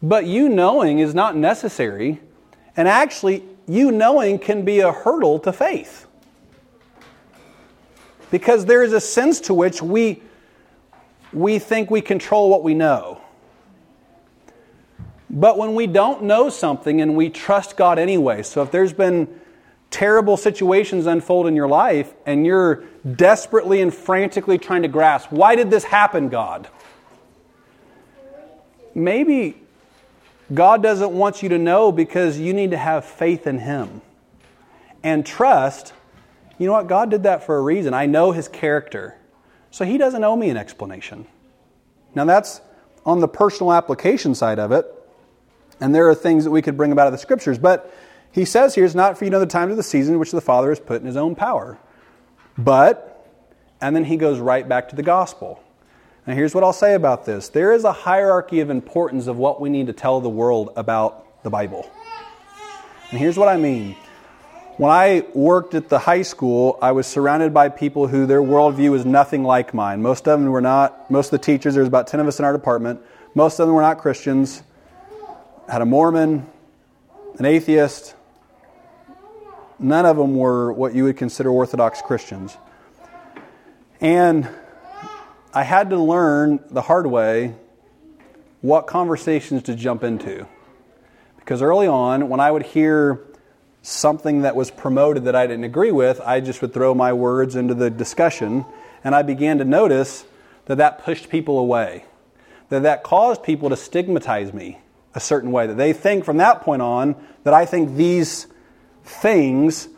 but 0.00 0.26
you 0.26 0.48
knowing 0.48 1.00
is 1.00 1.14
not 1.14 1.36
necessary. 1.36 2.20
And 2.76 2.86
actually, 2.86 3.42
you 3.66 3.90
knowing 3.90 4.38
can 4.38 4.64
be 4.64 4.80
a 4.80 4.92
hurdle 4.92 5.40
to 5.40 5.52
faith. 5.52 6.06
Because 8.30 8.66
there 8.66 8.84
is 8.84 8.92
a 8.92 9.00
sense 9.00 9.40
to 9.42 9.54
which 9.54 9.82
we 9.82 10.22
we 11.32 11.58
think 11.58 11.90
we 11.90 12.00
control 12.00 12.50
what 12.50 12.62
we 12.62 12.74
know. 12.74 13.20
But 15.30 15.58
when 15.58 15.74
we 15.74 15.86
don't 15.86 16.22
know 16.22 16.48
something 16.48 17.00
and 17.00 17.14
we 17.14 17.28
trust 17.28 17.76
God 17.76 17.98
anyway, 17.98 18.42
so 18.42 18.62
if 18.62 18.70
there's 18.70 18.92
been 18.94 19.28
terrible 19.90 20.36
situations 20.36 21.06
unfold 21.06 21.46
in 21.46 21.54
your 21.54 21.68
life 21.68 22.12
and 22.26 22.46
you're 22.46 22.84
desperately 23.16 23.80
and 23.82 23.92
frantically 23.92 24.58
trying 24.58 24.82
to 24.82 24.88
grasp, 24.88 25.30
why 25.30 25.54
did 25.54 25.70
this 25.70 25.84
happen, 25.84 26.28
God? 26.28 26.68
Maybe 28.94 29.56
God 30.52 30.82
doesn't 30.82 31.12
want 31.12 31.42
you 31.42 31.50
to 31.50 31.58
know 31.58 31.92
because 31.92 32.38
you 32.38 32.54
need 32.54 32.70
to 32.70 32.78
have 32.78 33.04
faith 33.04 33.46
in 33.46 33.58
Him 33.58 34.00
and 35.02 35.24
trust. 35.24 35.92
You 36.58 36.66
know 36.66 36.72
what? 36.72 36.86
God 36.86 37.10
did 37.10 37.24
that 37.24 37.44
for 37.44 37.58
a 37.58 37.60
reason. 37.60 37.92
I 37.92 38.06
know 38.06 38.32
His 38.32 38.48
character. 38.48 39.14
So 39.70 39.84
he 39.84 39.98
doesn't 39.98 40.22
owe 40.24 40.36
me 40.36 40.50
an 40.50 40.56
explanation. 40.56 41.26
Now, 42.14 42.24
that's 42.24 42.60
on 43.04 43.20
the 43.20 43.28
personal 43.28 43.72
application 43.72 44.34
side 44.34 44.58
of 44.58 44.72
it. 44.72 44.86
And 45.80 45.94
there 45.94 46.08
are 46.08 46.14
things 46.14 46.44
that 46.44 46.50
we 46.50 46.62
could 46.62 46.76
bring 46.76 46.92
about 46.92 47.06
of 47.06 47.12
the 47.12 47.18
scriptures. 47.18 47.58
But 47.58 47.92
he 48.32 48.44
says 48.44 48.74
here, 48.74 48.84
it's 48.84 48.94
not 48.94 49.18
for 49.18 49.24
you 49.24 49.30
know 49.30 49.40
the 49.40 49.46
times 49.46 49.70
of 49.70 49.76
the 49.76 49.82
season 49.82 50.18
which 50.18 50.32
the 50.32 50.40
Father 50.40 50.68
has 50.70 50.80
put 50.80 51.00
in 51.00 51.06
his 51.06 51.16
own 51.16 51.34
power. 51.34 51.78
But, 52.56 53.26
and 53.80 53.94
then 53.94 54.04
he 54.04 54.16
goes 54.16 54.40
right 54.40 54.68
back 54.68 54.88
to 54.88 54.96
the 54.96 55.02
gospel. 55.02 55.62
Now, 56.26 56.34
here's 56.34 56.54
what 56.54 56.64
I'll 56.64 56.72
say 56.72 56.94
about 56.94 57.24
this 57.24 57.48
there 57.50 57.72
is 57.72 57.84
a 57.84 57.92
hierarchy 57.92 58.60
of 58.60 58.70
importance 58.70 59.26
of 59.26 59.36
what 59.36 59.60
we 59.60 59.70
need 59.70 59.86
to 59.86 59.92
tell 59.92 60.20
the 60.20 60.28
world 60.28 60.72
about 60.76 61.42
the 61.42 61.50
Bible. 61.50 61.90
And 63.10 63.18
here's 63.18 63.38
what 63.38 63.48
I 63.48 63.56
mean 63.56 63.96
when 64.78 64.92
I 64.92 65.26
worked 65.34 65.74
at 65.74 65.88
the 65.88 65.98
high 65.98 66.22
school, 66.22 66.78
I 66.80 66.92
was 66.92 67.08
surrounded 67.08 67.52
by 67.52 67.68
people 67.68 68.06
who 68.06 68.26
their 68.26 68.40
worldview 68.40 68.92
was 68.92 69.04
nothing 69.04 69.42
like 69.42 69.74
mine. 69.74 70.00
Most 70.02 70.28
of 70.28 70.40
them 70.40 70.48
were 70.50 70.60
not, 70.60 71.10
most 71.10 71.26
of 71.26 71.30
the 71.32 71.44
teachers, 71.44 71.74
there 71.74 71.82
was 71.82 71.88
about 71.88 72.06
10 72.06 72.20
of 72.20 72.28
us 72.28 72.38
in 72.38 72.44
our 72.44 72.52
department, 72.52 73.00
most 73.34 73.58
of 73.58 73.66
them 73.66 73.74
were 73.74 73.82
not 73.82 73.98
Christians. 73.98 74.62
Had 75.68 75.82
a 75.82 75.84
Mormon, 75.84 76.46
an 77.38 77.44
atheist. 77.44 78.14
None 79.78 80.06
of 80.06 80.16
them 80.16 80.36
were 80.36 80.72
what 80.72 80.94
you 80.94 81.04
would 81.04 81.16
consider 81.16 81.50
Orthodox 81.50 82.00
Christians. 82.00 82.56
And 84.00 84.48
I 85.52 85.64
had 85.64 85.90
to 85.90 85.96
learn 85.98 86.60
the 86.70 86.82
hard 86.82 87.06
way 87.06 87.54
what 88.60 88.86
conversations 88.86 89.64
to 89.64 89.74
jump 89.74 90.04
into. 90.04 90.46
Because 91.36 91.62
early 91.62 91.86
on, 91.86 92.28
when 92.28 92.40
I 92.40 92.50
would 92.50 92.62
hear 92.62 93.27
something 93.82 94.42
that 94.42 94.56
was 94.56 94.70
promoted 94.70 95.24
that 95.24 95.34
I 95.34 95.46
didn't 95.46 95.64
agree 95.64 95.92
with, 95.92 96.20
I 96.20 96.40
just 96.40 96.60
would 96.62 96.74
throw 96.74 96.94
my 96.94 97.12
words 97.12 97.56
into 97.56 97.74
the 97.74 97.90
discussion. 97.90 98.64
And 99.04 99.14
I 99.14 99.22
began 99.22 99.58
to 99.58 99.64
notice 99.64 100.24
that 100.66 100.76
that 100.78 101.02
pushed 101.04 101.28
people 101.28 101.58
away, 101.58 102.04
that 102.68 102.82
that 102.82 103.02
caused 103.02 103.42
people 103.42 103.70
to 103.70 103.76
stigmatize 103.76 104.52
me 104.52 104.78
a 105.14 105.20
certain 105.20 105.50
way, 105.50 105.66
that 105.66 105.76
they 105.76 105.92
think 105.92 106.24
from 106.24 106.36
that 106.38 106.62
point 106.62 106.82
on 106.82 107.16
that 107.44 107.54
I 107.54 107.64
think 107.64 107.96
these 107.96 108.46
things 109.04 109.88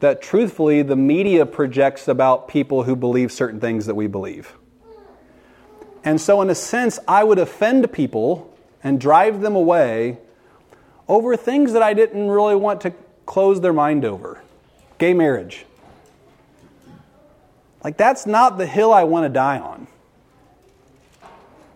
that 0.00 0.20
truthfully 0.20 0.82
the 0.82 0.96
media 0.96 1.46
projects 1.46 2.08
about 2.08 2.48
people 2.48 2.82
who 2.82 2.96
believe 2.96 3.30
certain 3.30 3.60
things 3.60 3.86
that 3.86 3.94
we 3.94 4.08
believe. 4.08 4.52
And 6.04 6.20
so, 6.20 6.42
in 6.42 6.50
a 6.50 6.54
sense, 6.54 6.98
I 7.06 7.22
would 7.22 7.38
offend 7.38 7.92
people 7.92 8.52
and 8.82 9.00
drive 9.00 9.40
them 9.40 9.54
away 9.54 10.18
over 11.08 11.36
things 11.36 11.72
that 11.74 11.82
I 11.82 11.94
didn't 11.94 12.28
really 12.28 12.56
want 12.56 12.80
to 12.82 12.92
close 13.26 13.60
their 13.60 13.72
mind 13.72 14.04
over. 14.04 14.40
Gay 14.98 15.14
marriage. 15.14 15.64
Like, 17.82 17.96
that's 17.96 18.26
not 18.26 18.58
the 18.58 18.66
hill 18.66 18.92
I 18.92 19.04
want 19.04 19.24
to 19.24 19.28
die 19.28 19.58
on. 19.58 19.86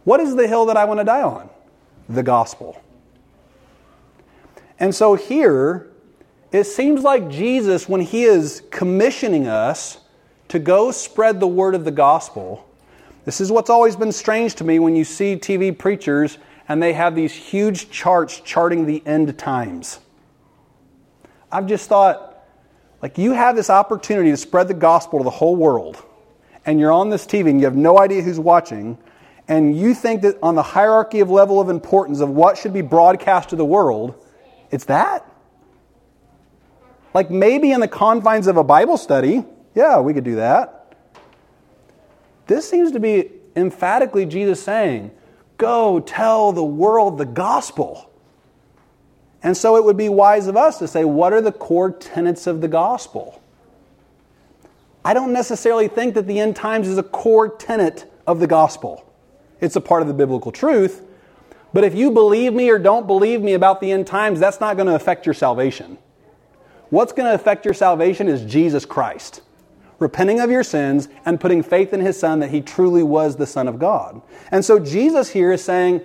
What 0.04 0.20
is 0.20 0.36
the 0.36 0.46
hill 0.46 0.66
that 0.66 0.76
I 0.76 0.84
want 0.84 1.00
to 1.00 1.04
die 1.04 1.22
on? 1.22 1.50
The 2.08 2.22
gospel. 2.22 2.80
And 4.78 4.94
so 4.94 5.14
here, 5.14 5.90
it 6.52 6.64
seems 6.64 7.02
like 7.02 7.28
Jesus, 7.28 7.88
when 7.88 8.00
he 8.00 8.22
is 8.22 8.62
commissioning 8.70 9.48
us 9.48 9.98
to 10.48 10.58
go 10.60 10.92
spread 10.92 11.40
the 11.40 11.48
word 11.48 11.74
of 11.74 11.84
the 11.84 11.90
gospel, 11.90 12.64
this 13.24 13.40
is 13.40 13.50
what's 13.50 13.70
always 13.70 13.96
been 13.96 14.12
strange 14.12 14.54
to 14.56 14.64
me 14.64 14.78
when 14.78 14.94
you 14.94 15.02
see 15.02 15.34
TV 15.34 15.76
preachers 15.76 16.38
and 16.68 16.80
they 16.80 16.92
have 16.92 17.16
these 17.16 17.34
huge 17.34 17.90
charts 17.90 18.40
charting 18.40 18.86
the 18.86 19.04
end 19.06 19.36
times. 19.36 19.98
I've 21.50 21.66
just 21.66 21.88
thought, 21.88 22.44
like, 23.02 23.18
you 23.18 23.32
have 23.32 23.56
this 23.56 23.70
opportunity 23.70 24.30
to 24.30 24.36
spread 24.36 24.68
the 24.68 24.74
gospel 24.74 25.20
to 25.20 25.24
the 25.24 25.30
whole 25.30 25.56
world, 25.56 26.02
and 26.64 26.80
you're 26.80 26.92
on 26.92 27.10
this 27.10 27.26
TV 27.26 27.50
and 27.50 27.60
you 27.60 27.66
have 27.66 27.76
no 27.76 27.98
idea 27.98 28.22
who's 28.22 28.40
watching, 28.40 28.98
and 29.48 29.78
you 29.78 29.94
think 29.94 30.22
that 30.22 30.38
on 30.42 30.54
the 30.54 30.62
hierarchy 30.62 31.20
of 31.20 31.30
level 31.30 31.60
of 31.60 31.68
importance 31.68 32.20
of 32.20 32.30
what 32.30 32.58
should 32.58 32.72
be 32.72 32.82
broadcast 32.82 33.50
to 33.50 33.56
the 33.56 33.64
world, 33.64 34.14
it's 34.70 34.84
that? 34.86 35.24
Like, 37.14 37.30
maybe 37.30 37.70
in 37.70 37.80
the 37.80 37.88
confines 37.88 38.46
of 38.46 38.56
a 38.56 38.64
Bible 38.64 38.96
study, 38.96 39.44
yeah, 39.74 40.00
we 40.00 40.12
could 40.12 40.24
do 40.24 40.36
that. 40.36 40.94
This 42.46 42.68
seems 42.68 42.92
to 42.92 43.00
be 43.00 43.30
emphatically 43.54 44.26
Jesus 44.26 44.62
saying, 44.62 45.12
Go 45.58 46.00
tell 46.00 46.52
the 46.52 46.64
world 46.64 47.18
the 47.18 47.24
gospel. 47.24 48.10
And 49.46 49.56
so 49.56 49.76
it 49.76 49.84
would 49.84 49.96
be 49.96 50.08
wise 50.08 50.48
of 50.48 50.56
us 50.56 50.80
to 50.80 50.88
say, 50.88 51.04
What 51.04 51.32
are 51.32 51.40
the 51.40 51.52
core 51.52 51.92
tenets 51.92 52.48
of 52.48 52.60
the 52.60 52.66
gospel? 52.66 53.40
I 55.04 55.14
don't 55.14 55.32
necessarily 55.32 55.86
think 55.86 56.14
that 56.14 56.26
the 56.26 56.40
end 56.40 56.56
times 56.56 56.88
is 56.88 56.98
a 56.98 57.04
core 57.04 57.48
tenet 57.48 58.10
of 58.26 58.40
the 58.40 58.48
gospel. 58.48 59.08
It's 59.60 59.76
a 59.76 59.80
part 59.80 60.02
of 60.02 60.08
the 60.08 60.14
biblical 60.14 60.50
truth. 60.50 61.00
But 61.72 61.84
if 61.84 61.94
you 61.94 62.10
believe 62.10 62.54
me 62.54 62.68
or 62.70 62.78
don't 62.80 63.06
believe 63.06 63.40
me 63.40 63.52
about 63.52 63.80
the 63.80 63.92
end 63.92 64.08
times, 64.08 64.40
that's 64.40 64.58
not 64.58 64.76
going 64.76 64.88
to 64.88 64.96
affect 64.96 65.26
your 65.26 65.34
salvation. 65.34 65.96
What's 66.90 67.12
going 67.12 67.28
to 67.28 67.34
affect 67.34 67.64
your 67.64 67.74
salvation 67.74 68.26
is 68.26 68.42
Jesus 68.50 68.84
Christ 68.84 69.42
repenting 69.98 70.40
of 70.40 70.50
your 70.50 70.62
sins, 70.62 71.08
and 71.24 71.40
putting 71.40 71.62
faith 71.62 71.94
in 71.94 72.00
his 72.00 72.18
Son 72.18 72.40
that 72.40 72.50
he 72.50 72.60
truly 72.60 73.02
was 73.02 73.36
the 73.36 73.46
Son 73.46 73.66
of 73.66 73.78
God. 73.78 74.20
And 74.50 74.62
so 74.62 74.78
Jesus 74.78 75.30
here 75.30 75.52
is 75.52 75.64
saying, 75.64 76.02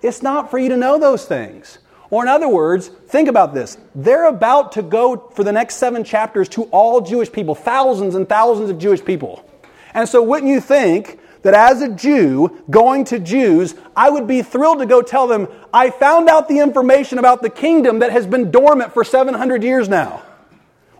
it's 0.00 0.22
not 0.22 0.50
for 0.50 0.58
you 0.58 0.68
to 0.70 0.76
know 0.76 0.98
those 0.98 1.26
things. 1.26 1.78
Or, 2.10 2.22
in 2.22 2.28
other 2.28 2.48
words, 2.48 2.88
think 2.88 3.28
about 3.28 3.54
this. 3.54 3.76
They're 3.94 4.26
about 4.26 4.72
to 4.72 4.82
go 4.82 5.30
for 5.34 5.42
the 5.42 5.52
next 5.52 5.76
seven 5.76 6.04
chapters 6.04 6.48
to 6.50 6.64
all 6.64 7.00
Jewish 7.00 7.30
people, 7.30 7.54
thousands 7.54 8.14
and 8.14 8.28
thousands 8.28 8.70
of 8.70 8.78
Jewish 8.78 9.04
people. 9.04 9.48
And 9.92 10.08
so, 10.08 10.22
wouldn't 10.22 10.50
you 10.50 10.60
think 10.60 11.18
that 11.42 11.54
as 11.54 11.82
a 11.82 11.88
Jew 11.88 12.62
going 12.70 13.04
to 13.06 13.18
Jews, 13.18 13.74
I 13.94 14.10
would 14.10 14.26
be 14.26 14.42
thrilled 14.42 14.80
to 14.80 14.86
go 14.86 15.02
tell 15.02 15.26
them, 15.26 15.48
I 15.72 15.90
found 15.90 16.28
out 16.28 16.48
the 16.48 16.58
information 16.58 17.18
about 17.18 17.42
the 17.42 17.50
kingdom 17.50 18.00
that 18.00 18.12
has 18.12 18.26
been 18.26 18.50
dormant 18.50 18.92
for 18.92 19.04
700 19.04 19.62
years 19.62 19.88
now? 19.88 20.22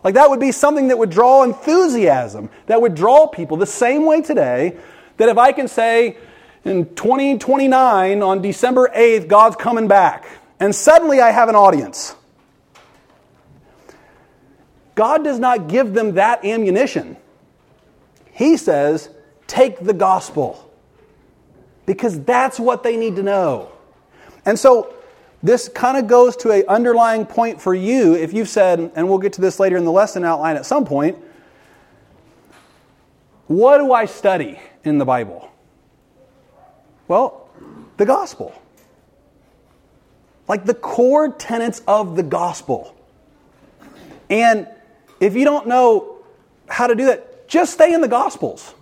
Like 0.03 0.13
that 0.13 0.29
would 0.29 0.39
be 0.39 0.51
something 0.51 0.89
that 0.89 0.97
would 0.97 1.09
draw 1.09 1.43
enthusiasm, 1.43 2.49
that 2.67 2.81
would 2.81 2.95
draw 2.95 3.27
people 3.27 3.57
the 3.57 3.65
same 3.65 4.05
way 4.05 4.21
today 4.21 4.77
that 5.17 5.29
if 5.29 5.37
I 5.37 5.51
can 5.51 5.67
say 5.67 6.17
in 6.63 6.93
2029 6.95 8.21
on 8.21 8.41
December 8.41 8.89
8th, 8.95 9.27
God's 9.27 9.55
coming 9.55 9.87
back, 9.87 10.25
and 10.59 10.73
suddenly 10.73 11.21
I 11.21 11.31
have 11.31 11.49
an 11.49 11.55
audience. 11.55 12.15
God 14.95 15.23
does 15.23 15.37
not 15.37 15.67
give 15.67 15.93
them 15.93 16.15
that 16.15 16.43
ammunition. 16.43 17.17
He 18.31 18.57
says, 18.57 19.09
take 19.45 19.79
the 19.79 19.93
gospel. 19.93 20.63
Because 21.85 22.19
that's 22.23 22.59
what 22.59 22.83
they 22.83 22.97
need 22.97 23.15
to 23.15 23.23
know. 23.23 23.71
And 24.45 24.57
so 24.57 24.93
this 25.43 25.69
kind 25.69 25.97
of 25.97 26.07
goes 26.07 26.35
to 26.37 26.51
an 26.51 26.63
underlying 26.67 27.25
point 27.25 27.61
for 27.61 27.73
you 27.73 28.15
if 28.15 28.33
you've 28.33 28.49
said, 28.49 28.91
and 28.95 29.07
we'll 29.07 29.19
get 29.19 29.33
to 29.33 29.41
this 29.41 29.59
later 29.59 29.77
in 29.77 29.85
the 29.85 29.91
lesson 29.91 30.23
outline 30.23 30.55
at 30.55 30.65
some 30.65 30.83
point, 30.83 31.17
what 33.45 33.77
do 33.77 33.93
I 33.93 34.05
study 34.05 34.59
in 34.83 34.97
the 34.97 35.05
Bible? 35.05 35.49
Well, 37.07 37.49
the 37.97 38.05
gospel. 38.05 38.59
Like 40.47 40.65
the 40.65 40.73
core 40.73 41.29
tenets 41.31 41.81
of 41.87 42.15
the 42.15 42.23
gospel. 42.23 42.95
And 44.29 44.67
if 45.19 45.35
you 45.35 45.45
don't 45.45 45.67
know 45.67 46.17
how 46.67 46.87
to 46.87 46.95
do 46.95 47.05
that, 47.05 47.47
just 47.47 47.73
stay 47.73 47.93
in 47.93 48.01
the 48.01 48.07
gospels 48.07 48.73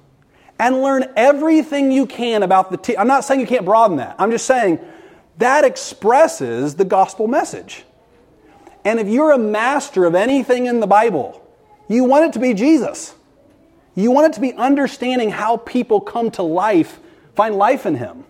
and 0.59 0.81
learn 0.81 1.11
everything 1.15 1.91
you 1.91 2.05
can 2.05 2.43
about 2.43 2.71
the. 2.71 2.97
i 2.97 3.01
I'm 3.01 3.07
not 3.07 3.25
saying 3.25 3.39
you 3.39 3.47
can't 3.47 3.65
broaden 3.65 3.97
that. 3.97 4.15
I'm 4.17 4.31
just 4.31 4.45
saying 4.45 4.79
that 5.37 5.65
expresses 5.65 6.75
the 6.75 6.85
gospel 6.85 7.27
message. 7.27 7.83
And 8.83 8.99
if 8.99 9.07
you're 9.07 9.31
a 9.31 9.37
master 9.37 10.05
of 10.05 10.15
anything 10.15 10.67
in 10.67 10.79
the 10.79 10.87
Bible, 10.87 11.41
you 11.89 12.03
want 12.03 12.25
it 12.25 12.33
to 12.33 12.39
be 12.39 12.53
Jesus. 12.53 13.15
You 13.95 14.11
want 14.11 14.27
it 14.27 14.33
to 14.35 14.41
be 14.41 14.53
understanding 14.53 15.31
how 15.31 15.57
people 15.57 16.01
come 16.01 16.31
to 16.31 16.43
life, 16.43 16.99
find 17.35 17.55
life 17.55 17.85
in 17.85 17.95
Him. 17.95 18.25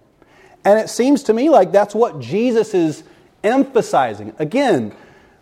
And 0.63 0.80
it 0.80 0.89
seems 0.89 1.24
to 1.24 1.34
me 1.34 1.50
like 1.50 1.71
that's 1.71 1.93
what 1.93 2.19
Jesus 2.19 2.74
is 2.74 3.04
emphasizing. 3.46 4.34
Again, 4.40 4.94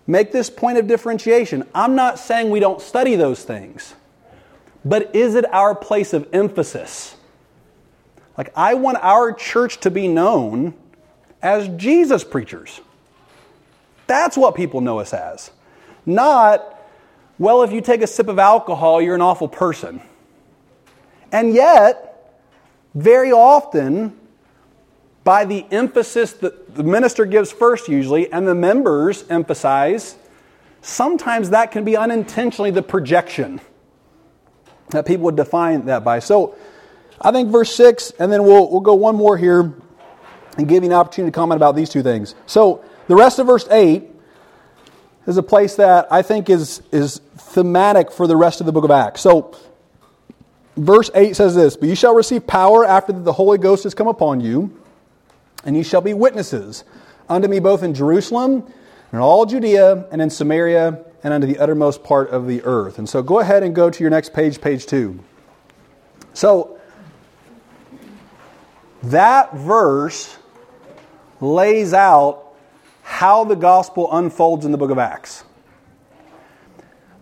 make 0.06 0.32
this 0.32 0.50
point 0.50 0.78
of 0.78 0.88
differentiation. 0.88 1.68
I'm 1.74 1.96
not 1.96 2.20
saying 2.20 2.50
we 2.50 2.60
don't 2.60 2.82
study 2.82 3.16
those 3.16 3.44
things, 3.44 3.96
but 4.86 5.16
is 5.16 5.36
it 5.36 5.52
our 5.54 5.74
place 5.74 6.14
of 6.14 6.28
emphasis? 6.34 7.16
Like, 8.38 8.52
I 8.56 8.74
want 8.74 8.98
our 9.02 9.32
church 9.32 9.80
to 9.82 9.92
be 9.92 10.08
known 10.08 10.74
as 11.42 11.68
Jesus 11.78 12.24
preachers. 12.24 12.82
That's 14.08 14.36
what 14.36 14.56
people 14.56 14.82
know 14.82 15.00
us 15.00 15.14
as. 15.14 15.52
Not, 16.06 16.80
well, 17.40 17.64
if 17.64 17.72
you 17.72 17.82
take 17.82 18.02
a 18.02 18.08
sip 18.08 18.28
of 18.28 18.40
alcohol, 18.40 19.02
you're 19.02 19.16
an 19.16 19.22
awful 19.22 19.48
person. 19.48 20.02
And 21.32 21.54
yet, 21.54 22.36
very 22.96 23.32
often, 23.32 24.20
by 25.24 25.46
the 25.46 25.66
emphasis 25.72 26.34
that 26.34 26.76
the 26.76 26.84
minister 26.84 27.26
gives 27.26 27.52
first, 27.52 27.88
usually, 27.88 28.32
and 28.32 28.48
the 28.48 28.56
members 28.56 29.24
emphasize, 29.30 30.16
sometimes 30.82 31.52
that 31.52 31.72
can 31.72 31.84
be 31.84 31.96
unintentionally 31.96 32.72
the 32.72 32.84
projection 32.84 33.62
that 34.90 35.06
people 35.06 35.26
would 35.26 35.38
define 35.38 35.86
that 35.86 36.04
by. 36.04 36.20
So, 36.20 36.56
I 37.22 37.32
think 37.32 37.50
verse 37.50 37.74
6, 37.76 38.12
and 38.20 38.32
then 38.32 38.44
we'll, 38.44 38.70
we'll 38.70 38.82
go 38.82 38.96
one 38.96 39.16
more 39.16 39.38
here 39.38 39.74
and 40.58 40.68
give 40.68 40.84
you 40.84 40.90
an 40.90 40.96
opportunity 40.96 41.32
to 41.32 41.36
comment 41.36 41.58
about 41.58 41.76
these 41.76 41.90
two 41.90 42.04
things. 42.04 42.36
So, 42.46 42.84
the 43.08 43.16
rest 43.16 43.40
of 43.40 43.48
verse 43.48 43.68
8 43.70 44.04
is 45.26 45.38
a 45.38 45.44
place 45.44 45.76
that 45.76 46.12
I 46.12 46.22
think 46.22 46.50
is, 46.50 46.82
is 46.92 47.22
thematic 47.38 48.12
for 48.12 48.28
the 48.28 48.36
rest 48.36 48.60
of 48.60 48.66
the 48.66 48.74
book 48.74 48.84
of 48.84 48.92
Acts. 48.92 49.22
So, 49.22 49.56
verse 50.76 51.10
8 51.16 51.36
says 51.36 51.56
this 51.56 51.78
But 51.78 51.90
you 51.90 51.96
shall 51.96 52.14
receive 52.14 52.46
power 52.46 52.86
after 52.86 53.14
the 53.14 53.34
Holy 53.34 53.58
Ghost 53.58 53.84
has 53.84 53.94
come 53.94 54.08
upon 54.08 54.42
you, 54.42 54.78
and 55.66 55.76
you 55.76 55.84
shall 55.84 56.02
be 56.02 56.14
witnesses 56.14 56.84
unto 57.30 57.48
me 57.48 57.60
both 57.60 57.84
in 57.84 57.94
Jerusalem, 57.94 58.64
and 58.64 59.14
in 59.14 59.20
all 59.20 59.46
Judea, 59.46 60.08
and 60.12 60.22
in 60.22 60.30
Samaria, 60.30 61.04
and 61.24 61.34
unto 61.34 61.48
the 61.48 61.58
uttermost 61.60 62.04
part 62.04 62.30
of 62.30 62.48
the 62.48 62.62
earth. 62.64 63.00
And 63.00 63.08
so, 63.08 63.22
go 63.22 63.40
ahead 63.40 63.64
and 63.64 63.74
go 63.74 63.90
to 63.90 64.04
your 64.04 64.10
next 64.10 64.34
page, 64.34 64.60
page 64.60 64.86
2. 64.86 65.20
So, 66.34 66.80
that 69.04 69.54
verse 69.54 70.38
lays 71.40 71.94
out 71.94 72.54
how 73.04 73.44
the 73.44 73.56
gospel 73.56 74.10
unfolds 74.12 74.66
in 74.66 74.72
the 74.72 74.78
book 74.78 74.92
of 74.92 74.98
Acts. 74.98 75.44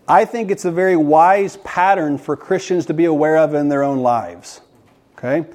I 0.07 0.25
think 0.25 0.51
it's 0.51 0.65
a 0.65 0.71
very 0.71 0.95
wise 0.95 1.57
pattern 1.57 2.17
for 2.17 2.35
Christians 2.35 2.87
to 2.87 2.93
be 2.93 3.05
aware 3.05 3.37
of 3.37 3.53
in 3.53 3.69
their 3.69 3.83
own 3.83 3.99
lives. 3.99 4.61
Okay? 5.17 5.45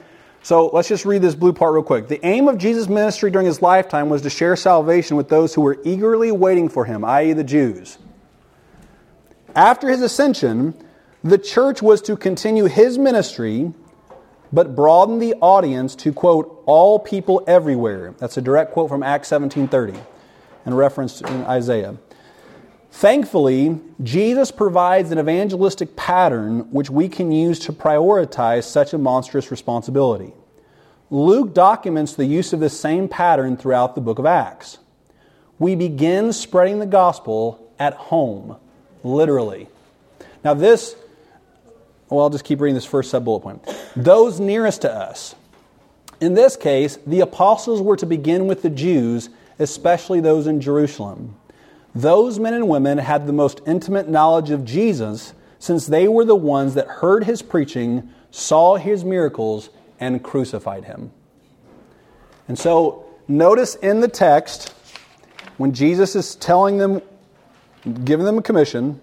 So 0.47 0.69
let's 0.69 0.87
just 0.87 1.05
read 1.05 1.23
this 1.23 1.35
blue 1.35 1.53
part 1.53 1.75
real 1.75 1.83
quick. 1.83 2.07
The 2.07 2.25
aim 2.25 2.47
of 2.47 2.57
Jesus' 2.57 2.89
ministry 2.89 3.33
during 3.33 3.49
his 3.49 3.63
lifetime 3.63 4.09
was 4.09 4.23
to 4.23 4.31
share 4.31 4.55
salvation 4.55 5.17
with 5.17 5.29
those 5.29 5.53
who 5.53 5.61
were 5.61 5.77
eagerly 5.83 6.31
waiting 6.31 6.69
for 6.69 6.85
him, 6.85 7.05
i.e., 7.05 7.33
the 7.33 7.43
Jews. 7.43 7.99
After 9.57 9.89
his 9.89 10.03
ascension, 10.03 10.75
the 11.25 11.37
church 11.37 11.83
was 11.83 12.01
to 12.03 12.17
continue 12.17 12.67
his 12.67 12.97
ministry 12.97 13.73
but 14.53 14.77
broaden 14.77 15.19
the 15.19 15.35
audience 15.41 15.97
to 15.97 16.13
quote 16.13 16.63
all 16.65 17.01
people 17.01 17.43
everywhere. 17.49 18.15
That's 18.19 18.37
a 18.37 18.41
direct 18.41 18.71
quote 18.71 18.89
from 18.89 19.03
Acts 19.03 19.29
17:30 19.29 19.99
and 20.65 20.79
reference 20.79 21.23
in 21.23 21.43
Isaiah. 21.47 21.97
Thankfully, 22.97 23.79
Jesus 24.03 24.51
provides 24.51 25.11
an 25.11 25.19
evangelistic 25.19 25.97
pattern 25.97 26.61
which 26.71 26.89
we 26.89 27.11
can 27.11 27.31
use 27.31 27.59
to 27.59 27.73
prioritize 27.75 28.65
such 28.65 28.95
a 28.95 28.99
monstrous 28.99 29.51
responsibility. 29.51 30.33
Luke 31.11 31.53
documents 31.53 32.15
the 32.15 32.25
use 32.25 32.55
of 32.55 32.61
this 32.61 32.81
same 32.81 33.07
pattern 33.07 33.59
throughout 33.59 33.97
the 33.97 34.01
book 34.01 34.19
of 34.19 34.25
Acts. 34.25 34.79
We 35.59 35.75
begin 35.75 36.33
spreading 36.33 36.79
the 36.79 36.87
gospel 36.87 37.71
at 37.79 37.93
home, 37.93 38.57
literally. 39.05 39.69
Now, 40.43 40.55
this 40.55 40.97
well, 42.09 42.23
I'll 42.25 42.31
just 42.31 42.45
keep 42.45 42.63
reading 42.63 42.77
this 42.77 42.87
first 42.87 43.11
sub 43.11 43.27
bullet 43.27 43.41
point. 43.41 43.77
Those 43.95 44.41
nearest 44.41 44.81
to 44.83 44.91
us. 44.91 45.35
In 46.19 46.33
this 46.33 46.57
case, 46.57 46.97
the 47.07 47.21
apostles 47.21 47.83
were 47.83 47.99
to 47.99 48.07
begin 48.07 48.47
with 48.47 48.63
the 48.63 48.71
Jews, 48.71 49.29
especially 49.59 50.21
those 50.21 50.47
in 50.47 50.63
Jerusalem. 50.63 51.37
Those 51.97 52.39
men 52.39 52.53
and 52.53 52.69
women 52.69 52.99
had 52.99 53.27
the 53.27 53.33
most 53.33 53.63
intimate 53.67 54.07
knowledge 54.07 54.51
of 54.51 54.67
Jesus 54.67 55.33
since 55.59 55.87
they 55.87 56.07
were 56.07 56.27
the 56.27 56.37
ones 56.37 56.75
that 56.75 56.87
heard 56.87 57.25
his 57.25 57.41
preaching, 57.41 58.11
saw 58.31 58.77
his 58.77 59.03
miracles, 59.03 59.71
and 59.99 60.23
crucified 60.23 60.85
him. 60.85 61.11
And 62.49 62.59
so, 62.59 63.07
notice 63.29 63.77
in 63.77 64.01
the 64.01 64.09
text, 64.09 64.75
when 65.57 65.73
Jesus 65.73 66.15
is 66.15 66.35
telling 66.35 66.77
them, 66.77 67.01
giving 68.05 68.27
them 68.27 68.37
a 68.37 68.43
commission, 68.43 69.01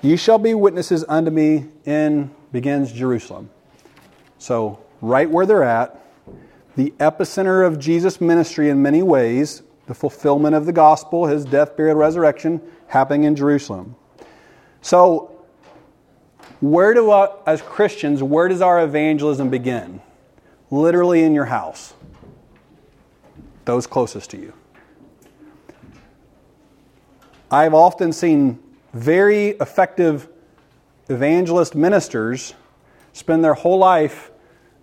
ye 0.00 0.16
shall 0.16 0.38
be 0.38 0.54
witnesses 0.54 1.04
unto 1.08 1.32
me 1.32 1.66
in, 1.86 2.30
begins 2.52 2.92
Jerusalem. 2.92 3.50
So, 4.38 4.78
right 5.00 5.28
where 5.28 5.44
they're 5.44 5.64
at, 5.64 6.00
the 6.76 6.94
epicenter 7.00 7.66
of 7.66 7.80
Jesus' 7.80 8.20
ministry 8.20 8.70
in 8.70 8.80
many 8.80 9.02
ways, 9.02 9.64
the 9.92 9.98
fulfillment 9.98 10.54
of 10.54 10.64
the 10.64 10.72
gospel, 10.72 11.26
his 11.26 11.44
death, 11.44 11.76
burial, 11.76 11.94
resurrection, 11.94 12.62
happening 12.86 13.24
in 13.24 13.36
Jerusalem. 13.36 13.94
So, 14.80 15.44
where 16.62 16.94
do, 16.94 17.10
uh, 17.10 17.36
as 17.44 17.60
Christians, 17.60 18.22
where 18.22 18.48
does 18.48 18.62
our 18.62 18.82
evangelism 18.82 19.50
begin? 19.50 20.00
Literally 20.70 21.22
in 21.24 21.34
your 21.34 21.44
house, 21.44 21.92
those 23.66 23.86
closest 23.86 24.30
to 24.30 24.38
you. 24.38 24.54
I've 27.50 27.74
often 27.74 28.14
seen 28.14 28.60
very 28.94 29.48
effective 29.48 30.26
evangelist 31.10 31.74
ministers 31.74 32.54
spend 33.12 33.44
their 33.44 33.52
whole 33.52 33.76
life 33.76 34.30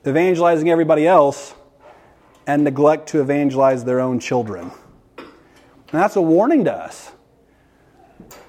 evangelizing 0.06 0.70
everybody 0.70 1.08
else 1.08 1.56
and 2.46 2.64
neglect 2.64 3.10
to 3.10 3.22
evangelize 3.22 3.86
their 3.86 4.00
own 4.00 4.20
children. 4.20 4.70
And 5.92 6.02
that's 6.02 6.16
a 6.16 6.22
warning 6.22 6.66
to 6.66 6.74
us. 6.74 7.12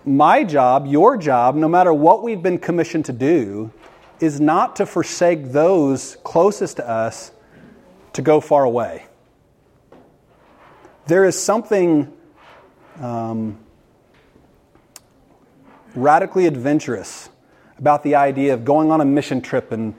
My 0.04 0.44
job, 0.44 0.86
your 0.86 1.16
job, 1.16 1.54
no 1.54 1.68
matter 1.68 1.92
what 1.92 2.22
we've 2.22 2.42
been 2.42 2.58
commissioned 2.58 3.06
to 3.06 3.12
do, 3.12 3.72
is 4.20 4.40
not 4.40 4.76
to 4.76 4.86
forsake 4.86 5.52
those 5.52 6.16
closest 6.22 6.76
to 6.76 6.88
us 6.88 7.32
to 8.12 8.22
go 8.22 8.40
far 8.40 8.64
away. 8.64 9.06
There 11.06 11.24
is 11.24 11.40
something 11.40 12.12
um, 13.00 13.58
radically 15.94 16.46
adventurous 16.46 17.30
about 17.78 18.02
the 18.02 18.14
idea 18.14 18.52
of 18.52 18.64
going 18.64 18.90
on 18.90 19.00
a 19.00 19.04
mission 19.04 19.40
trip 19.40 19.72
and, 19.72 19.94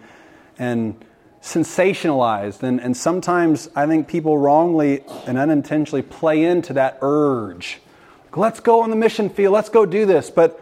and 0.60 1.04
sensationalized. 1.42 2.64
And, 2.64 2.80
and 2.80 2.96
sometimes 2.96 3.70
I 3.76 3.88
think 3.88 4.08
people 4.08 4.38
wrongly 4.38 5.04
and 5.26 5.38
unintentionally 5.38 6.04
play 6.04 6.44
into 6.44 6.74
that 6.74 7.00
urge. 7.02 7.80
Let's 8.36 8.60
go 8.60 8.82
on 8.82 8.90
the 8.90 8.96
mission 8.96 9.30
field, 9.30 9.54
let's 9.54 9.70
go 9.70 9.86
do 9.86 10.06
this. 10.06 10.30
But 10.30 10.60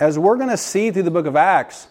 as 0.00 0.18
we're 0.18 0.36
going 0.36 0.48
to 0.48 0.56
see 0.56 0.90
through 0.90 1.02
the 1.02 1.10
book 1.10 1.26
of 1.26 1.36
Acts, 1.36 1.88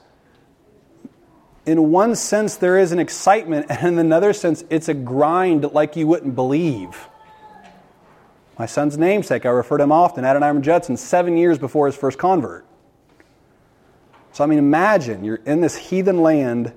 in 1.65 1.91
one 1.91 2.15
sense, 2.15 2.56
there 2.56 2.77
is 2.80 2.91
an 2.91 2.99
excitement, 2.99 3.67
and 3.69 3.88
in 3.88 3.99
another 3.99 4.34
sense, 4.34 4.63
it's 4.69 4.89
a 4.89 4.93
grind 4.93 5.71
like 5.73 5.95
you 5.95 6.08
wouldn't 6.08 6.36
believe. 6.36 7.08
My 8.58 8.65
son's 8.65 8.97
namesake, 8.97 9.45
I 9.45 9.49
refer 9.49 9.77
to 9.77 9.84
him 9.84 9.91
often, 9.91 10.23
Adoniram 10.23 10.62
Judson, 10.62 10.97
seven 10.97 11.38
years 11.38 11.58
before 11.58 11.86
his 11.86 11.95
first 11.95 12.17
convert. 12.17 12.65
So, 14.34 14.43
I 14.43 14.47
mean, 14.47 14.60
imagine 14.60 15.23
you're 15.23 15.41
in 15.45 15.62
this 15.62 15.75
heathen 15.75 16.21
land 16.21 16.73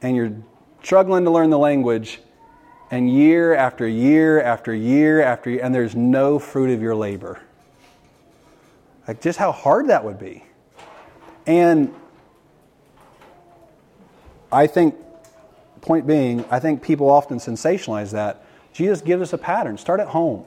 and 0.00 0.16
you're 0.16 0.32
struggling 0.82 1.24
to 1.24 1.30
learn 1.30 1.50
the 1.50 1.58
language, 1.58 2.20
and 2.90 3.10
year 3.10 3.54
after 3.54 3.88
year 3.88 4.40
after 4.40 4.74
year 4.74 5.22
after 5.22 5.50
year, 5.50 5.60
and 5.62 5.74
there's 5.74 5.94
no 5.94 6.38
fruit 6.38 6.70
of 6.70 6.82
your 6.82 6.94
labor. 6.94 7.40
Like, 9.08 9.20
just 9.20 9.38
how 9.38 9.50
hard 9.52 9.88
that 9.88 10.04
would 10.04 10.18
be. 10.18 10.44
And 11.46 11.92
I 14.52 14.66
think, 14.66 14.94
point 15.80 16.06
being, 16.06 16.44
I 16.50 16.60
think 16.60 16.82
people 16.82 17.10
often 17.10 17.38
sensationalize 17.38 18.12
that. 18.12 18.44
Jesus 18.72 19.00
gives 19.00 19.22
us 19.22 19.32
a 19.32 19.38
pattern. 19.38 19.78
Start 19.78 20.00
at 20.00 20.08
home. 20.08 20.44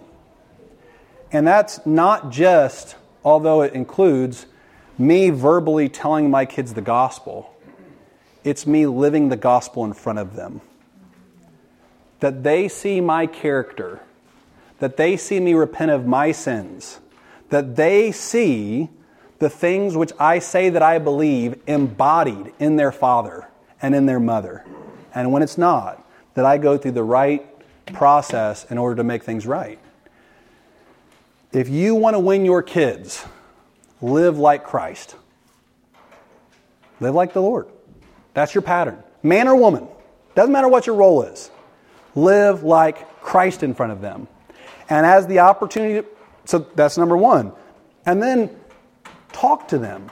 And 1.31 1.45
that's 1.45 1.85
not 1.85 2.31
just, 2.31 2.95
although 3.23 3.61
it 3.61 3.73
includes, 3.73 4.45
me 4.97 5.31
verbally 5.31 5.89
telling 5.89 6.29
my 6.29 6.45
kids 6.45 6.73
the 6.73 6.81
gospel. 6.81 7.54
It's 8.45 8.67
me 8.67 8.85
living 8.85 9.29
the 9.29 9.35
gospel 9.35 9.83
in 9.83 9.93
front 9.93 10.19
of 10.19 10.35
them. 10.35 10.61
That 12.19 12.43
they 12.43 12.67
see 12.67 13.01
my 13.01 13.25
character, 13.25 14.01
that 14.79 14.97
they 14.97 15.17
see 15.17 15.39
me 15.39 15.55
repent 15.55 15.89
of 15.89 16.05
my 16.05 16.31
sins, 16.31 16.99
that 17.49 17.75
they 17.75 18.11
see 18.11 18.89
the 19.39 19.49
things 19.49 19.97
which 19.97 20.11
I 20.19 20.39
say 20.39 20.69
that 20.69 20.83
I 20.83 20.99
believe 20.99 21.59
embodied 21.67 22.53
in 22.59 22.75
their 22.75 22.91
father 22.91 23.47
and 23.81 23.95
in 23.95 24.05
their 24.05 24.19
mother. 24.19 24.63
And 25.13 25.31
when 25.31 25.41
it's 25.41 25.57
not, 25.57 26.07
that 26.35 26.45
I 26.45 26.59
go 26.59 26.77
through 26.77 26.91
the 26.91 27.03
right 27.03 27.43
process 27.93 28.69
in 28.69 28.77
order 28.77 28.97
to 28.97 29.03
make 29.03 29.23
things 29.23 29.47
right. 29.47 29.79
If 31.51 31.67
you 31.67 31.95
want 31.95 32.13
to 32.13 32.19
win 32.19 32.45
your 32.45 32.61
kids, 32.61 33.25
live 34.01 34.37
like 34.37 34.63
Christ. 34.63 35.15
Live 36.99 37.15
like 37.15 37.33
the 37.33 37.41
Lord. 37.41 37.69
That's 38.35 38.53
your 38.53 38.61
pattern. 38.61 39.01
Man 39.23 39.47
or 39.47 39.55
woman, 39.55 39.87
doesn't 40.35 40.51
matter 40.51 40.67
what 40.67 40.85
your 40.85 40.95
role 40.95 41.23
is. 41.23 41.49
Live 42.13 42.63
like 42.63 43.21
Christ 43.21 43.63
in 43.63 43.73
front 43.73 43.91
of 43.93 44.01
them. 44.01 44.27
And 44.89 45.05
as 45.05 45.25
the 45.25 45.39
opportunity, 45.39 46.07
so 46.43 46.59
that's 46.75 46.97
number 46.97 47.17
one. 47.17 47.53
And 48.05 48.21
then 48.21 48.51
talk 49.31 49.69
to 49.69 49.79
them. 49.79 50.11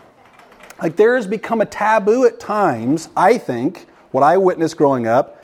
Like 0.82 0.96
there 0.96 1.16
has 1.16 1.28
become 1.28 1.62
a 1.62 1.66
taboo 1.66 2.26
at 2.26 2.40
times, 2.40 3.10
I 3.16 3.38
think, 3.38 3.86
what 4.12 4.24
I 4.24 4.38
witnessed 4.38 4.78
growing 4.78 5.06
up, 5.06 5.44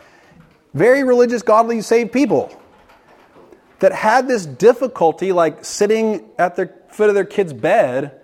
very 0.73 1.03
religious, 1.03 1.41
godly, 1.41 1.81
saved 1.81 2.11
people 2.11 2.59
that 3.79 3.91
had 3.91 4.27
this 4.27 4.45
difficulty, 4.45 5.31
like 5.31 5.65
sitting 5.65 6.29
at 6.37 6.55
the 6.55 6.73
foot 6.89 7.09
of 7.09 7.15
their 7.15 7.25
kid's 7.25 7.53
bed 7.53 8.19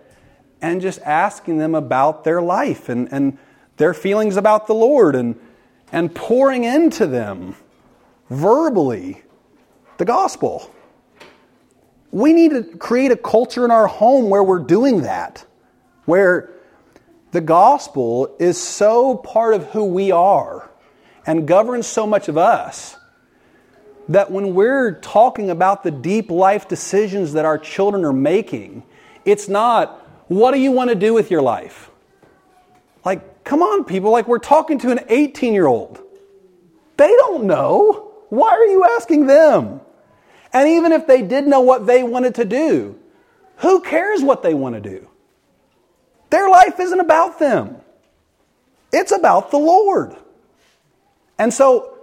and 0.62 0.82
just 0.82 1.00
asking 1.02 1.58
them 1.58 1.76
about 1.76 2.24
their 2.24 2.42
life 2.42 2.90
and, 2.90 3.08
and 3.12 3.38
their 3.78 3.94
feelings 3.94 4.38
about 4.38 4.68
the 4.68 4.74
Lord 4.74 5.16
and, 5.16 5.40
and 5.92 6.14
pouring 6.14 6.64
into 6.64 7.08
them 7.08 7.56
verbally 8.30 9.24
the 9.98 10.06
gospel. 10.06 10.72
We 12.12 12.34
need 12.34 12.52
to 12.52 12.64
create 12.64 13.12
a 13.12 13.18
culture 13.18 13.66
in 13.66 13.72
our 13.72 13.88
home 13.88 14.30
where 14.30 14.44
we're 14.44 14.60
doing 14.60 15.02
that, 15.02 15.46
where 16.06 16.52
the 17.32 17.42
gospel 17.42 18.36
is 18.40 18.62
so 18.62 19.18
part 19.18 19.54
of 19.54 19.66
who 19.72 19.84
we 19.84 20.12
are 20.12 20.72
and 21.26 21.48
governs 21.48 21.88
so 21.88 22.08
much 22.08 22.30
of 22.30 22.38
us 22.38 22.96
that 24.08 24.32
when 24.32 24.54
we're 24.54 24.94
talking 24.94 25.50
about 25.50 25.84
the 25.84 25.92
deep 25.92 26.30
life 26.30 26.68
decisions 26.68 27.34
that 27.34 27.44
our 27.44 27.58
children 27.58 28.06
are 28.06 28.14
making, 28.14 28.84
it's 29.26 29.50
not, 29.50 30.00
what 30.28 30.52
do 30.52 30.60
you 30.60 30.72
want 30.72 30.90
to 30.90 30.96
do 30.96 31.14
with 31.14 31.32
your 31.32 31.42
life? 31.42 31.90
Like, 33.04 33.35
Come 33.46 33.62
on, 33.62 33.86
people, 33.86 34.12
like 34.12 34.28
we're 34.28 34.40
talking 34.40 34.80
to 34.80 34.92
an 34.92 35.00
18 35.08 35.54
year 35.54 35.68
old. 35.68 36.02
They 36.98 37.08
don't 37.08 37.46
know. 37.46 38.12
Why 38.30 38.50
are 38.50 38.66
you 38.66 38.84
asking 38.98 39.28
them? 39.28 39.82
And 40.52 40.68
even 40.68 40.92
if 40.92 41.08
they 41.08 41.22
did 41.22 41.48
know 41.48 41.62
what 41.62 41.86
they 41.86 42.04
wanted 42.04 42.36
to 42.36 42.46
do, 42.46 43.00
who 43.58 43.82
cares 43.82 44.22
what 44.22 44.42
they 44.42 44.54
want 44.54 44.76
to 44.76 44.82
do? 44.82 45.08
Their 46.30 46.50
life 46.50 46.80
isn't 46.80 47.00
about 47.00 47.40
them, 47.40 47.78
it's 48.92 49.12
about 49.12 49.52
the 49.52 49.58
Lord. 49.58 50.16
And 51.38 51.54
so, 51.54 51.98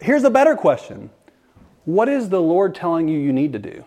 here's 0.00 0.24
a 0.24 0.30
better 0.30 0.54
question 0.54 1.10
What 1.84 2.08
is 2.08 2.28
the 2.28 2.40
Lord 2.40 2.74
telling 2.74 3.08
you 3.08 3.18
you 3.18 3.32
need 3.32 3.52
to 3.54 3.58
do? 3.58 3.84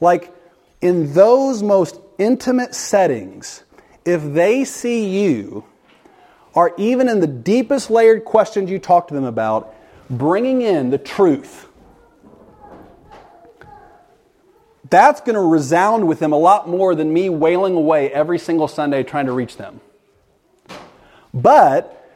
Like, 0.00 0.34
in 0.80 1.14
those 1.14 1.62
most 1.62 1.98
intimate 2.18 2.74
settings, 2.74 3.63
if 4.04 4.22
they 4.22 4.64
see 4.64 5.06
you, 5.24 5.64
or 6.52 6.72
even 6.76 7.08
in 7.08 7.20
the 7.20 7.26
deepest 7.26 7.90
layered 7.90 8.24
questions 8.24 8.70
you 8.70 8.78
talk 8.78 9.08
to 9.08 9.14
them 9.14 9.24
about, 9.24 9.74
bringing 10.10 10.62
in 10.62 10.90
the 10.90 10.98
truth, 10.98 11.68
that's 14.90 15.20
going 15.20 15.34
to 15.34 15.40
resound 15.40 16.06
with 16.06 16.18
them 16.18 16.32
a 16.32 16.38
lot 16.38 16.68
more 16.68 16.94
than 16.94 17.12
me 17.12 17.28
wailing 17.28 17.74
away 17.74 18.10
every 18.12 18.38
single 18.38 18.68
Sunday 18.68 19.02
trying 19.02 19.26
to 19.26 19.32
reach 19.32 19.56
them. 19.56 19.80
But 21.32 22.08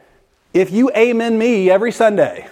if 0.53 0.71
you 0.71 0.89
amen 0.95 1.37
me 1.37 1.69
every 1.69 1.91
Sunday 1.91 2.47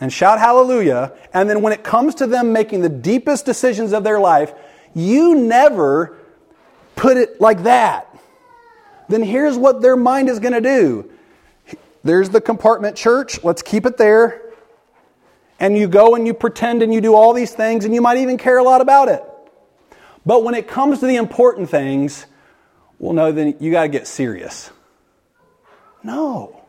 and 0.00 0.12
shout 0.12 0.38
hallelujah, 0.38 1.12
and 1.32 1.48
then 1.48 1.62
when 1.62 1.72
it 1.72 1.82
comes 1.82 2.16
to 2.16 2.26
them 2.26 2.52
making 2.52 2.82
the 2.82 2.88
deepest 2.88 3.46
decisions 3.46 3.92
of 3.92 4.04
their 4.04 4.20
life, 4.20 4.52
you 4.94 5.34
never 5.34 6.18
put 6.96 7.16
it 7.16 7.40
like 7.40 7.62
that 7.62 8.15
then 9.08 9.22
here's 9.22 9.56
what 9.56 9.82
their 9.82 9.96
mind 9.96 10.28
is 10.28 10.38
going 10.38 10.54
to 10.54 10.60
do. 10.60 11.10
There's 12.04 12.30
the 12.30 12.40
compartment 12.40 12.96
church. 12.96 13.42
Let's 13.42 13.62
keep 13.62 13.86
it 13.86 13.96
there. 13.96 14.42
And 15.58 15.76
you 15.76 15.88
go 15.88 16.14
and 16.14 16.26
you 16.26 16.34
pretend 16.34 16.82
and 16.82 16.92
you 16.92 17.00
do 17.00 17.14
all 17.14 17.32
these 17.32 17.52
things 17.52 17.84
and 17.84 17.94
you 17.94 18.00
might 18.00 18.18
even 18.18 18.36
care 18.36 18.58
a 18.58 18.62
lot 18.62 18.80
about 18.80 19.08
it. 19.08 19.24
But 20.24 20.44
when 20.44 20.54
it 20.54 20.68
comes 20.68 21.00
to 21.00 21.06
the 21.06 21.16
important 21.16 21.70
things, 21.70 22.26
well, 22.98 23.12
no, 23.12 23.32
then 23.32 23.56
you 23.60 23.70
got 23.70 23.82
to 23.82 23.88
get 23.88 24.06
serious. 24.06 24.70
No, 26.02 26.62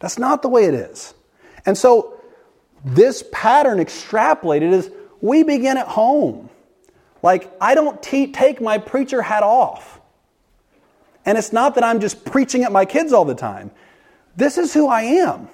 that's 0.00 0.18
not 0.18 0.42
the 0.42 0.48
way 0.48 0.64
it 0.64 0.74
is. 0.74 1.14
And 1.66 1.76
so, 1.78 2.20
this 2.84 3.24
pattern 3.32 3.78
extrapolated 3.78 4.72
is 4.72 4.90
we 5.20 5.42
begin 5.42 5.78
at 5.78 5.88
home. 5.88 6.50
Like, 7.22 7.50
I 7.60 7.74
don't 7.74 8.02
te- 8.02 8.32
take 8.32 8.60
my 8.60 8.76
preacher 8.76 9.22
hat 9.22 9.42
off. 9.42 10.00
And 11.26 11.38
it's 11.38 11.52
not 11.52 11.74
that 11.76 11.84
I'm 11.84 12.00
just 12.00 12.24
preaching 12.24 12.64
at 12.64 12.72
my 12.72 12.84
kids 12.84 13.12
all 13.12 13.24
the 13.24 13.34
time. 13.34 13.70
This 14.36 14.58
is 14.58 14.74
who 14.74 14.88
I 14.88 15.02
am. 15.02 15.48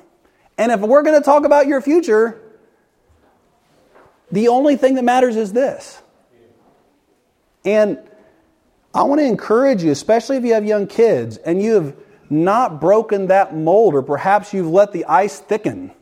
And 0.58 0.72
if 0.72 0.80
we're 0.80 1.02
going 1.02 1.18
to 1.18 1.24
talk 1.24 1.44
about 1.44 1.66
your 1.66 1.80
future, 1.80 2.40
the 4.30 4.48
only 4.48 4.76
thing 4.76 4.94
that 4.96 5.04
matters 5.04 5.36
is 5.36 5.52
this. 5.52 6.02
And 7.64 7.98
I 8.94 9.02
want 9.04 9.20
to 9.20 9.24
encourage 9.24 9.82
you, 9.82 9.90
especially 9.90 10.36
if 10.36 10.44
you 10.44 10.54
have 10.54 10.64
young 10.64 10.86
kids 10.86 11.36
and 11.36 11.62
you 11.62 11.74
have 11.74 11.96
not 12.28 12.80
broken 12.80 13.26
that 13.26 13.56
mold, 13.56 13.94
or 13.94 14.02
perhaps 14.02 14.54
you've 14.54 14.68
let 14.68 14.92
the 14.92 15.04
ice 15.06 15.40
thicken. 15.40 15.92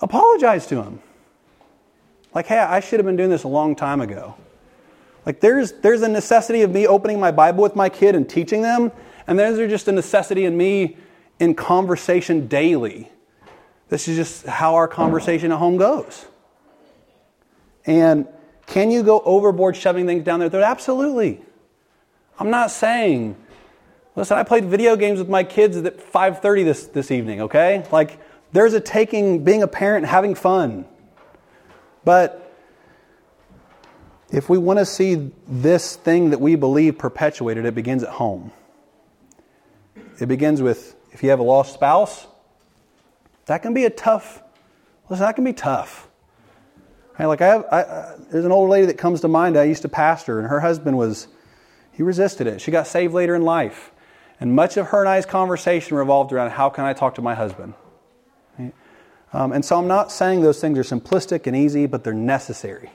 Apologize 0.00 0.66
to 0.68 0.76
them. 0.76 1.00
Like, 2.34 2.46
hey, 2.46 2.58
I 2.58 2.80
should 2.80 2.98
have 2.98 3.06
been 3.06 3.16
doing 3.16 3.30
this 3.30 3.44
a 3.44 3.48
long 3.48 3.76
time 3.76 4.00
ago. 4.00 4.34
Like, 5.28 5.40
there's, 5.40 5.72
there's 5.72 6.00
a 6.00 6.08
necessity 6.08 6.62
of 6.62 6.70
me 6.70 6.86
opening 6.86 7.20
my 7.20 7.30
Bible 7.30 7.62
with 7.62 7.76
my 7.76 7.90
kid 7.90 8.14
and 8.14 8.26
teaching 8.26 8.62
them, 8.62 8.90
and 9.26 9.38
there's 9.38 9.58
just 9.70 9.86
a 9.86 9.92
necessity 9.92 10.46
in 10.46 10.56
me 10.56 10.96
in 11.38 11.54
conversation 11.54 12.46
daily. 12.46 13.12
This 13.90 14.08
is 14.08 14.16
just 14.16 14.46
how 14.46 14.76
our 14.76 14.88
conversation 14.88 15.52
at 15.52 15.58
home 15.58 15.76
goes. 15.76 16.24
And 17.84 18.26
can 18.64 18.90
you 18.90 19.02
go 19.02 19.20
overboard 19.20 19.76
shoving 19.76 20.06
things 20.06 20.24
down 20.24 20.40
their 20.40 20.48
throat? 20.48 20.62
Absolutely. 20.62 21.42
I'm 22.38 22.48
not 22.48 22.70
saying, 22.70 23.36
listen, 24.16 24.38
I 24.38 24.44
played 24.44 24.64
video 24.64 24.96
games 24.96 25.18
with 25.18 25.28
my 25.28 25.44
kids 25.44 25.76
at 25.76 25.98
5:30 26.10 26.64
this, 26.64 26.86
this 26.86 27.10
evening, 27.10 27.42
okay? 27.42 27.86
Like 27.92 28.18
there's 28.52 28.72
a 28.72 28.80
taking 28.80 29.44
being 29.44 29.62
a 29.62 29.68
parent 29.68 30.06
having 30.06 30.34
fun. 30.34 30.86
But 32.02 32.47
if 34.30 34.48
we 34.48 34.58
want 34.58 34.78
to 34.78 34.84
see 34.84 35.30
this 35.46 35.96
thing 35.96 36.30
that 36.30 36.40
we 36.40 36.54
believe 36.54 36.98
perpetuated, 36.98 37.64
it 37.64 37.74
begins 37.74 38.02
at 38.02 38.10
home. 38.10 38.52
It 40.20 40.26
begins 40.26 40.60
with 40.60 40.96
if 41.12 41.22
you 41.22 41.30
have 41.30 41.38
a 41.38 41.44
lost 41.44 41.74
spouse, 41.74 42.26
that 43.46 43.62
can 43.62 43.72
be 43.72 43.84
a 43.84 43.90
tough, 43.90 44.42
listen, 45.08 45.24
that 45.24 45.34
can 45.34 45.44
be 45.44 45.52
tough. 45.52 46.08
Right, 47.18 47.26
like 47.26 47.40
I 47.40 47.46
have, 47.46 47.64
I, 47.72 48.14
there's 48.30 48.44
an 48.44 48.52
old 48.52 48.70
lady 48.70 48.86
that 48.86 48.98
comes 48.98 49.22
to 49.22 49.28
mind 49.28 49.56
I 49.56 49.64
used 49.64 49.82
to 49.82 49.88
pastor, 49.88 50.38
and 50.38 50.48
her 50.48 50.60
husband 50.60 50.96
was, 50.96 51.28
he 51.92 52.02
resisted 52.02 52.46
it. 52.46 52.60
She 52.60 52.70
got 52.70 52.86
saved 52.86 53.14
later 53.14 53.34
in 53.34 53.42
life. 53.42 53.90
And 54.38 54.54
much 54.54 54.76
of 54.76 54.88
her 54.88 55.00
and 55.00 55.08
I's 55.08 55.26
conversation 55.26 55.96
revolved 55.96 56.32
around 56.32 56.50
how 56.50 56.68
can 56.68 56.84
I 56.84 56.92
talk 56.92 57.16
to 57.16 57.22
my 57.22 57.34
husband? 57.34 57.74
Right? 58.56 58.72
Um, 59.32 59.52
and 59.52 59.64
so 59.64 59.76
I'm 59.76 59.88
not 59.88 60.12
saying 60.12 60.42
those 60.42 60.60
things 60.60 60.78
are 60.78 60.82
simplistic 60.82 61.46
and 61.48 61.56
easy, 61.56 61.86
but 61.86 62.04
they're 62.04 62.12
necessary. 62.12 62.90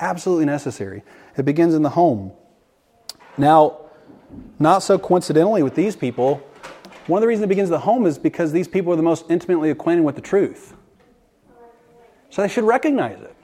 Absolutely 0.00 0.44
necessary. 0.44 1.02
It 1.36 1.44
begins 1.44 1.74
in 1.74 1.82
the 1.82 1.90
home. 1.90 2.32
Now, 3.36 3.80
not 4.58 4.82
so 4.82 4.98
coincidentally 4.98 5.62
with 5.62 5.74
these 5.74 5.96
people, 5.96 6.42
one 7.06 7.18
of 7.18 7.20
the 7.22 7.28
reasons 7.28 7.44
it 7.44 7.48
begins 7.48 7.68
in 7.68 7.72
the 7.72 7.80
home 7.80 8.06
is 8.06 8.18
because 8.18 8.52
these 8.52 8.68
people 8.68 8.92
are 8.92 8.96
the 8.96 9.02
most 9.02 9.30
intimately 9.30 9.70
acquainted 9.70 10.04
with 10.04 10.14
the 10.14 10.22
truth. 10.22 10.74
So 12.30 12.42
they 12.42 12.48
should 12.48 12.64
recognize 12.64 13.20
it. 13.20 13.34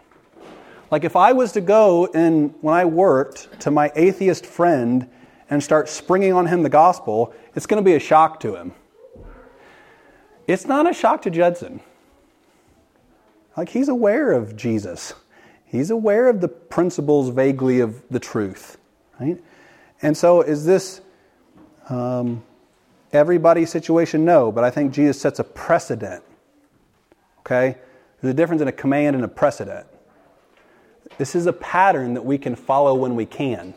Like 0.90 1.04
if 1.04 1.14
I 1.14 1.32
was 1.32 1.52
to 1.52 1.60
go 1.60 2.06
and 2.14 2.54
when 2.62 2.74
I 2.74 2.84
worked 2.84 3.60
to 3.60 3.70
my 3.70 3.92
atheist 3.94 4.44
friend 4.44 5.08
and 5.48 5.62
start 5.62 5.88
springing 5.88 6.32
on 6.32 6.46
him 6.46 6.62
the 6.62 6.68
gospel, 6.70 7.32
it's 7.54 7.66
going 7.66 7.82
to 7.82 7.88
be 7.88 7.94
a 7.94 8.00
shock 8.00 8.40
to 8.40 8.56
him. 8.56 8.72
It's 10.46 10.66
not 10.66 10.90
a 10.90 10.92
shock 10.92 11.22
to 11.22 11.30
Judson. 11.30 11.80
Like 13.56 13.68
he's 13.68 13.88
aware 13.88 14.32
of 14.32 14.56
Jesus. 14.56 15.14
He's 15.70 15.90
aware 15.90 16.28
of 16.28 16.40
the 16.40 16.48
principles 16.48 17.28
vaguely 17.28 17.78
of 17.78 18.02
the 18.10 18.18
truth, 18.18 18.76
right? 19.20 19.40
And 20.02 20.16
so 20.16 20.42
is 20.42 20.64
this 20.64 21.00
um, 21.88 22.42
everybody's 23.12 23.70
situation? 23.70 24.24
No, 24.24 24.50
but 24.50 24.64
I 24.64 24.70
think 24.70 24.92
Jesus 24.92 25.20
sets 25.20 25.38
a 25.38 25.44
precedent. 25.44 26.24
Okay? 27.40 27.78
There's 28.20 28.32
a 28.32 28.36
difference 28.36 28.62
in 28.62 28.66
a 28.66 28.72
command 28.72 29.14
and 29.14 29.24
a 29.24 29.28
precedent. 29.28 29.86
This 31.18 31.36
is 31.36 31.46
a 31.46 31.52
pattern 31.52 32.14
that 32.14 32.24
we 32.24 32.36
can 32.36 32.56
follow 32.56 32.96
when 32.96 33.14
we 33.14 33.24
can. 33.24 33.74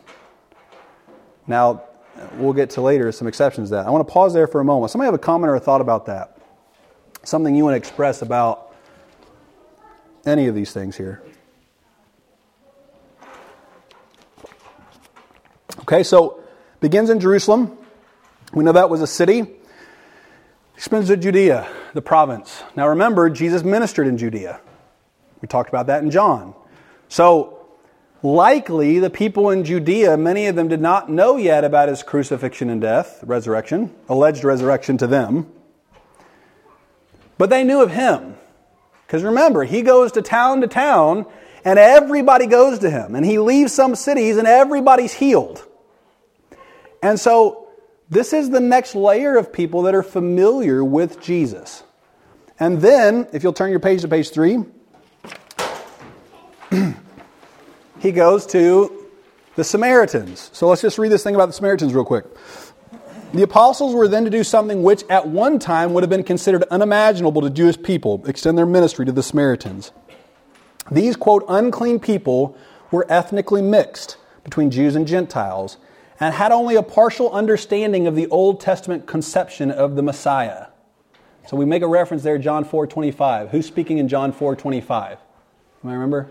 Now, 1.46 1.84
we'll 2.32 2.54
get 2.54 2.70
to 2.70 2.80
later 2.80 3.12
some 3.12 3.28
exceptions 3.28 3.68
to 3.68 3.76
that. 3.76 3.86
I 3.86 3.90
want 3.90 4.04
to 4.06 4.12
pause 4.12 4.34
there 4.34 4.48
for 4.48 4.60
a 4.60 4.64
moment. 4.64 4.90
Somebody 4.90 5.06
have 5.06 5.14
a 5.14 5.18
comment 5.18 5.48
or 5.48 5.54
a 5.54 5.60
thought 5.60 5.80
about 5.80 6.06
that? 6.06 6.38
Something 7.22 7.54
you 7.54 7.62
want 7.62 7.74
to 7.74 7.78
express 7.78 8.20
about 8.20 8.74
any 10.26 10.48
of 10.48 10.56
these 10.56 10.72
things 10.72 10.96
here? 10.96 11.22
Okay, 15.94 16.02
so 16.02 16.42
begins 16.80 17.08
in 17.08 17.20
Jerusalem. 17.20 17.78
We 18.52 18.64
know 18.64 18.72
that 18.72 18.90
was 18.90 19.00
a 19.00 19.06
city. 19.06 19.46
Expands 20.74 21.06
to 21.06 21.16
Judea, 21.16 21.68
the 21.92 22.02
province. 22.02 22.64
Now 22.74 22.88
remember, 22.88 23.30
Jesus 23.30 23.62
ministered 23.62 24.08
in 24.08 24.18
Judea. 24.18 24.60
We 25.40 25.46
talked 25.46 25.68
about 25.68 25.86
that 25.86 26.02
in 26.02 26.10
John. 26.10 26.52
So, 27.08 27.64
likely 28.24 28.98
the 28.98 29.08
people 29.08 29.50
in 29.50 29.62
Judea, 29.62 30.16
many 30.16 30.48
of 30.48 30.56
them 30.56 30.66
did 30.66 30.80
not 30.80 31.10
know 31.10 31.36
yet 31.36 31.62
about 31.62 31.88
his 31.88 32.02
crucifixion 32.02 32.70
and 32.70 32.80
death, 32.80 33.22
resurrection, 33.22 33.94
alleged 34.08 34.42
resurrection 34.42 34.98
to 34.98 35.06
them. 35.06 35.46
But 37.38 37.50
they 37.50 37.62
knew 37.62 37.80
of 37.80 37.92
him. 37.92 38.34
Because 39.06 39.22
remember, 39.22 39.62
he 39.62 39.82
goes 39.82 40.10
to 40.10 40.22
town 40.22 40.60
to 40.62 40.66
town 40.66 41.26
and 41.64 41.78
everybody 41.78 42.46
goes 42.46 42.80
to 42.80 42.90
him. 42.90 43.14
And 43.14 43.24
he 43.24 43.38
leaves 43.38 43.72
some 43.72 43.94
cities 43.94 44.38
and 44.38 44.48
everybody's 44.48 45.12
healed. 45.12 45.64
And 47.04 47.20
so, 47.20 47.68
this 48.08 48.32
is 48.32 48.48
the 48.48 48.60
next 48.60 48.94
layer 48.94 49.36
of 49.36 49.52
people 49.52 49.82
that 49.82 49.94
are 49.94 50.02
familiar 50.02 50.82
with 50.82 51.20
Jesus. 51.20 51.84
And 52.58 52.80
then, 52.80 53.28
if 53.30 53.42
you'll 53.42 53.52
turn 53.52 53.70
your 53.70 53.78
page 53.78 54.00
to 54.00 54.08
page 54.08 54.30
three, 54.30 54.64
he 58.00 58.10
goes 58.10 58.46
to 58.46 59.06
the 59.54 59.64
Samaritans. 59.64 60.48
So 60.54 60.66
let's 60.66 60.80
just 60.80 60.96
read 60.96 61.12
this 61.12 61.22
thing 61.22 61.34
about 61.34 61.44
the 61.46 61.52
Samaritans 61.52 61.92
real 61.92 62.06
quick. 62.06 62.24
The 63.34 63.42
apostles 63.42 63.94
were 63.94 64.08
then 64.08 64.24
to 64.24 64.30
do 64.30 64.42
something 64.42 64.82
which 64.82 65.04
at 65.10 65.28
one 65.28 65.58
time 65.58 65.92
would 65.92 66.02
have 66.02 66.10
been 66.10 66.24
considered 66.24 66.62
unimaginable 66.70 67.42
to 67.42 67.50
Jewish 67.50 67.80
people, 67.82 68.24
extend 68.26 68.56
their 68.56 68.64
ministry 68.64 69.04
to 69.04 69.12
the 69.12 69.22
Samaritans. 69.22 69.92
These, 70.90 71.16
quote, 71.16 71.44
unclean 71.50 72.00
people 72.00 72.56
were 72.90 73.04
ethnically 73.10 73.60
mixed 73.60 74.16
between 74.42 74.70
Jews 74.70 74.96
and 74.96 75.06
Gentiles 75.06 75.76
and 76.20 76.34
had 76.34 76.52
only 76.52 76.76
a 76.76 76.82
partial 76.82 77.32
understanding 77.32 78.06
of 78.06 78.14
the 78.14 78.26
Old 78.28 78.60
Testament 78.60 79.06
conception 79.06 79.70
of 79.70 79.96
the 79.96 80.02
Messiah. 80.02 80.66
So 81.46 81.56
we 81.56 81.64
make 81.64 81.82
a 81.82 81.86
reference 81.86 82.22
there, 82.22 82.38
John 82.38 82.64
4 82.64 82.86
25. 82.86 83.50
Who's 83.50 83.66
speaking 83.66 83.98
in 83.98 84.08
John 84.08 84.32
4 84.32 84.56
25? 84.56 85.18
You 85.20 85.88
might 85.88 85.94
remember? 85.94 86.30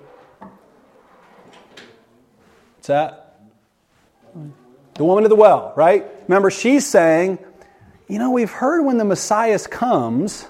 What's 2.76 2.88
that? 2.88 3.40
The 4.96 5.04
woman 5.04 5.24
at 5.24 5.30
the 5.30 5.36
well, 5.36 5.74
right? 5.76 6.06
Remember, 6.28 6.52
she's 6.52 6.86
saying, 6.86 7.40
you 8.08 8.20
know, 8.20 8.32
we've 8.32 8.52
heard 8.52 8.84
when 8.84 8.98
the 8.98 9.06
Messiah 9.06 9.60
comes 9.60 10.48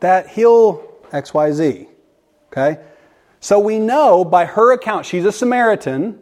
that 0.00 0.28
he'll 0.28 0.86
XYZ. 1.12 1.88
Okay? 2.52 2.80
So 3.40 3.58
we 3.58 3.78
know 3.78 4.24
by 4.24 4.44
her 4.44 4.72
account, 4.72 5.06
she's 5.06 5.24
a 5.24 5.32
Samaritan, 5.32 6.18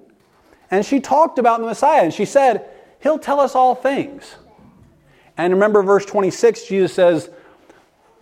and 0.75 0.85
she 0.85 0.99
talked 0.99 1.39
about 1.39 1.61
the 1.61 1.67
Messiah, 1.67 2.03
and 2.03 2.13
she 2.13 2.25
said, 2.25 2.69
He'll 3.01 3.21
tell 3.21 3.39
us 3.39 3.55
all 3.55 3.77
things. 3.77 4.35
And 5.37 5.53
remember 5.53 5.85
verse 5.85 6.05
26, 6.05 6.67
Jesus 6.67 6.93
says, 6.93 7.31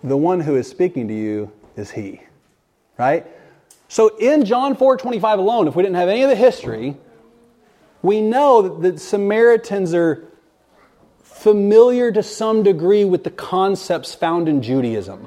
The 0.04 0.18
one 0.18 0.40
who 0.40 0.56
is 0.56 0.68
speaking 0.68 1.08
to 1.08 1.14
you 1.14 1.50
is 1.76 1.92
He. 1.92 2.20
Right? 2.98 3.26
So 3.88 4.18
in 4.18 4.44
John 4.44 4.76
4 4.76 4.98
25 4.98 5.38
alone, 5.38 5.66
if 5.66 5.74
we 5.74 5.82
didn't 5.82 5.96
have 5.96 6.10
any 6.10 6.24
of 6.24 6.28
the 6.28 6.36
history, 6.36 6.94
we 8.02 8.20
know 8.20 8.60
that 8.60 8.82
the 8.82 8.98
Samaritans 9.00 9.94
are 9.94 10.22
familiar 11.22 12.12
to 12.12 12.22
some 12.22 12.62
degree 12.62 13.06
with 13.06 13.24
the 13.24 13.30
concepts 13.30 14.14
found 14.14 14.46
in 14.46 14.60
Judaism. 14.60 15.26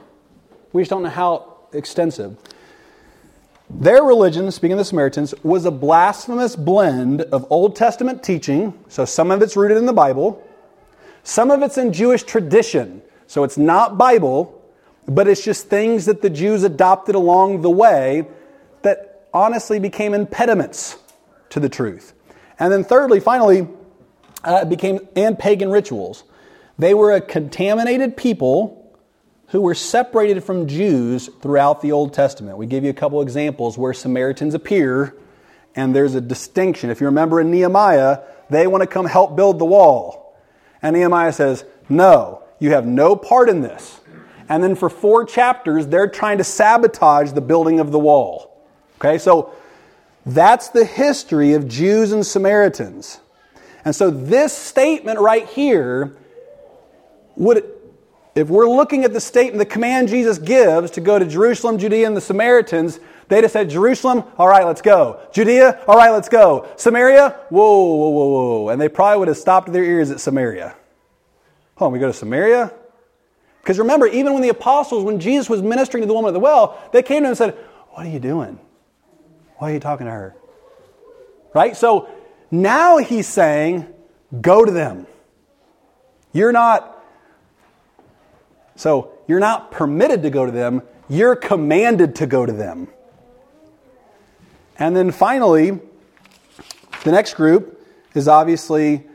We 0.74 0.84
just 0.84 0.92
don't 0.92 1.02
know 1.02 1.10
how 1.10 1.58
extensive. 1.74 2.38
Their 3.78 4.04
religion, 4.04 4.50
speaking 4.52 4.72
of 4.74 4.78
the 4.78 4.86
Samaritans, 4.86 5.34
was 5.44 5.66
a 5.66 5.72
blasphemous 5.72 6.56
blend 6.56 7.22
of 7.22 7.46
Old 7.50 7.76
Testament 7.76 8.24
teaching, 8.24 8.74
so 8.88 9.04
some 9.04 9.32
of 9.32 9.42
it's 9.42 9.58
rooted 9.58 9.78
in 9.78 9.86
the 9.86 9.94
Bible, 9.94 10.42
some 11.24 11.52
of 11.52 11.62
it's 11.62 11.78
in 11.78 11.92
Jewish 11.92 12.24
tradition, 12.24 13.02
so 13.28 13.44
it's 13.44 13.58
not 13.58 13.98
Bible, 13.98 14.62
but 15.10 15.28
it's 15.28 15.44
just 15.44 15.68
things 15.68 16.06
that 16.06 16.22
the 16.22 16.30
Jews 16.30 16.64
adopted 16.64 17.16
along 17.16 17.64
the 17.64 17.70
way 17.70 18.26
that 18.84 19.28
honestly 19.34 19.78
became 19.78 20.14
impediments 20.14 20.98
to 21.50 21.60
the 21.60 21.68
truth. 21.68 22.14
And 22.58 22.72
then, 22.72 22.86
thirdly, 22.86 23.20
finally, 23.20 23.68
uh, 24.46 24.62
it 24.62 24.70
became 24.70 25.06
and 25.18 25.38
pagan 25.38 25.70
rituals. 25.70 26.24
They 26.80 26.94
were 26.94 27.12
a 27.12 27.20
contaminated 27.20 28.16
people 28.16 28.85
who 29.48 29.62
were 29.62 29.76
separated 29.76 30.44
from 30.44 30.68
Jews 30.68 31.30
throughout 31.42 31.82
the 31.82 31.92
Old 31.92 32.14
Testament. 32.14 32.58
We 32.58 32.66
give 32.66 32.84
you 32.84 32.90
a 32.90 32.94
couple 32.94 33.22
examples 33.22 33.78
where 33.78 33.94
Samaritans 33.94 34.54
appear, 34.54 35.16
and 35.76 35.96
there's 35.96 36.16
a 36.16 36.22
distinction. 36.22 36.90
If 36.90 37.00
you 37.00 37.08
remember 37.08 37.40
in 37.40 37.52
Nehemiah, 37.52 38.20
they 38.50 38.68
want 38.68 38.82
to 38.82 38.88
come 38.88 39.06
help 39.06 39.36
build 39.36 39.60
the 39.60 39.66
wall. 39.66 40.38
And 40.82 40.96
Nehemiah 40.96 41.34
says, 41.34 41.66
No, 41.90 42.44
you 42.60 42.72
have 42.72 42.86
no 42.86 43.16
part 43.16 43.50
in 43.50 43.62
this. 43.62 44.00
And 44.48 44.64
then 44.64 44.76
for 44.76 44.90
four 44.90 45.26
chapters, 45.26 45.88
they're 45.88 46.08
trying 46.08 46.38
to 46.38 46.44
sabotage 46.44 47.32
the 47.32 47.42
building 47.42 47.80
of 47.80 47.92
the 47.92 48.00
wall. 48.00 48.52
Okay, 49.00 49.18
so 49.18 49.54
that's 50.26 50.70
the 50.70 50.86
history 50.86 51.54
of 51.54 51.68
Jews 51.68 52.12
and 52.12 52.26
Samaritans. 52.26 53.20
And 53.84 53.96
so 53.96 54.10
this 54.10 54.56
statement 54.56 55.20
right 55.20 55.48
here 55.48 56.18
would 57.36 57.75
if 58.36 58.50
we're 58.50 58.68
looking 58.68 59.06
at 59.06 59.14
the 59.14 59.22
statement, 59.22 59.60
the 59.60 59.66
command 59.66 60.10
Jesus 60.10 60.38
gives 60.38 60.92
to 60.92 61.02
go 61.02 61.18
to 61.18 61.26
Jerusalem, 61.26 61.78
Judea, 61.78 62.06
and 62.06 62.18
the 62.18 62.22
Samaritans, 62.22 63.00
they'd 63.30 63.44
have 63.44 63.52
said, 63.52 63.70
Jerusalem, 63.70 64.26
all 64.38 64.50
right, 64.50 64.66
let's 64.66 64.82
go. 64.82 65.22
Judea, 65.32 65.82
all 65.88 65.96
right, 65.96 66.12
let's 66.12 66.28
go. 66.28 66.68
Samaria, 66.76 67.30
whoa, 67.50 67.86
whoa, 67.86 68.10
whoa, 68.10 68.28
whoa. 68.28 68.70
And 68.70 68.80
they 68.80 68.90
probably 68.90 69.20
would 69.20 69.28
have 69.30 69.38
stopped 69.38 69.72
their 69.72 69.86
ears 69.86 70.12
at 70.12 70.20
Samaria. 70.20 70.76
Oh, 71.78 71.88
we 71.88 71.98
go 71.98 72.08
to 72.08 72.14
Samaria? 72.14 72.74
Because 73.62 73.80
remember, 73.80 74.06
even 74.06 74.34
when 74.34 74.42
the 74.42 74.50
apostles, 74.50 75.06
when 75.06 75.20
Jesus 75.20 75.50
was 75.50 75.62
ministering 75.62 76.02
to 76.02 76.08
the 76.08 76.14
woman 76.14 76.30
at 76.30 76.34
the 76.34 76.40
well, 76.40 76.78
they 76.92 77.02
came 77.02 77.24
to 77.24 77.28
him 77.28 77.32
and 77.32 77.38
said, 77.38 77.54
What 77.92 78.06
are 78.06 78.10
you 78.10 78.20
doing? 78.20 78.60
Why 79.58 79.72
are 79.72 79.74
you 79.74 79.80
talking 79.80 80.06
to 80.06 80.12
her? 80.12 80.36
Right? 81.54 81.76
So 81.76 82.10
now 82.52 82.98
he's 82.98 83.28
saying, 83.28 83.88
Go 84.42 84.66
to 84.66 84.72
them. 84.72 85.08
You're 86.32 86.52
not 86.52 86.95
so 88.76 89.12
you're 89.28 89.40
not 89.40 89.72
permitted 89.72 90.24
to 90.24 90.30
go 90.30 90.46
to 90.46 90.52
them, 90.52 90.82
you're 91.10 91.36
commanded 91.36 92.16
to 92.16 92.28
go 92.28 92.46
to 92.46 92.54
them. 92.54 92.88
And 94.78 94.96
then 94.96 95.12
finally, 95.12 95.80
the 97.04 97.12
next 97.12 97.36
group 97.36 97.82
is 98.14 98.28
obviously 98.28 99.06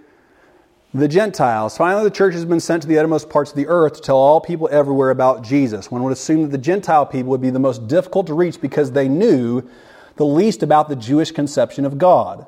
the 0.93 1.09
Gentiles. 1.09 1.77
Finally, 1.77 2.05
the 2.05 2.15
church 2.15 2.35
has 2.35 2.45
been 2.45 2.61
sent 2.61 2.83
to 2.83 2.89
the 2.89 2.99
uttermost 2.99 3.31
parts 3.31 3.51
of 3.51 3.57
the 3.57 3.67
earth 3.67 3.95
to 3.95 4.01
tell 4.01 4.17
all 4.17 4.41
people 4.41 4.69
everywhere 4.73 5.11
about 5.11 5.43
Jesus. 5.43 5.91
One 5.91 6.03
would 6.03 6.13
assume 6.13 6.43
that 6.43 6.49
the 6.49 6.59
Gentile 6.59 7.07
people 7.07 7.31
would 7.31 7.41
be 7.41 7.51
the 7.51 7.59
most 7.59 7.87
difficult 7.87 8.27
to 8.29 8.35
reach 8.35 8.61
because 8.61 8.93
they 8.93 9.09
knew 9.09 9.69
the 10.17 10.27
least 10.27 10.63
about 10.63 10.89
the 10.89 10.97
Jewish 10.97 11.31
conception 11.31 11.85
of 11.85 11.99
God. 11.99 12.47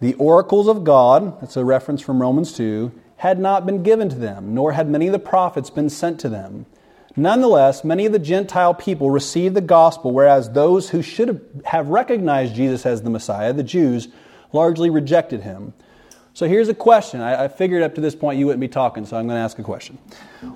The 0.00 0.14
oracles 0.14 0.68
of 0.68 0.84
God, 0.84 1.40
that's 1.40 1.56
a 1.56 1.64
reference 1.64 2.00
from 2.00 2.20
Romans 2.20 2.52
2, 2.54 2.90
had 3.22 3.38
not 3.38 3.64
been 3.64 3.84
given 3.84 4.08
to 4.08 4.16
them, 4.16 4.52
nor 4.52 4.72
had 4.72 4.90
many 4.90 5.06
of 5.06 5.12
the 5.12 5.18
prophets 5.18 5.70
been 5.70 5.88
sent 5.88 6.18
to 6.18 6.28
them. 6.28 6.66
Nonetheless, 7.14 7.84
many 7.84 8.04
of 8.04 8.10
the 8.10 8.18
Gentile 8.18 8.74
people 8.74 9.12
received 9.12 9.54
the 9.54 9.60
gospel, 9.60 10.10
whereas 10.10 10.50
those 10.50 10.90
who 10.90 11.02
should 11.02 11.62
have 11.66 11.86
recognized 11.86 12.52
Jesus 12.56 12.84
as 12.84 13.02
the 13.02 13.10
Messiah, 13.10 13.52
the 13.52 13.62
Jews, 13.62 14.08
largely 14.52 14.90
rejected 14.90 15.42
him. 15.42 15.72
So 16.34 16.48
here's 16.48 16.68
a 16.68 16.74
question. 16.74 17.20
I, 17.20 17.46
figured 17.46 17.84
up 17.84 17.94
to 17.94 18.00
this 18.00 18.16
point 18.16 18.40
you 18.40 18.46
wouldn't 18.46 18.60
be 18.60 18.66
talking, 18.66 19.06
so 19.06 19.16
I'm 19.16 19.28
going 19.28 19.36
to 19.36 19.42
ask 19.44 19.56
a 19.56 19.62
question. 19.62 19.98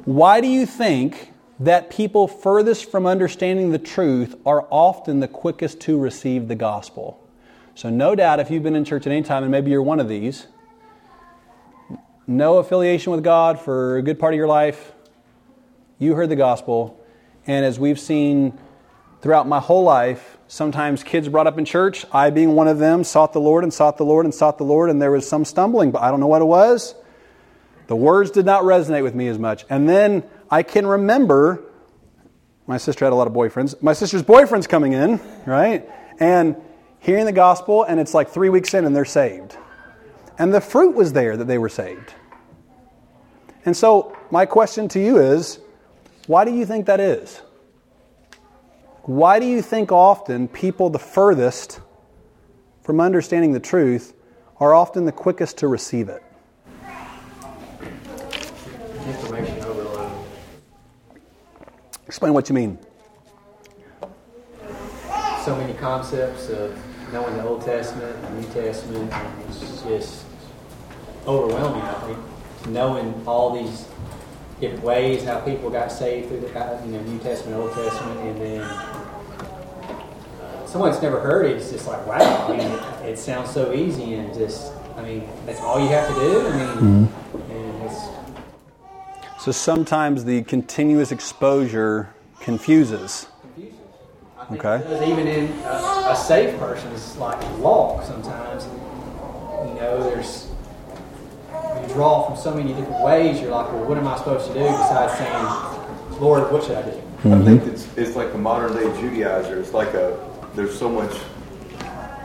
Why 0.05 0.41
do 0.41 0.49
you 0.49 0.67
think 0.67 1.33
that 1.61 1.89
people 1.89 2.27
furthest 2.27 2.91
from 2.91 3.07
understanding 3.07 3.71
the 3.71 3.79
truth 3.79 4.35
are 4.45 4.67
often 4.73 5.21
the 5.21 5.29
quickest 5.29 5.79
to 5.83 5.97
receive 5.97 6.49
the 6.49 6.57
gospel? 6.57 7.25
So, 7.77 7.91
no 7.91 8.17
doubt, 8.17 8.41
if 8.41 8.51
you've 8.51 8.65
been 8.65 8.75
in 8.75 8.85
church 8.85 9.07
at 9.07 9.13
any 9.13 9.23
time, 9.23 9.45
and 9.45 9.53
maybe 9.53 9.71
you're 9.71 9.83
one 9.83 10.01
of 10.01 10.09
these, 10.09 10.49
no 12.27 12.59
affiliation 12.59 13.13
with 13.13 13.23
God 13.23 13.61
for 13.61 13.99
a 13.99 14.03
good 14.03 14.19
part 14.19 14.35
of 14.35 14.39
your 14.39 14.49
life, 14.49 14.93
you 15.99 16.15
heard 16.15 16.29
the 16.29 16.37
gospel. 16.37 17.01
And 17.47 17.65
as 17.65 17.79
we've 17.79 18.01
seen 18.01 18.59
throughout 19.21 19.47
my 19.47 19.61
whole 19.61 19.85
life, 19.85 20.37
sometimes 20.49 21.03
kids 21.03 21.29
brought 21.29 21.47
up 21.47 21.59
in 21.59 21.65
church, 21.65 22.05
I 22.13 22.31
being 22.31 22.55
one 22.55 22.69
of 22.69 22.79
them, 22.79 23.05
sought 23.05 23.33
the 23.33 23.41
Lord 23.41 23.65
and 23.65 23.73
sought 23.73 23.97
the 23.97 24.05
Lord 24.05 24.27
and 24.27 24.35
sought 24.35 24.59
the 24.59 24.65
Lord, 24.65 24.91
and 24.91 25.01
there 25.01 25.11
was 25.11 25.29
some 25.29 25.45
stumbling, 25.45 25.91
but 25.91 26.03
I 26.03 26.11
don't 26.11 26.21
know 26.21 26.27
what 26.27 26.43
it 26.43 26.47
was. 26.47 26.95
The 27.87 27.97
words 27.97 28.31
did 28.31 28.45
not 28.45 28.65
resonate 28.65 29.03
with 29.03 29.15
me 29.15 29.29
as 29.29 29.39
much. 29.39 29.65
And 29.71 29.89
then 29.89 30.25
I 30.51 30.63
can 30.63 30.87
remember 30.87 31.63
my 32.67 32.79
sister 32.79 33.05
had 33.05 33.13
a 33.13 33.17
lot 33.17 33.29
of 33.29 33.33
boyfriends. 33.33 33.81
My 33.81 33.93
sister's 33.93 34.25
boyfriend's 34.25 34.67
coming 34.67 34.93
in, 34.93 35.21
right? 35.47 35.89
And 36.19 36.57
hearing 36.99 37.25
the 37.25 37.33
gospel, 37.33 37.85
and 37.85 38.01
it's 38.01 38.13
like 38.13 38.31
three 38.31 38.49
weeks 38.49 38.75
in, 38.75 38.85
and 38.85 38.95
they're 38.97 39.05
saved. 39.05 39.57
And 40.39 40.53
the 40.53 40.61
fruit 40.61 40.95
was 40.95 41.13
there 41.13 41.37
that 41.37 41.47
they 41.47 41.59
were 41.59 41.69
saved. 41.69 42.13
And 43.67 43.77
so, 43.77 44.17
my 44.31 44.47
question 44.47 44.87
to 44.91 45.01
you 45.01 45.19
is 45.19 45.59
why 46.29 46.45
do 46.45 46.53
you 46.53 46.65
think 46.65 46.87
that 46.87 47.01
is? 47.01 47.43
Why 49.03 49.41
do 49.41 49.47
you 49.47 49.61
think 49.61 49.91
often 49.91 50.47
people 50.47 50.89
the 50.89 51.01
furthest 51.01 51.81
from 52.83 53.01
understanding 53.01 53.53
the 53.53 53.61
truth 53.61 54.15
are 54.61 54.73
often 54.73 55.05
the 55.05 55.13
quickest 55.13 55.59
to 55.59 55.69
receive 55.69 56.09
it? 56.09 56.23
Information 59.07 59.65
overload. 59.65 60.13
Explain 62.07 62.35
what 62.35 62.49
you 62.49 62.55
mean. 62.55 62.79
So 65.45 65.57
many 65.57 65.75
concepts 65.75 66.49
of 66.51 66.77
knowing 67.13 67.37
the 67.37 67.45
Old 67.45 67.63
Testament, 67.63 68.21
the 68.23 68.31
New 68.31 68.49
Testament, 68.49 69.13
it's 69.49 69.83
just 69.83 70.25
overwhelming, 71.27 71.83
I 71.83 71.95
think. 72.07 72.36
Knowing 72.69 73.23
all 73.27 73.63
these 73.63 73.87
different 74.61 74.83
ways 74.83 75.25
how 75.25 75.41
people 75.41 75.71
got 75.71 75.93
saved 75.93 76.29
through 76.29 76.41
the 76.41 76.49
you 76.49 76.93
know 76.93 77.03
New 77.03 77.19
Testament, 77.19 77.57
Old 77.57 77.75
Testament, 77.75 78.21
and 78.21 78.41
then 78.41 78.61
uh, 78.61 80.67
someone 80.67 80.91
that's 80.91 81.03
never 81.03 81.21
heard 81.21 81.47
it 81.47 81.57
is 81.57 81.71
just 81.71 81.87
like, 81.87 82.05
wow. 82.07 82.49
I 82.49 82.57
mean, 82.57 82.61
it, 82.61 83.13
it, 83.13 83.19
sounds 83.19 83.51
so 83.51 83.73
easy 83.73 84.15
and 84.15 84.33
just, 84.35 84.73
I 84.97 85.03
mean, 85.03 85.29
that's 85.45 85.61
all 85.61 85.81
you 85.81 85.89
have 85.89 86.09
to 86.09 86.15
do. 86.15 86.47
I 86.47 86.57
mean, 86.57 87.09
mm-hmm. 87.09 89.39
so 89.39 89.53
sometimes 89.53 90.25
the 90.25 90.43
continuous 90.43 91.13
exposure 91.13 92.15
confuses. 92.41 93.27
Confuses. 93.43 93.79
okay. 94.53 95.11
Even 95.11 95.27
in 95.27 95.53
a, 95.65 96.11
a 96.11 96.17
safe 96.17 96.59
person's 96.59 97.17
like 97.19 97.41
walk, 97.59 98.05
sometimes, 98.05 98.65
you 99.69 99.75
know, 99.81 100.03
there's 100.03 100.49
draw 101.89 102.27
from 102.27 102.37
so 102.37 102.55
many 102.55 102.73
different 102.73 103.03
ways, 103.03 103.41
you're 103.41 103.51
like, 103.51 103.73
well, 103.73 103.85
what 103.85 103.99
am 103.99 104.07
I 104.07 104.17
supposed 104.17 104.47
to 104.49 104.55
do 104.55 104.61
besides 104.61 105.13
saying, 105.19 106.21
Lord, 106.21 106.51
what 106.53 106.65
should 106.65 106.77
I 106.77 106.83
do? 106.83 106.91
Mm-hmm. 106.91 107.33
I 107.33 107.45
think 107.45 107.63
it's, 107.65 107.97
it's 107.97 108.17
like 108.17 108.33
the 108.33 108.39
modern 108.39 108.73
day 108.75 108.85
Judaizer. 109.01 109.59
It's 109.59 109.73
like 109.73 109.95
a, 109.95 110.19
there's 110.55 110.79
so 110.79 110.89
much 110.89 111.15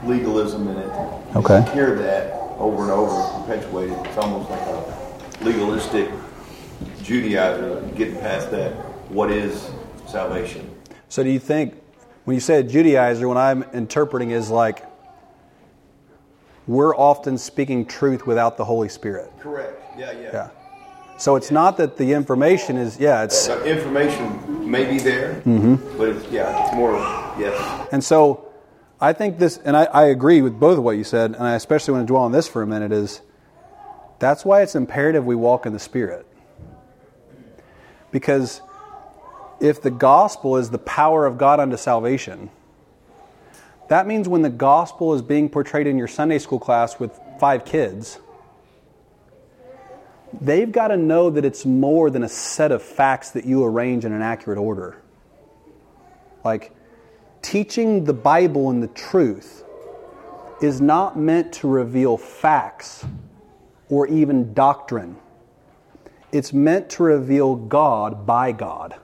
legalism 0.05 0.67
in 0.67 0.77
it. 0.77 1.35
Okay. 1.35 1.59
You 1.65 1.71
hear 1.71 1.95
that 1.95 2.33
over 2.57 2.83
and 2.83 2.91
over, 2.91 3.39
perpetuated. 3.41 3.97
It's 4.05 4.17
almost 4.17 4.49
like 4.49 4.61
a 4.61 5.43
legalistic 5.43 6.09
Judaizer, 6.99 7.95
getting 7.95 8.17
past 8.19 8.51
that. 8.51 8.73
What 9.09 9.31
is 9.31 9.69
salvation? 10.07 10.69
So 11.09 11.23
do 11.23 11.29
you 11.29 11.39
think, 11.39 11.75
when 12.25 12.35
you 12.35 12.41
say 12.41 12.63
Judaizer, 12.63 13.27
what 13.27 13.37
I'm 13.37 13.63
interpreting 13.73 14.31
is 14.31 14.49
like 14.49 14.85
we're 16.67 16.95
often 16.95 17.37
speaking 17.37 17.85
truth 17.85 18.27
without 18.27 18.57
the 18.57 18.65
Holy 18.65 18.89
Spirit. 18.89 19.31
Correct. 19.39 19.81
Yeah, 19.97 20.11
yeah. 20.11 20.29
Yeah. 20.33 20.49
So 21.17 21.35
it's 21.35 21.51
not 21.51 21.77
that 21.77 21.97
the 21.97 22.13
information 22.13 22.77
is, 22.77 22.99
yeah, 22.99 23.23
it's. 23.23 23.47
Uh, 23.47 23.61
information 23.63 24.69
may 24.69 24.89
be 24.89 24.97
there, 24.97 25.35
mm-hmm. 25.45 25.75
but 25.97 26.09
it's, 26.09 26.27
yeah, 26.31 26.65
it's 26.65 26.75
more, 26.75 26.93
yes. 27.37 27.87
And 27.91 28.03
so 28.03 28.51
I 28.99 29.13
think 29.13 29.37
this, 29.37 29.57
and 29.57 29.77
I, 29.77 29.83
I 29.85 30.05
agree 30.05 30.41
with 30.41 30.59
both 30.59 30.77
of 30.79 30.83
what 30.83 30.97
you 30.97 31.03
said, 31.03 31.35
and 31.35 31.43
I 31.43 31.53
especially 31.53 31.93
want 31.93 32.07
to 32.07 32.11
dwell 32.11 32.23
on 32.23 32.31
this 32.31 32.47
for 32.47 32.61
a 32.63 32.67
minute, 32.67 32.91
is 32.91 33.21
that's 34.17 34.43
why 34.45 34.61
it's 34.61 34.75
imperative 34.75 35.25
we 35.25 35.35
walk 35.35 35.65
in 35.65 35.73
the 35.73 35.79
Spirit. 35.79 36.25
Because 38.11 38.61
if 39.59 39.81
the 39.81 39.91
gospel 39.91 40.57
is 40.57 40.71
the 40.71 40.79
power 40.79 41.25
of 41.25 41.37
God 41.37 41.59
unto 41.59 41.77
salvation, 41.77 42.49
that 43.91 44.07
means 44.07 44.29
when 44.29 44.41
the 44.41 44.49
gospel 44.49 45.13
is 45.13 45.21
being 45.21 45.49
portrayed 45.49 45.85
in 45.85 45.97
your 45.97 46.07
Sunday 46.07 46.39
school 46.39 46.59
class 46.59 46.97
with 46.97 47.11
five 47.41 47.65
kids, 47.65 48.19
they've 50.39 50.71
got 50.71 50.87
to 50.87 50.95
know 50.95 51.29
that 51.29 51.43
it's 51.43 51.65
more 51.65 52.09
than 52.09 52.23
a 52.23 52.29
set 52.29 52.71
of 52.71 52.81
facts 52.81 53.31
that 53.31 53.43
you 53.43 53.65
arrange 53.65 54.05
in 54.05 54.13
an 54.13 54.21
accurate 54.21 54.57
order. 54.57 55.01
Like, 56.45 56.73
teaching 57.41 58.05
the 58.05 58.13
Bible 58.13 58.69
and 58.69 58.81
the 58.81 58.87
truth 58.87 59.65
is 60.61 60.79
not 60.79 61.19
meant 61.19 61.51
to 61.55 61.67
reveal 61.67 62.15
facts 62.15 63.05
or 63.89 64.07
even 64.07 64.53
doctrine. 64.53 65.17
It's 66.31 66.53
meant 66.53 66.89
to 66.91 67.03
reveal 67.03 67.57
God 67.57 68.25
by 68.25 68.53
God. 68.53 68.95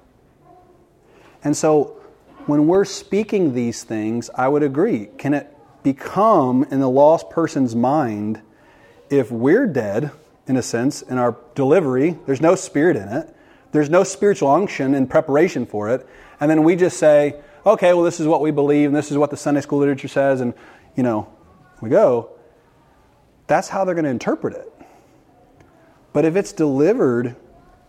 And 1.44 1.58
so 1.58 1.97
when 2.48 2.66
we're 2.66 2.86
speaking 2.86 3.54
these 3.54 3.84
things, 3.84 4.30
I 4.34 4.48
would 4.48 4.64
agree. 4.64 5.10
Can 5.18 5.34
it 5.34 5.54
become 5.84 6.66
in 6.72 6.80
the 6.80 6.89
lost 6.89 7.30
person's 7.30 7.76
mind 7.76 8.41
if 9.10 9.32
we're 9.32 9.68
dead, 9.68 10.12
in 10.48 10.58
a 10.58 10.62
sense, 10.62 11.02
in 11.02 11.18
our 11.18 11.38
delivery, 11.56 12.18
there's 12.26 12.41
no 12.41 12.56
spirit 12.56 12.95
in 12.95 13.10
it, 13.10 13.36
there's 13.74 13.89
no 13.89 14.04
spiritual 14.04 14.50
unction 14.50 14.95
in 14.95 15.08
preparation 15.08 15.66
for 15.66 15.89
it, 15.89 16.08
and 16.39 16.50
then 16.50 16.64
we 16.64 16.76
just 16.76 16.98
say, 16.98 17.36
okay, 17.66 17.93
well, 17.93 18.04
this 18.04 18.20
is 18.20 18.28
what 18.28 18.41
we 18.41 18.52
believe, 18.52 18.88
and 18.88 18.95
this 18.95 19.12
is 19.12 19.18
what 19.18 19.30
the 19.30 19.38
Sunday 19.38 19.62
school 19.62 19.80
literature 19.80 20.08
says, 20.08 20.39
and, 20.39 20.54
you 20.95 21.04
know, 21.04 21.28
we 21.82 21.89
go, 21.89 22.30
that's 23.48 23.68
how 23.68 23.84
they're 23.84 23.95
going 23.95 24.06
to 24.06 24.12
interpret 24.12 24.56
it. 24.56 24.72
But 26.14 26.26
if 26.26 26.36
it's 26.36 26.54
delivered 26.54 27.36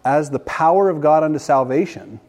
as 0.05 0.31
the 0.31 0.41
power 0.41 0.89
of 0.89 1.01
God 1.01 1.23
unto 1.23 1.39
salvation, 1.39 2.21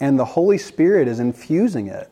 and 0.00 0.18
the 0.18 0.24
Holy 0.24 0.58
Spirit 0.58 1.08
is 1.08 1.20
infusing 1.20 1.88
it. 1.88 2.10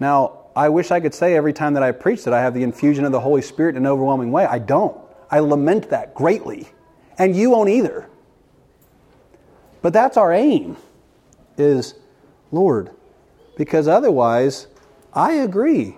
Now, 0.00 0.38
I 0.54 0.68
wish 0.68 0.90
I 0.90 1.00
could 1.00 1.14
say 1.14 1.36
every 1.36 1.52
time 1.52 1.74
that 1.74 1.82
I 1.82 1.92
preach 1.92 2.24
that 2.24 2.34
I 2.34 2.40
have 2.40 2.54
the 2.54 2.62
infusion 2.62 3.04
of 3.04 3.12
the 3.12 3.20
Holy 3.20 3.42
Spirit 3.42 3.76
in 3.76 3.84
an 3.84 3.86
overwhelming 3.86 4.32
way. 4.32 4.44
I 4.44 4.58
don't. 4.58 4.96
I 5.30 5.38
lament 5.38 5.90
that 5.90 6.14
greatly. 6.14 6.68
And 7.18 7.36
you 7.36 7.50
won't 7.50 7.68
either. 7.68 8.08
But 9.82 9.92
that's 9.92 10.16
our 10.16 10.32
aim 10.32 10.76
is 11.56 11.94
Lord. 12.50 12.90
Because 13.56 13.88
otherwise, 13.88 14.66
I 15.12 15.34
agree. 15.34 15.96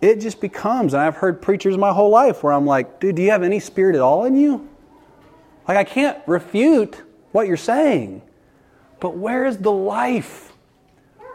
It 0.00 0.20
just 0.20 0.40
becomes, 0.40 0.94
and 0.94 1.02
I've 1.02 1.16
heard 1.16 1.40
preachers 1.40 1.78
my 1.78 1.92
whole 1.92 2.10
life 2.10 2.42
where 2.42 2.52
I'm 2.52 2.66
like, 2.66 3.00
dude, 3.00 3.16
do 3.16 3.22
you 3.22 3.30
have 3.30 3.42
any 3.42 3.60
spirit 3.60 3.94
at 3.94 4.02
all 4.02 4.24
in 4.24 4.34
you? 4.34 4.68
Like, 5.68 5.76
I 5.76 5.84
can't 5.84 6.18
refute 6.26 7.00
what 7.30 7.46
you're 7.46 7.56
saying. 7.56 8.22
But 9.02 9.16
where 9.16 9.44
is 9.44 9.58
the 9.58 9.72
life? 9.72 10.52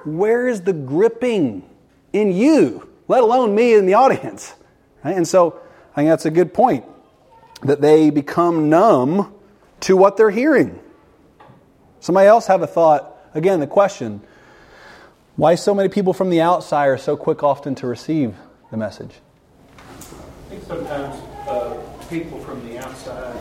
Where 0.05 0.47
is 0.47 0.61
the 0.61 0.71
gripping 0.71 1.67
in 2.13 2.31
you, 2.31 2.87
let 3.09 3.21
alone 3.21 3.53
me 3.53 3.73
in 3.73 3.85
the 3.85 3.95
audience? 3.95 4.55
Right? 5.03 5.17
And 5.17 5.27
so 5.27 5.59
I 5.91 5.95
think 5.97 6.09
that's 6.09 6.25
a 6.25 6.31
good 6.31 6.53
point 6.53 6.85
that 7.63 7.81
they 7.81 8.09
become 8.09 8.69
numb 8.69 9.35
to 9.81 9.97
what 9.97 10.15
they're 10.15 10.29
hearing. 10.31 10.79
Somebody 11.99 12.27
else 12.27 12.47
have 12.47 12.61
a 12.61 12.67
thought? 12.67 13.17
Again, 13.33 13.59
the 13.59 13.67
question 13.67 14.21
why 15.35 15.55
so 15.55 15.75
many 15.75 15.89
people 15.89 16.13
from 16.13 16.29
the 16.29 16.39
outside 16.39 16.87
are 16.87 16.97
so 16.97 17.17
quick 17.17 17.43
often 17.43 17.75
to 17.75 17.87
receive 17.87 18.33
the 18.71 18.77
message? 18.77 19.11
I 19.67 20.49
think 20.49 20.63
sometimes 20.63 21.15
uh, 21.49 21.77
people 22.09 22.39
from 22.39 22.65
the 22.65 22.77
outside 22.77 23.35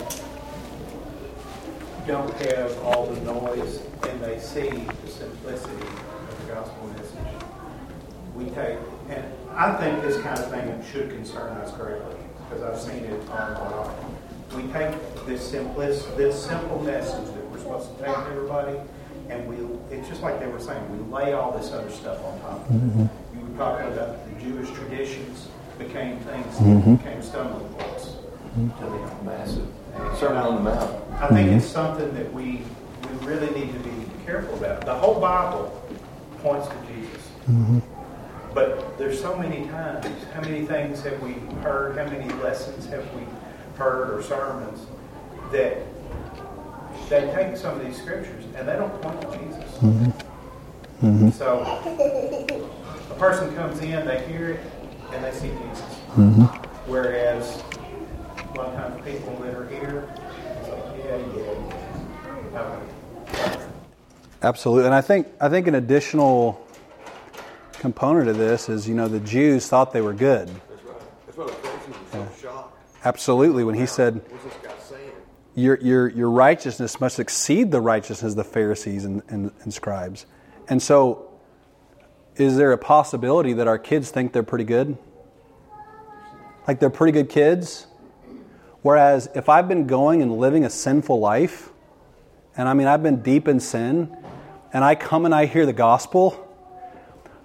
don't 2.07 2.33
have 2.35 2.77
all 2.83 3.05
the 3.05 3.19
noise 3.21 3.81
and 4.07 4.21
they 4.21 4.39
see 4.39 4.69
the 4.69 5.11
simplicity 5.11 5.75
of 5.75 6.47
the 6.47 6.53
gospel 6.53 6.87
message. 6.87 7.43
We 8.33 8.45
take, 8.45 8.77
and 9.09 9.25
I 9.51 9.75
think 9.75 10.01
this 10.01 10.15
kind 10.21 10.39
of 10.39 10.49
thing 10.49 10.83
should 10.89 11.09
concern 11.09 11.57
us 11.57 11.75
greatly 11.75 12.15
because 12.37 12.63
I've 12.63 12.79
seen 12.79 13.03
it 13.03 13.29
on 13.29 13.51
and 13.51 13.71
life. 13.71 14.55
We 14.55 14.63
take 14.71 14.95
this 15.25 15.45
simplicity, 15.45 16.15
this 16.15 16.45
simple 16.45 16.81
message 16.81 17.25
that 17.25 17.51
we're 17.51 17.57
supposed 17.57 17.97
to 17.97 18.05
take 18.05 18.15
to 18.15 18.21
everybody, 18.21 18.79
and 19.27 19.45
we, 19.45 19.57
it's 19.93 20.07
just 20.07 20.21
like 20.21 20.39
they 20.39 20.47
were 20.47 20.61
saying, 20.61 20.81
we 20.97 21.13
lay 21.13 21.33
all 21.33 21.51
this 21.51 21.73
other 21.73 21.91
stuff 21.91 22.23
on 22.23 22.39
top 22.39 22.69
of 22.69 22.75
it. 22.75 22.79
Mm-hmm. 22.79 23.37
You 23.37 23.45
were 23.45 23.57
talking 23.57 23.91
about 23.91 24.25
the 24.29 24.41
Jewish 24.41 24.69
traditions 24.69 25.49
became 25.77 26.19
things 26.19 26.55
mm-hmm. 26.55 26.95
became 26.95 27.21
stumbling 27.21 27.67
blocks 27.73 28.05
mm-hmm. 28.05 28.69
to 28.79 28.89
the 28.89 29.29
massive. 29.29 29.67
Sermon 30.17 30.37
on 30.37 30.55
the 30.55 30.61
Mount. 30.61 31.21
I 31.21 31.27
think 31.29 31.51
it's 31.51 31.65
something 31.65 32.13
that 32.13 32.31
we 32.33 32.61
we 33.03 33.25
really 33.25 33.49
need 33.59 33.73
to 33.73 33.79
be 33.79 33.91
careful 34.25 34.55
about. 34.55 34.85
The 34.85 34.93
whole 34.93 35.19
Bible 35.19 35.83
points 36.41 36.67
to 36.67 36.75
Jesus. 36.87 37.21
Mm-hmm. 37.49 37.79
But 38.53 38.97
there's 38.97 39.19
so 39.21 39.37
many 39.37 39.67
times, 39.67 40.07
how 40.33 40.41
many 40.41 40.65
things 40.65 41.03
have 41.03 41.21
we 41.21 41.33
heard, 41.61 41.97
how 41.97 42.05
many 42.05 42.31
lessons 42.41 42.85
have 42.87 43.05
we 43.13 43.21
heard 43.77 44.13
or 44.13 44.23
sermons 44.23 44.85
that 45.51 45.77
they 47.09 47.21
take 47.33 47.55
some 47.55 47.79
of 47.79 47.85
these 47.85 47.97
scriptures 47.97 48.43
and 48.55 48.67
they 48.67 48.75
don't 48.75 49.01
point 49.01 49.21
to 49.21 49.27
Jesus. 49.37 49.71
Mm-hmm. 49.77 51.05
Mm-hmm. 51.05 51.29
So 51.29 51.61
a 53.11 53.19
person 53.19 53.55
comes 53.55 53.79
in, 53.79 54.05
they 54.05 54.25
hear 54.27 54.51
it, 54.51 54.59
and 55.13 55.23
they 55.23 55.31
see 55.31 55.49
Jesus. 55.49 55.95
Mm-hmm. 56.15 56.43
Whereas 56.91 57.63
a 58.57 58.61
lot 58.61 58.73
of 58.73 58.75
times 58.75 59.05
people 59.05 59.35
that 59.37 59.53
are 59.53 59.67
here, 59.67 60.09
it's 60.59 60.69
like, 60.69 60.83
yeah, 61.05 61.17
yeah. 63.35 63.67
Absolutely, 64.41 64.85
and 64.85 64.95
I 64.95 65.01
think 65.01 65.27
I 65.39 65.49
think 65.49 65.67
an 65.67 65.75
additional 65.75 66.65
component 67.73 68.29
of 68.29 68.37
this 68.37 68.67
is 68.69 68.87
you 68.87 68.95
know 68.95 69.07
the 69.07 69.19
Jews 69.19 69.67
thought 69.67 69.93
they 69.93 70.01
were 70.01 70.13
good. 70.13 70.47
That's 70.47 70.83
right. 70.83 71.01
That's 71.25 71.37
why 71.37 71.45
the 71.45 71.51
Pharisees 71.53 71.95
so 72.11 72.27
shocked. 72.41 72.77
Absolutely, 73.05 73.63
when 73.63 73.75
he 73.75 73.85
said, 73.85 74.21
your, 75.55 75.79
your, 75.79 76.07
your 76.09 76.29
righteousness 76.29 77.01
must 77.01 77.19
exceed 77.19 77.71
the 77.71 77.81
righteousness 77.81 78.33
of 78.33 78.35
the 78.35 78.43
Pharisees 78.43 79.05
and, 79.05 79.23
and, 79.27 79.51
and 79.63 79.73
scribes. 79.73 80.27
And 80.69 80.81
so, 80.81 81.31
is 82.35 82.57
there 82.57 82.71
a 82.71 82.77
possibility 82.77 83.53
that 83.53 83.67
our 83.67 83.79
kids 83.79 84.11
think 84.11 84.33
they're 84.33 84.43
pretty 84.43 84.65
good? 84.65 84.97
Like 86.67 86.79
they're 86.79 86.91
pretty 86.91 87.13
good 87.13 87.29
kids? 87.29 87.86
Whereas 88.81 89.29
if 89.35 89.49
I've 89.49 89.67
been 89.67 89.87
going 89.87 90.21
and 90.21 90.37
living 90.37 90.63
a 90.65 90.69
sinful 90.69 91.19
life, 91.19 91.69
and 92.55 92.67
I 92.67 92.73
mean, 92.73 92.87
I've 92.87 93.03
been 93.03 93.21
deep 93.21 93.47
in 93.47 93.59
sin, 93.59 94.15
and 94.73 94.83
I 94.83 94.95
come 94.95 95.25
and 95.25 95.33
I 95.33 95.45
hear 95.45 95.65
the 95.65 95.73
gospel, 95.73 96.43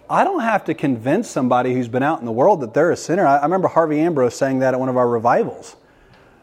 I 0.08 0.24
don't 0.24 0.40
have 0.40 0.64
to 0.64 0.74
convince 0.74 1.30
somebody 1.30 1.72
who's 1.72 1.88
been 1.88 2.02
out 2.02 2.20
in 2.20 2.26
the 2.26 2.32
world 2.32 2.60
that 2.60 2.74
they're 2.74 2.90
a 2.90 2.96
sinner. 2.96 3.26
I, 3.26 3.42
remember 3.42 3.68
Harvey 3.68 4.00
Ambrose 4.00 4.34
saying 4.34 4.58
that 4.58 4.74
at 4.74 4.80
one 4.80 4.88
of 4.88 4.96
our 4.96 5.08
revivals. 5.08 5.76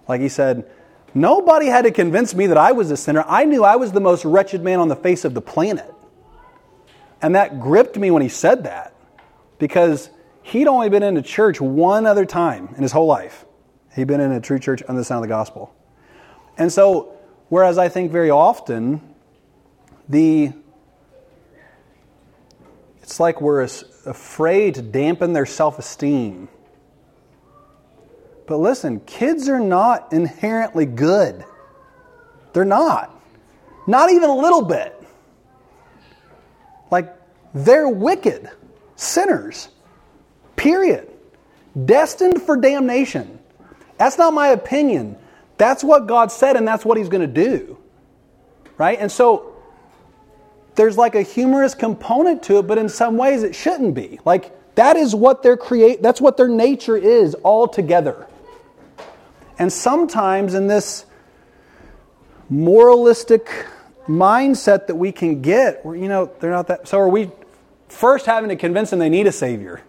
Like 0.07 0.21
he 0.21 0.29
said, 0.29 0.69
Nobody 1.13 1.67
had 1.67 1.83
to 1.83 1.91
convince 1.91 2.35
me 2.35 2.47
that 2.47 2.57
I 2.57 2.71
was 2.71 2.91
a 2.91 2.97
sinner. 2.97 3.23
I 3.27 3.45
knew 3.45 3.63
I 3.63 3.75
was 3.75 3.91
the 3.91 3.99
most 3.99 4.25
wretched 4.25 4.63
man 4.63 4.79
on 4.79 4.87
the 4.87 4.95
face 4.95 5.25
of 5.25 5.33
the 5.33 5.41
planet. 5.41 5.91
And 7.21 7.35
that 7.35 7.59
gripped 7.59 7.97
me 7.97 8.11
when 8.11 8.21
he 8.21 8.29
said 8.29 8.63
that 8.63 8.93
because 9.57 10.09
he'd 10.43 10.67
only 10.67 10.89
been 10.89 11.03
into 11.03 11.21
church 11.21 11.59
one 11.59 12.05
other 12.05 12.25
time 12.25 12.69
in 12.75 12.83
his 12.83 12.91
whole 12.91 13.07
life. 13.07 13.45
He'd 13.95 14.07
been 14.07 14.21
in 14.21 14.31
a 14.31 14.41
true 14.41 14.59
church 14.59 14.83
under 14.87 15.01
the 15.01 15.05
sound 15.05 15.23
of 15.23 15.29
the 15.29 15.33
gospel. 15.33 15.73
And 16.57 16.71
so, 16.71 17.15
whereas 17.49 17.77
I 17.77 17.89
think 17.89 18.11
very 18.11 18.29
often 18.29 19.01
the 20.07 20.51
it's 23.01 23.19
like 23.19 23.41
we're 23.41 23.61
afraid 23.61 24.75
to 24.75 24.81
dampen 24.81 25.33
their 25.33 25.45
self 25.45 25.79
esteem 25.79 26.49
but 28.49 28.57
listen, 28.57 29.01
kids 29.01 29.47
are 29.47 29.59
not 29.59 30.11
inherently 30.11 30.87
good. 30.87 31.45
They're 32.51 32.65
not. 32.65 33.15
Not 33.85 34.11
even 34.11 34.27
a 34.27 34.35
little 34.35 34.63
bit. 34.63 34.99
Like, 36.89 37.15
they're 37.53 37.87
wicked, 37.87 38.49
sinners, 38.95 39.69
period. 40.55 41.11
Destined 41.85 42.41
for 42.41 42.57
damnation. 42.57 43.38
That's 43.99 44.17
not 44.17 44.33
my 44.33 44.47
opinion. 44.47 45.17
That's 45.57 45.83
what 45.83 46.07
God 46.07 46.31
said, 46.31 46.55
and 46.55 46.67
that's 46.67 46.83
what 46.83 46.97
He's 46.97 47.09
going 47.09 47.21
to 47.21 47.27
do. 47.27 47.77
Right? 48.77 48.97
And 48.99 49.11
so, 49.11 49.55
there's 50.75 50.97
like 50.97 51.13
a 51.13 51.21
humorous 51.21 51.75
component 51.75 52.41
to 52.43 52.59
it, 52.59 52.67
but 52.67 52.77
in 52.77 52.87
some 52.87 53.17
ways 53.17 53.43
it 53.43 53.53
shouldn't 53.53 53.93
be. 53.93 54.19
Like, 54.23 54.55
that 54.75 54.95
is 54.95 55.13
what 55.13 55.43
their 55.43 55.57
create 55.57 56.01
that's 56.01 56.21
what 56.21 56.37
their 56.37 56.47
nature 56.47 56.95
is 56.95 57.35
altogether. 57.43 58.27
And 59.57 59.73
sometimes 59.73 60.53
in 60.53 60.67
this 60.67 61.05
moralistic 62.49 63.49
mindset 64.07 64.87
that 64.87 64.95
we 64.95 65.11
can 65.11 65.41
get, 65.41 65.85
where 65.85 65.97
you 65.97 66.07
know, 66.07 66.31
they're 66.39 66.51
not 66.51 66.67
that. 66.67 66.87
So 66.87 66.97
are 66.97 67.09
we 67.09 67.29
first 67.89 68.25
having 68.25 68.49
to 68.49 68.55
convince 68.55 68.89
them 68.89 68.99
they 68.99 69.09
need 69.09 69.27
a 69.27 69.33
Savior? 69.33 69.81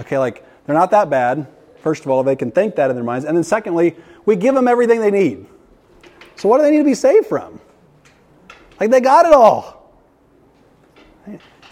Okay, 0.00 0.18
like 0.18 0.44
they're 0.64 0.76
not 0.76 0.92
that 0.92 1.10
bad. 1.10 1.48
First 1.88 2.04
of 2.04 2.10
all, 2.10 2.22
they 2.22 2.36
can 2.36 2.50
think 2.50 2.76
that 2.76 2.90
in 2.90 2.96
their 2.96 3.04
minds. 3.04 3.24
And 3.24 3.34
then 3.34 3.44
secondly, 3.44 3.96
we 4.26 4.36
give 4.36 4.54
them 4.54 4.68
everything 4.68 5.00
they 5.00 5.10
need. 5.10 5.46
So 6.36 6.46
what 6.46 6.58
do 6.58 6.64
they 6.64 6.70
need 6.70 6.80
to 6.80 6.84
be 6.84 6.92
saved 6.92 7.24
from? 7.24 7.62
Like 8.78 8.90
they 8.90 9.00
got 9.00 9.24
it 9.24 9.32
all. 9.32 9.90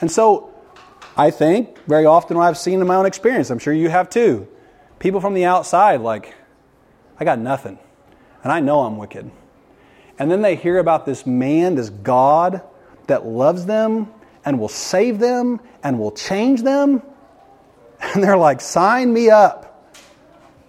And 0.01 0.11
so 0.11 0.55
I 1.19 1.31
think 1.31 1.85
very 1.85 2.07
often 2.07 2.39
what 2.39 2.45
I've 2.45 2.57
seen 2.57 2.81
in 2.81 2.87
my 2.87 2.95
own 2.95 3.05
experience, 3.05 3.51
I'm 3.51 3.59
sure 3.59 3.75
you 3.75 3.91
have 3.91 4.09
too, 4.09 4.49
people 4.99 5.21
from 5.21 5.35
the 5.35 5.45
outside, 5.45 6.01
like, 6.01 6.35
I 7.21 7.27
got 7.27 7.39
nothing. 7.39 7.79
And 8.43 8.51
I 8.51 8.61
know 8.61 8.81
I'm 8.85 8.97
wicked. 8.97 9.31
And 10.19 10.31
then 10.31 10.41
they 10.41 10.57
hear 10.57 10.79
about 10.79 11.05
this 11.05 11.27
man, 11.27 11.75
this 11.75 11.91
God 11.91 12.63
that 13.07 13.27
loves 13.27 13.67
them 13.67 14.11
and 14.47 14.59
will 14.59 14.71
save 14.71 15.19
them 15.19 15.61
and 15.83 15.99
will 15.99 16.13
change 16.13 16.63
them. 16.63 17.03
And 18.01 18.25
they're 18.25 18.39
like, 18.39 18.63
sign 18.63 19.13
me 19.13 19.29
up. 19.29 19.67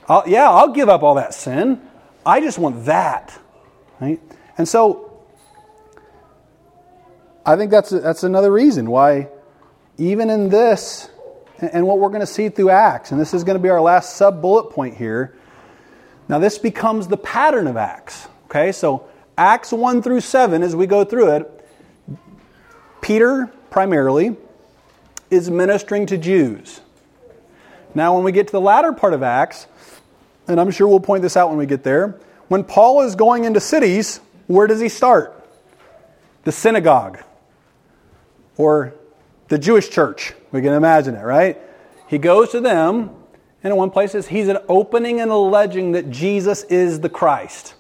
I'll, 0.08 0.24
yeah, 0.28 0.50
I'll 0.50 0.72
give 0.72 0.90
up 0.90 1.04
all 1.04 1.16
that 1.16 1.34
sin. 1.34 1.82
I 2.26 2.40
just 2.42 2.58
want 2.58 2.86
that. 2.86 3.38
Right? 4.00 4.22
And 4.58 4.68
so 4.68 5.24
I 7.46 7.56
think 7.56 7.72
that's, 7.72 7.90
that's 7.90 8.24
another 8.24 8.52
reason 8.52 8.90
why, 8.90 9.30
even 9.98 10.30
in 10.30 10.50
this, 10.50 11.10
and 11.60 11.88
what 11.88 12.00
we're 12.00 12.10
going 12.10 12.22
to 12.22 12.28
see 12.28 12.50
through 12.50 12.70
Acts, 12.70 13.12
and 13.12 13.20
this 13.20 13.34
is 13.34 13.44
going 13.44 13.58
to 13.58 13.64
be 13.64 13.70
our 13.70 13.82
last 13.82 14.16
sub 14.16 14.42
bullet 14.42 14.70
point 14.72 14.98
here. 14.98 15.36
Now, 16.30 16.40
this 16.40 16.58
becomes 16.58 17.08
the 17.08 17.18
pattern 17.18 17.68
of 17.68 17.78
Acts. 17.78 18.28
Okay, 18.46 18.72
so 18.72 19.08
Acts 19.38 19.72
1 19.72 20.02
through 20.02 20.22
7, 20.22 20.62
as 20.62 20.76
we 20.76 20.88
go 20.88 21.04
through 21.06 21.36
it, 21.36 21.70
Peter 23.02 23.52
primarily 23.70 24.36
is 25.30 25.50
ministering 25.50 26.06
to 26.08 26.18
Jews. 26.18 26.82
Now, 27.96 28.16
when 28.16 28.24
we 28.24 28.32
get 28.32 28.48
to 28.48 28.52
the 28.52 28.62
latter 28.62 28.92
part 28.94 29.14
of 29.14 29.24
Acts, 29.24 29.68
and 30.48 30.60
I'm 30.60 30.72
sure 30.72 30.88
we'll 30.88 31.00
point 31.00 31.22
this 31.22 31.38
out 31.38 31.50
when 31.50 31.58
we 31.58 31.66
get 31.66 31.84
there, 31.84 32.20
when 32.48 32.64
Paul 32.64 33.02
is 33.02 33.16
going 33.16 33.44
into 33.44 33.60
cities, 33.60 34.20
where 34.48 34.68
does 34.68 34.80
he 34.80 34.90
start? 34.90 35.46
The 36.44 36.52
synagogue 36.52 37.20
or 38.58 38.94
the 39.50 39.58
Jewish 39.58 39.90
church. 39.90 40.34
We 40.52 40.62
can 40.62 40.74
imagine 40.74 41.16
it, 41.16 41.24
right? 41.24 41.60
He 42.08 42.18
goes 42.18 42.50
to 42.52 42.62
them, 42.62 43.10
and 43.64 43.72
in 43.72 43.76
one 43.76 43.90
place 43.90 44.14
says 44.14 44.28
he's 44.28 44.48
an 44.48 44.58
opening 44.70 45.20
and 45.20 45.30
alleging 45.30 45.92
that 45.92 46.10
Jesus 46.10 46.64
is 46.64 47.02
the 47.02 47.10
Christ. 47.10 47.76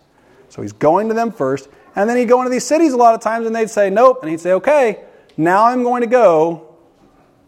So 0.49 0.61
he's 0.61 0.73
going 0.73 1.07
to 1.07 1.13
them 1.13 1.31
first, 1.31 1.69
and 1.95 2.09
then 2.09 2.17
he'd 2.17 2.27
go 2.27 2.39
into 2.39 2.49
these 2.49 2.65
cities 2.65 2.93
a 2.93 2.97
lot 2.97 3.15
of 3.15 3.21
times, 3.21 3.47
and 3.47 3.55
they'd 3.55 3.69
say, 3.69 3.89
Nope. 3.89 4.19
And 4.21 4.29
he'd 4.29 4.39
say, 4.39 4.53
Okay, 4.53 5.03
now 5.37 5.65
I'm 5.65 5.83
going 5.83 6.01
to 6.01 6.07
go 6.07 6.75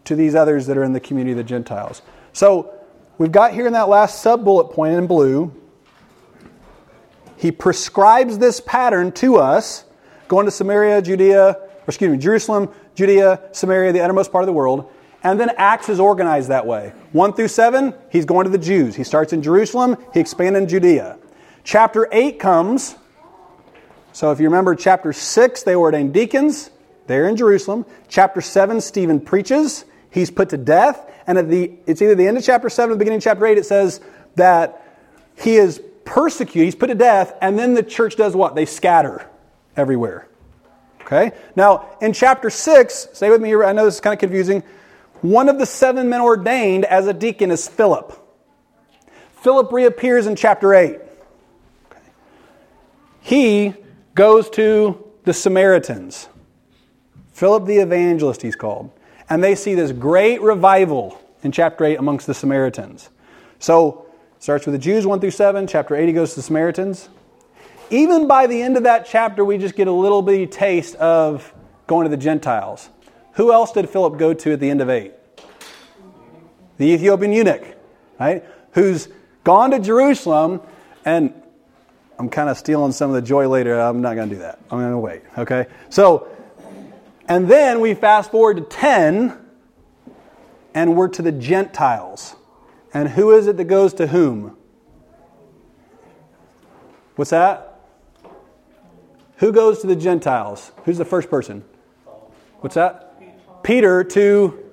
to 0.04 0.16
these 0.16 0.34
others 0.34 0.66
that 0.66 0.78
are 0.78 0.84
in 0.84 0.92
the 0.92 1.00
community 1.00 1.32
of 1.32 1.36
the 1.36 1.44
Gentiles. 1.44 2.02
So 2.32 2.74
we've 3.20 3.32
got 3.32 3.52
here 3.52 3.66
in 3.66 3.74
that 3.74 3.90
last 3.90 4.22
sub 4.22 4.46
bullet 4.46 4.72
point 4.72 4.94
in 4.94 5.06
blue, 5.06 5.54
he 7.36 7.52
prescribes 7.52 8.38
this 8.38 8.60
pattern 8.60 9.12
to 9.12 9.36
us, 9.36 9.84
going 10.26 10.46
to 10.46 10.50
Samaria, 10.50 11.02
Judea, 11.02 11.50
or 11.50 11.84
excuse 11.86 12.10
me, 12.10 12.16
Jerusalem, 12.16 12.70
Judea, 12.94 13.42
Samaria, 13.52 13.92
the 13.92 14.00
uttermost 14.00 14.32
part 14.32 14.42
of 14.42 14.46
the 14.46 14.54
world. 14.54 14.90
And 15.22 15.38
then 15.38 15.50
Acts 15.58 15.90
is 15.90 16.00
organized 16.00 16.48
that 16.48 16.66
way. 16.66 16.94
1 17.12 17.34
through 17.34 17.48
7, 17.48 17.92
he's 18.10 18.24
going 18.24 18.44
to 18.44 18.50
the 18.50 18.56
Jews. 18.58 18.94
He 18.94 19.04
starts 19.04 19.34
in 19.34 19.42
Jerusalem, 19.42 19.98
he 20.14 20.20
expands 20.20 20.58
in 20.58 20.66
Judea. 20.66 21.18
Chapter 21.62 22.08
8 22.10 22.40
comes. 22.40 22.96
So 24.12 24.32
if 24.32 24.40
you 24.40 24.46
remember 24.46 24.74
chapter 24.74 25.12
6, 25.12 25.62
they 25.64 25.74
ordained 25.74 26.14
deacons. 26.14 26.70
They're 27.06 27.28
in 27.28 27.36
Jerusalem. 27.36 27.84
Chapter 28.08 28.40
7, 28.40 28.80
Stephen 28.80 29.20
preaches. 29.20 29.84
He's 30.10 30.30
put 30.30 30.50
to 30.50 30.56
death. 30.56 31.08
And 31.26 31.38
at 31.38 31.48
the, 31.48 31.72
it's 31.86 32.02
either 32.02 32.14
the 32.14 32.26
end 32.26 32.36
of 32.36 32.44
chapter 32.44 32.68
7 32.68 32.90
or 32.90 32.94
the 32.94 32.98
beginning 32.98 33.18
of 33.18 33.22
chapter 33.22 33.46
8, 33.46 33.58
it 33.58 33.66
says 33.66 34.00
that 34.34 34.84
he 35.36 35.56
is 35.56 35.80
persecuted, 36.04 36.64
he's 36.64 36.74
put 36.74 36.88
to 36.88 36.94
death, 36.94 37.34
and 37.40 37.58
then 37.58 37.74
the 37.74 37.82
church 37.82 38.16
does 38.16 38.34
what? 38.34 38.54
They 38.54 38.66
scatter 38.66 39.28
everywhere. 39.76 40.28
Okay? 41.02 41.32
Now, 41.54 41.96
in 42.00 42.12
chapter 42.12 42.50
6, 42.50 43.08
stay 43.12 43.30
with 43.30 43.40
me 43.40 43.48
here, 43.48 43.64
I 43.64 43.72
know 43.72 43.84
this 43.84 43.94
is 43.94 44.00
kind 44.00 44.14
of 44.14 44.20
confusing. 44.20 44.62
One 45.20 45.48
of 45.48 45.58
the 45.58 45.66
seven 45.66 46.08
men 46.08 46.20
ordained 46.20 46.84
as 46.84 47.06
a 47.06 47.12
deacon 47.12 47.50
is 47.50 47.68
Philip. 47.68 48.16
Philip 49.42 49.72
reappears 49.72 50.26
in 50.26 50.36
chapter 50.36 50.74
8. 50.74 50.96
Okay. 50.96 52.00
He 53.20 53.74
goes 54.14 54.50
to 54.50 55.06
the 55.24 55.32
Samaritans. 55.32 56.28
Philip 57.32 57.66
the 57.66 57.78
evangelist, 57.78 58.42
he's 58.42 58.56
called 58.56 58.90
and 59.30 59.42
they 59.42 59.54
see 59.54 59.74
this 59.74 59.92
great 59.92 60.42
revival 60.42 61.18
in 61.42 61.52
chapter 61.52 61.84
8 61.84 61.98
amongst 61.98 62.26
the 62.26 62.34
Samaritans. 62.34 63.08
So, 63.60 64.06
starts 64.40 64.66
with 64.66 64.74
the 64.74 64.78
Jews 64.78 65.06
1 65.06 65.20
through 65.20 65.30
7, 65.30 65.66
chapter 65.66 65.94
8 65.94 66.08
he 66.08 66.12
goes 66.12 66.30
to 66.30 66.36
the 66.36 66.42
Samaritans. 66.42 67.08
Even 67.88 68.26
by 68.26 68.46
the 68.46 68.60
end 68.60 68.76
of 68.76 68.82
that 68.82 69.06
chapter, 69.06 69.44
we 69.44 69.56
just 69.58 69.76
get 69.76 69.88
a 69.88 69.92
little 69.92 70.22
bitty 70.22 70.46
taste 70.46 70.96
of 70.96 71.54
going 71.86 72.04
to 72.04 72.10
the 72.10 72.22
Gentiles. 72.22 72.90
Who 73.34 73.52
else 73.52 73.72
did 73.72 73.88
Philip 73.88 74.18
go 74.18 74.34
to 74.34 74.52
at 74.52 74.60
the 74.60 74.68
end 74.68 74.80
of 74.80 74.90
8? 74.90 75.12
The 76.78 76.86
Ethiopian 76.86 77.32
eunuch, 77.32 77.76
right? 78.18 78.44
Who's 78.72 79.08
gone 79.44 79.70
to 79.72 79.78
Jerusalem, 79.78 80.60
and 81.04 81.32
I'm 82.18 82.28
kind 82.28 82.48
of 82.48 82.58
stealing 82.58 82.92
some 82.92 83.10
of 83.10 83.14
the 83.14 83.22
joy 83.22 83.48
later. 83.48 83.78
I'm 83.78 84.00
not 84.00 84.14
going 84.14 84.28
to 84.28 84.34
do 84.34 84.40
that. 84.40 84.58
I'm 84.70 84.78
going 84.78 84.92
to 84.92 84.98
wait, 84.98 85.22
okay? 85.38 85.66
So, 85.88 86.28
and 87.30 87.48
then 87.48 87.80
we 87.80 87.94
fast 87.94 88.32
forward 88.32 88.56
to 88.56 88.62
10, 88.64 89.38
and 90.74 90.96
we're 90.96 91.06
to 91.06 91.22
the 91.22 91.30
Gentiles. 91.30 92.34
And 92.92 93.08
who 93.08 93.30
is 93.30 93.46
it 93.46 93.56
that 93.56 93.64
goes 93.64 93.94
to 93.94 94.08
whom? 94.08 94.56
What's 97.14 97.30
that? 97.30 97.82
Who 99.36 99.52
goes 99.52 99.78
to 99.82 99.86
the 99.86 99.94
Gentiles? 99.94 100.72
Who's 100.84 100.98
the 100.98 101.04
first 101.04 101.30
person? 101.30 101.62
What's 102.62 102.74
that? 102.74 103.62
Peter 103.62 104.02
to 104.02 104.64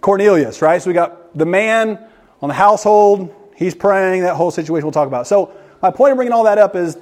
Cornelius, 0.00 0.60
right? 0.60 0.82
So 0.82 0.90
we 0.90 0.94
got 0.94 1.38
the 1.38 1.46
man 1.46 2.04
on 2.42 2.48
the 2.48 2.54
household, 2.54 3.32
he's 3.54 3.76
praying, 3.76 4.22
that 4.22 4.34
whole 4.34 4.50
situation 4.50 4.86
we'll 4.86 4.92
talk 4.92 5.06
about. 5.06 5.28
So, 5.28 5.56
my 5.80 5.92
point 5.92 6.10
of 6.10 6.16
bringing 6.16 6.32
all 6.32 6.44
that 6.44 6.58
up 6.58 6.74
is 6.74 6.98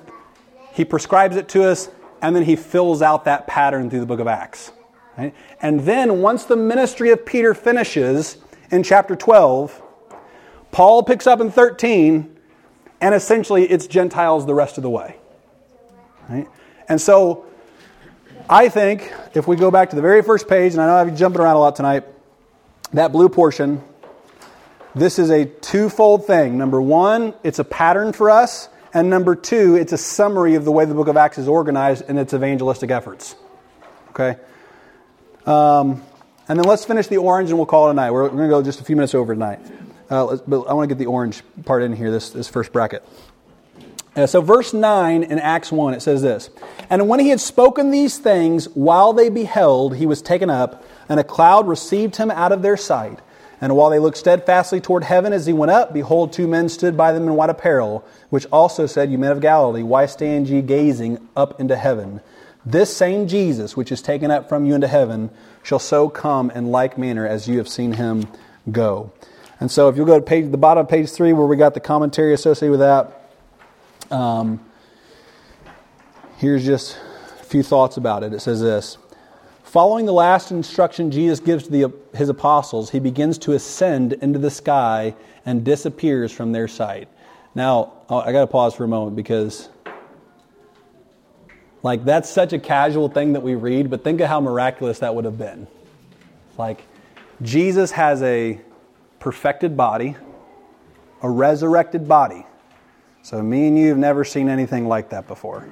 he 0.74 0.85
prescribes 0.85 1.37
it 1.37 1.49
to 1.49 1.64
us, 1.64 1.89
and 2.24 2.34
then 2.34 2.42
he 2.42 2.56
fills 2.56 3.02
out 3.02 3.26
that 3.26 3.46
pattern 3.46 3.90
through 3.90 4.00
the 4.00 4.06
book 4.06 4.18
of 4.18 4.26
Acts. 4.26 4.72
Right? 5.18 5.34
And 5.60 5.80
then, 5.80 6.22
once 6.22 6.44
the 6.44 6.56
ministry 6.56 7.10
of 7.10 7.26
Peter 7.26 7.52
finishes 7.52 8.38
in 8.70 8.82
chapter 8.82 9.14
12, 9.14 9.82
Paul 10.72 11.02
picks 11.02 11.26
up 11.26 11.42
in 11.42 11.50
13, 11.50 12.34
and 13.02 13.14
essentially 13.14 13.64
it's 13.64 13.86
Gentiles 13.86 14.46
the 14.46 14.54
rest 14.54 14.78
of 14.78 14.82
the 14.82 14.88
way. 14.88 15.16
Right? 16.30 16.48
And 16.88 16.98
so, 16.98 17.44
I 18.48 18.70
think 18.70 19.12
if 19.34 19.46
we 19.46 19.54
go 19.56 19.70
back 19.70 19.90
to 19.90 19.96
the 19.96 20.02
very 20.02 20.22
first 20.22 20.48
page, 20.48 20.72
and 20.72 20.80
I 20.80 20.86
know 20.86 20.94
I've 20.94 21.08
been 21.08 21.16
jumping 21.16 21.42
around 21.42 21.56
a 21.56 21.60
lot 21.60 21.76
tonight, 21.76 22.04
that 22.94 23.12
blue 23.12 23.28
portion, 23.28 23.82
this 24.94 25.18
is 25.18 25.28
a 25.28 25.44
twofold 25.44 26.26
thing. 26.26 26.56
Number 26.56 26.80
one, 26.80 27.34
it's 27.42 27.58
a 27.58 27.64
pattern 27.64 28.14
for 28.14 28.30
us. 28.30 28.70
And 28.95 29.11
number 29.11 29.34
two, 29.34 29.74
it's 29.74 29.92
a 29.92 29.99
summary 29.99 30.55
of 30.55 30.64
the 30.64 30.70
way 30.70 30.84
the 30.84 30.95
book 30.95 31.09
of 31.09 31.16
Acts 31.16 31.36
is 31.36 31.49
organized 31.49 32.09
in 32.09 32.16
its 32.16 32.32
evangelistic 32.32 32.92
efforts. 32.92 33.34
Okay? 34.11 34.36
Um, 35.45 36.01
and 36.49 36.59
then 36.59 36.64
let's 36.64 36.84
finish 36.84 37.09
the 37.09 37.16
orange 37.16 37.51
and 37.51 37.59
we'll 37.59 37.66
call 37.66 37.88
it 37.88 37.90
a 37.90 37.95
night. 37.95 38.12
We're, 38.12 38.22
we're 38.22 38.28
going 38.28 38.49
to 38.49 38.55
go 38.55 38.62
just 38.62 38.80
a 38.80 38.84
few 38.84 38.95
minutes 38.95 39.14
over 39.14 39.34
tonight. 39.34 39.59
Uh, 40.09 40.36
but 40.47 40.62
I 40.62 40.74
want 40.74 40.88
to 40.88 40.95
get 40.95 40.99
the 40.99 41.07
orange 41.07 41.42
part 41.64 41.82
in 41.82 41.92
here, 41.92 42.12
this, 42.12 42.30
this 42.30 42.47
first 42.47 42.72
bracket. 42.72 43.05
Uh, 44.14 44.26
so, 44.28 44.40
verse 44.40 44.72
9 44.72 45.24
in 45.24 45.40
Acts 45.40 45.72
1, 45.72 45.95
it 45.95 46.01
says 46.01 46.22
this 46.22 46.51
And 46.88 47.09
when 47.09 47.18
he 47.18 47.30
had 47.30 47.40
spoken 47.40 47.90
these 47.90 48.18
things, 48.18 48.66
while 48.66 49.12
they 49.12 49.28
beheld, 49.28 49.97
he 49.97 50.07
was 50.07 50.22
taken 50.22 50.51
up, 50.51 50.84
and 51.09 51.18
a 51.18 51.24
cloud 51.24 51.66
received 51.66 52.14
him 52.16 52.30
out 52.30 52.53
of 52.53 52.62
their 52.62 52.76
sight. 52.76 53.18
And 53.61 53.74
while 53.76 53.90
they 53.90 53.99
looked 53.99 54.18
steadfastly 54.18 54.80
toward 54.80 55.05
heaven 55.05 55.32
as 55.32 55.47
he 55.47 55.53
went 55.53 55.70
up, 55.70 55.95
behold, 55.95 56.32
two 56.32 56.47
men 56.47 56.68
stood 56.68 56.97
by 56.97 57.12
them 57.12 57.24
in 57.24 57.34
white 57.34 57.51
apparel, 57.51 58.05
which 58.35 58.47
also 58.47 58.85
said, 58.85 59.12
You 59.12 59.18
men 59.18 59.30
of 59.30 59.41
Galilee, 59.41 59.85
why 59.85 60.07
stand 60.07 60.49
ye 60.49 60.61
gazing 60.61 61.28
up 61.37 61.61
into 61.61 61.76
heaven? 61.76 62.20
This 62.66 62.93
same 62.93 63.28
Jesus, 63.28 63.76
which 63.76 63.93
is 63.93 64.03
taken 64.03 64.32
up 64.32 64.49
from 64.49 64.64
you 64.64 64.74
into 64.74 64.89
heaven, 64.89 65.30
shall 65.62 65.78
so 65.78 66.09
come 66.09 66.51
in 66.51 66.72
like 66.72 66.99
manner 66.99 67.24
as 67.24 67.47
you 67.47 67.59
have 67.59 67.68
seen 67.68 67.93
him 67.93 68.26
go. 68.72 69.12
And 69.61 69.70
so, 69.70 69.89
if 69.89 69.97
you'll 69.97 70.05
go 70.05 70.18
to 70.18 70.24
page, 70.24 70.51
the 70.51 70.59
bottom 70.59 70.85
of 70.85 70.91
page 70.91 71.11
three, 71.11 71.32
where 71.32 71.47
we 71.47 71.57
got 71.57 71.74
the 71.74 71.80
commentary 71.80 72.35
associated 72.35 72.72
with 72.72 72.80
that, 72.80 73.30
um, 74.11 74.59
here's 76.39 76.64
just 76.64 76.99
a 77.41 77.45
few 77.45 77.62
thoughts 77.62 77.99
about 77.99 78.24
it. 78.24 78.32
It 78.32 78.41
says 78.41 78.61
this 78.61 78.99
Following 79.62 80.07
the 80.07 80.12
last 80.12 80.51
instruction 80.51 81.12
Jesus 81.12 81.39
gives 81.39 81.66
to 81.66 81.70
the, 81.70 81.93
his 82.16 82.28
apostles, 82.28 82.91
he 82.91 82.99
begins 82.99 83.39
to 83.39 83.53
ascend 83.53 84.14
into 84.14 84.41
the 84.41 84.51
sky 84.51 85.14
and 85.47 85.62
disappears 85.62 86.32
from 86.32 86.51
their 86.51 86.66
sight. 86.66 87.07
Now, 87.55 87.92
oh, 88.09 88.18
I 88.18 88.32
got 88.32 88.40
to 88.40 88.46
pause 88.46 88.74
for 88.74 88.84
a 88.84 88.88
moment 88.88 89.14
because, 89.14 89.68
like, 91.82 92.05
that's 92.05 92.28
such 92.28 92.52
a 92.52 92.59
casual 92.59 93.09
thing 93.09 93.34
that 93.34 93.42
we 93.42 93.55
read, 93.55 93.90
but 93.90 94.02
think 94.02 94.20
of 94.20 94.28
how 94.28 94.40
miraculous 94.40 94.98
that 95.00 95.14
would 95.14 95.24
have 95.24 95.38
been. 95.38 95.68
Like, 96.59 96.82
Jesus 97.42 97.92
has 97.92 98.22
a 98.22 98.61
perfected 99.20 99.76
body, 99.76 100.16
a 101.22 101.30
resurrected 101.30 102.09
body. 102.09 102.44
So, 103.22 103.40
me 103.40 103.68
and 103.68 103.78
you 103.78 103.88
have 103.88 103.98
never 103.98 104.24
seen 104.24 104.48
anything 104.48 104.88
like 104.88 105.11
that 105.11 105.28
before. 105.28 105.68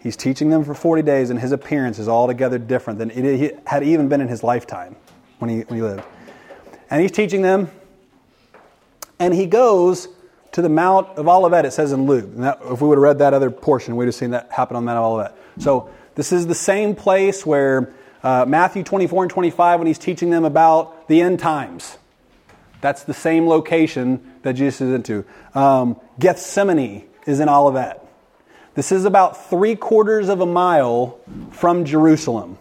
He's 0.00 0.16
teaching 0.16 0.50
them 0.50 0.64
for 0.64 0.74
40 0.74 1.02
days, 1.02 1.30
and 1.30 1.40
his 1.40 1.50
appearance 1.50 1.98
is 1.98 2.08
altogether 2.08 2.58
different 2.58 2.98
than 2.98 3.10
it 3.10 3.66
had 3.66 3.82
even 3.82 4.08
been 4.08 4.20
in 4.20 4.28
his 4.28 4.42
lifetime 4.42 4.96
when 5.38 5.48
he, 5.48 5.60
when 5.62 5.76
he 5.76 5.82
lived. 5.82 6.04
And 6.90 7.00
he's 7.00 7.10
teaching 7.10 7.42
them, 7.42 7.70
and 9.18 9.34
he 9.34 9.46
goes 9.46 10.08
to 10.56 10.62
the 10.62 10.70
Mount 10.70 11.18
of 11.18 11.28
Olivet, 11.28 11.66
it 11.66 11.72
says 11.74 11.92
in 11.92 12.06
Luke. 12.06 12.30
That, 12.36 12.58
if 12.64 12.80
we 12.80 12.88
would 12.88 12.96
have 12.96 13.02
read 13.02 13.18
that 13.18 13.34
other 13.34 13.50
portion, 13.50 13.94
we'd 13.94 14.06
have 14.06 14.14
seen 14.14 14.30
that 14.30 14.50
happen 14.50 14.74
on 14.74 14.84
the 14.84 14.86
Mount 14.86 14.96
of 14.96 15.04
Olivet. 15.04 15.36
So 15.58 15.90
this 16.14 16.32
is 16.32 16.46
the 16.46 16.54
same 16.54 16.94
place 16.94 17.44
where 17.44 17.92
uh, 18.22 18.46
Matthew 18.48 18.82
24 18.82 19.24
and 19.24 19.30
25, 19.30 19.80
when 19.80 19.86
he's 19.86 19.98
teaching 19.98 20.30
them 20.30 20.46
about 20.46 21.08
the 21.08 21.20
end 21.20 21.40
times. 21.40 21.98
That's 22.80 23.02
the 23.02 23.12
same 23.12 23.46
location 23.46 24.32
that 24.44 24.54
Jesus 24.54 24.80
is 24.80 24.94
into. 24.94 25.26
Um, 25.54 26.00
Gethsemane 26.18 27.06
is 27.26 27.38
in 27.38 27.50
Olivet. 27.50 28.02
This 28.74 28.92
is 28.92 29.04
about 29.04 29.50
three 29.50 29.76
quarters 29.76 30.30
of 30.30 30.40
a 30.40 30.46
mile 30.46 31.20
from 31.50 31.84
Jerusalem. 31.84 32.56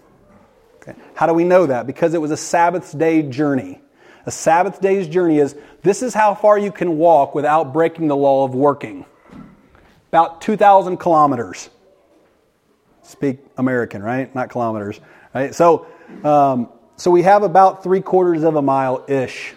Okay. 0.81 0.99
How 1.13 1.27
do 1.27 1.33
we 1.33 1.45
know 1.45 1.67
that? 1.67 1.87
Because 1.87 2.13
it 2.13 2.19
was 2.19 2.31
a 2.31 2.37
Sabbath 2.37 2.97
day 2.97 3.21
journey. 3.21 3.79
A 4.25 4.31
Sabbath 4.31 4.81
day's 4.81 5.07
journey 5.07 5.37
is 5.37 5.55
this 5.83 6.01
is 6.01 6.13
how 6.13 6.33
far 6.33 6.57
you 6.57 6.71
can 6.71 6.97
walk 6.97 7.35
without 7.35 7.73
breaking 7.73 8.07
the 8.07 8.15
law 8.15 8.43
of 8.43 8.55
working. 8.55 9.05
About 10.09 10.41
2,000 10.41 10.97
kilometers. 10.97 11.69
Speak 13.03 13.39
American, 13.57 14.01
right? 14.01 14.33
Not 14.33 14.49
kilometers, 14.49 14.99
right? 15.33 15.53
So, 15.53 15.85
um, 16.23 16.69
so 16.97 17.11
we 17.11 17.21
have 17.21 17.43
about 17.43 17.83
three 17.83 18.01
quarters 18.01 18.43
of 18.43 18.55
a 18.55 18.61
mile 18.61 19.05
ish 19.07 19.53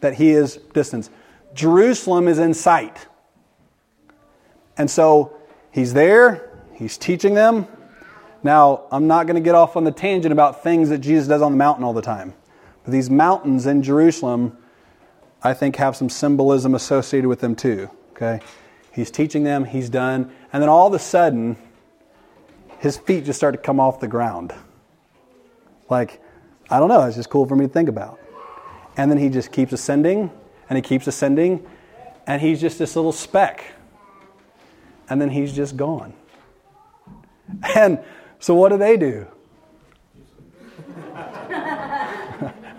that 0.00 0.14
he 0.14 0.30
is 0.30 0.56
distance. 0.74 1.10
Jerusalem 1.54 2.26
is 2.26 2.38
in 2.38 2.54
sight. 2.54 3.06
And 4.76 4.90
so 4.90 5.36
he's 5.70 5.92
there, 5.92 6.50
he's 6.74 6.98
teaching 6.98 7.34
them. 7.34 7.66
Now, 8.42 8.84
I'm 8.90 9.06
not 9.06 9.26
going 9.26 9.34
to 9.34 9.40
get 9.40 9.54
off 9.54 9.76
on 9.76 9.84
the 9.84 9.92
tangent 9.92 10.32
about 10.32 10.62
things 10.62 10.88
that 10.88 10.98
Jesus 10.98 11.28
does 11.28 11.42
on 11.42 11.52
the 11.52 11.58
mountain 11.58 11.84
all 11.84 11.92
the 11.92 12.02
time. 12.02 12.32
These 12.90 13.10
mountains 13.10 13.66
in 13.66 13.82
Jerusalem, 13.82 14.56
I 15.42 15.54
think, 15.54 15.76
have 15.76 15.94
some 15.94 16.08
symbolism 16.08 16.74
associated 16.74 17.28
with 17.28 17.40
them 17.40 17.54
too. 17.54 17.90
Okay? 18.12 18.40
He's 18.92 19.10
teaching 19.10 19.44
them, 19.44 19.64
he's 19.64 19.88
done, 19.88 20.32
and 20.52 20.62
then 20.62 20.68
all 20.68 20.88
of 20.88 20.94
a 20.94 20.98
sudden, 20.98 21.56
his 22.78 22.96
feet 22.96 23.24
just 23.24 23.38
start 23.38 23.54
to 23.54 23.60
come 23.60 23.78
off 23.78 24.00
the 24.00 24.08
ground. 24.08 24.54
Like, 25.88 26.20
I 26.70 26.78
don't 26.78 26.88
know, 26.88 27.02
it's 27.02 27.16
just 27.16 27.30
cool 27.30 27.46
for 27.46 27.56
me 27.56 27.66
to 27.66 27.72
think 27.72 27.88
about. 27.88 28.18
And 28.96 29.10
then 29.10 29.18
he 29.18 29.28
just 29.28 29.52
keeps 29.52 29.72
ascending, 29.72 30.30
and 30.68 30.76
he 30.76 30.82
keeps 30.82 31.06
ascending, 31.06 31.64
and 32.26 32.42
he's 32.42 32.60
just 32.60 32.78
this 32.78 32.96
little 32.96 33.12
speck. 33.12 33.64
And 35.08 35.20
then 35.20 35.30
he's 35.30 35.54
just 35.54 35.76
gone. 35.76 36.12
And 37.74 38.00
so, 38.40 38.54
what 38.54 38.70
do 38.70 38.78
they 38.78 38.96
do? 38.96 39.26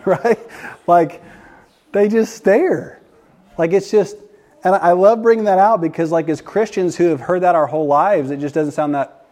right? 0.06 0.39
Like, 0.88 1.24
they 1.91 2.08
just 2.08 2.36
stare. 2.36 3.02
Like, 3.58 3.74
it's 3.74 3.91
just, 3.91 4.16
and 4.64 4.76
I 4.76 4.91
love 4.91 5.22
bringing 5.22 5.45
that 5.45 5.60
out 5.60 5.82
because, 5.82 6.12
like, 6.12 6.30
as 6.30 6.41
Christians 6.41 6.95
who 6.95 7.06
have 7.06 7.22
heard 7.22 7.43
that 7.43 7.56
our 7.56 7.68
whole 7.68 7.88
lives, 7.88 8.32
it 8.32 8.39
just 8.39 8.56
doesn't 8.56 8.74
sound 8.74 8.95
that. 8.95 9.26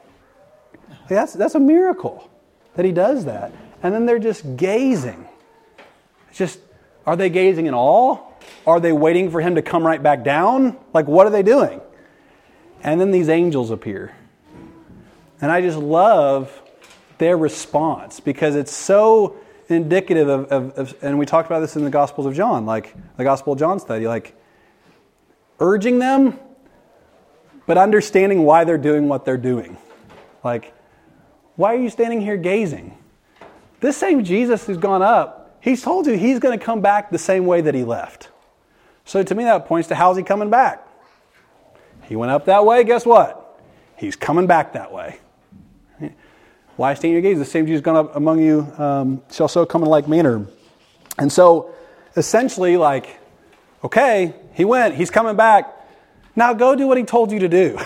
That's, 1.07 1.33
that's 1.33 1.55
a 1.55 1.59
miracle 1.59 2.29
that 2.75 2.85
he 2.85 2.91
does 2.91 3.25
that. 3.25 3.51
And 3.83 3.93
then 3.93 4.05
they're 4.05 4.19
just 4.19 4.57
gazing. 4.57 5.27
It's 6.29 6.37
just, 6.37 6.59
are 7.05 7.15
they 7.15 7.29
gazing 7.29 7.65
in 7.67 7.73
awe? 7.73 8.19
Are 8.65 8.79
they 8.79 8.91
waiting 8.91 9.31
for 9.31 9.41
him 9.41 9.55
to 9.55 9.61
come 9.61 9.85
right 9.85 10.01
back 10.01 10.23
down? 10.23 10.77
Like, 10.93 11.07
what 11.07 11.27
are 11.27 11.29
they 11.29 11.43
doing? 11.43 11.81
And 12.83 12.99
then 12.99 13.11
these 13.11 13.29
angels 13.29 13.71
appear. 13.71 14.13
And 15.41 15.51
I 15.51 15.61
just 15.61 15.77
love 15.77 16.61
their 17.17 17.37
response 17.37 18.19
because 18.19 18.55
it's 18.55 18.73
so 18.73 19.37
indicative 19.69 20.27
of, 20.27 20.45
of, 20.45 20.77
of, 20.77 21.03
and 21.03 21.19
we 21.19 21.25
talked 21.25 21.47
about 21.47 21.59
this 21.59 21.75
in 21.75 21.83
the 21.83 21.89
Gospels 21.89 22.25
of 22.25 22.33
John, 22.33 22.65
like 22.65 22.95
the 23.17 23.23
Gospel 23.23 23.53
of 23.53 23.59
John 23.59 23.79
study, 23.79 24.07
like 24.07 24.35
urging 25.59 25.99
them, 25.99 26.39
but 27.65 27.77
understanding 27.77 28.43
why 28.43 28.63
they're 28.63 28.77
doing 28.77 29.07
what 29.07 29.25
they're 29.25 29.37
doing. 29.37 29.77
Like, 30.43 30.73
why 31.55 31.73
are 31.75 31.79
you 31.79 31.89
standing 31.89 32.21
here 32.21 32.37
gazing? 32.37 32.97
This 33.79 33.97
same 33.97 34.23
Jesus 34.23 34.65
who's 34.65 34.77
gone 34.77 35.01
up, 35.01 35.57
he's 35.59 35.81
told 35.81 36.07
you 36.07 36.13
he's 36.13 36.39
going 36.39 36.57
to 36.57 36.63
come 36.63 36.81
back 36.81 37.11
the 37.11 37.17
same 37.17 37.45
way 37.45 37.61
that 37.61 37.75
he 37.75 37.83
left. 37.83 38.29
So 39.05 39.23
to 39.23 39.35
me, 39.35 39.43
that 39.45 39.65
points 39.65 39.87
to 39.89 39.95
how's 39.95 40.17
he 40.17 40.23
coming 40.23 40.49
back? 40.49 40.85
He 42.03 42.15
went 42.15 42.31
up 42.31 42.45
that 42.45 42.65
way, 42.65 42.83
guess 42.83 43.05
what? 43.05 43.59
He's 43.97 44.15
coming 44.15 44.47
back 44.47 44.73
that 44.73 44.93
way. 44.93 45.19
Why 46.77 46.93
stand 46.93 47.11
your 47.11 47.23
gaze? 47.23 47.39
The 47.39 47.45
same 47.45 47.65
Jesus 47.65 47.81
gone 47.81 47.95
up 47.95 48.15
among 48.15 48.39
you 48.39 48.71
um, 48.77 49.23
shall 49.31 49.47
so 49.47 49.65
come 49.65 49.81
in 49.81 49.89
like 49.89 50.07
manner. 50.07 50.45
And 51.17 51.31
so, 51.31 51.73
essentially, 52.15 52.77
like, 52.77 53.19
okay, 53.83 54.35
he 54.53 54.63
went, 54.63 54.93
he's 54.93 55.09
coming 55.09 55.35
back. 55.35 55.73
Now 56.35 56.53
go 56.53 56.75
do 56.75 56.87
what 56.87 56.99
he 56.99 57.03
told 57.03 57.31
you 57.31 57.39
to 57.39 57.49
do. 57.49 57.79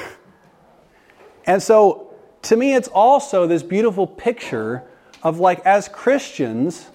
and 1.46 1.64
so, 1.64 2.14
to 2.44 2.58
me, 2.58 2.76
it's 2.76 2.90
also 2.90 3.48
this 3.48 3.64
beautiful 3.64 4.06
picture 4.06 4.84
of 5.24 5.40
like, 5.40 5.66
as 5.66 5.88
Christians, 5.88 6.90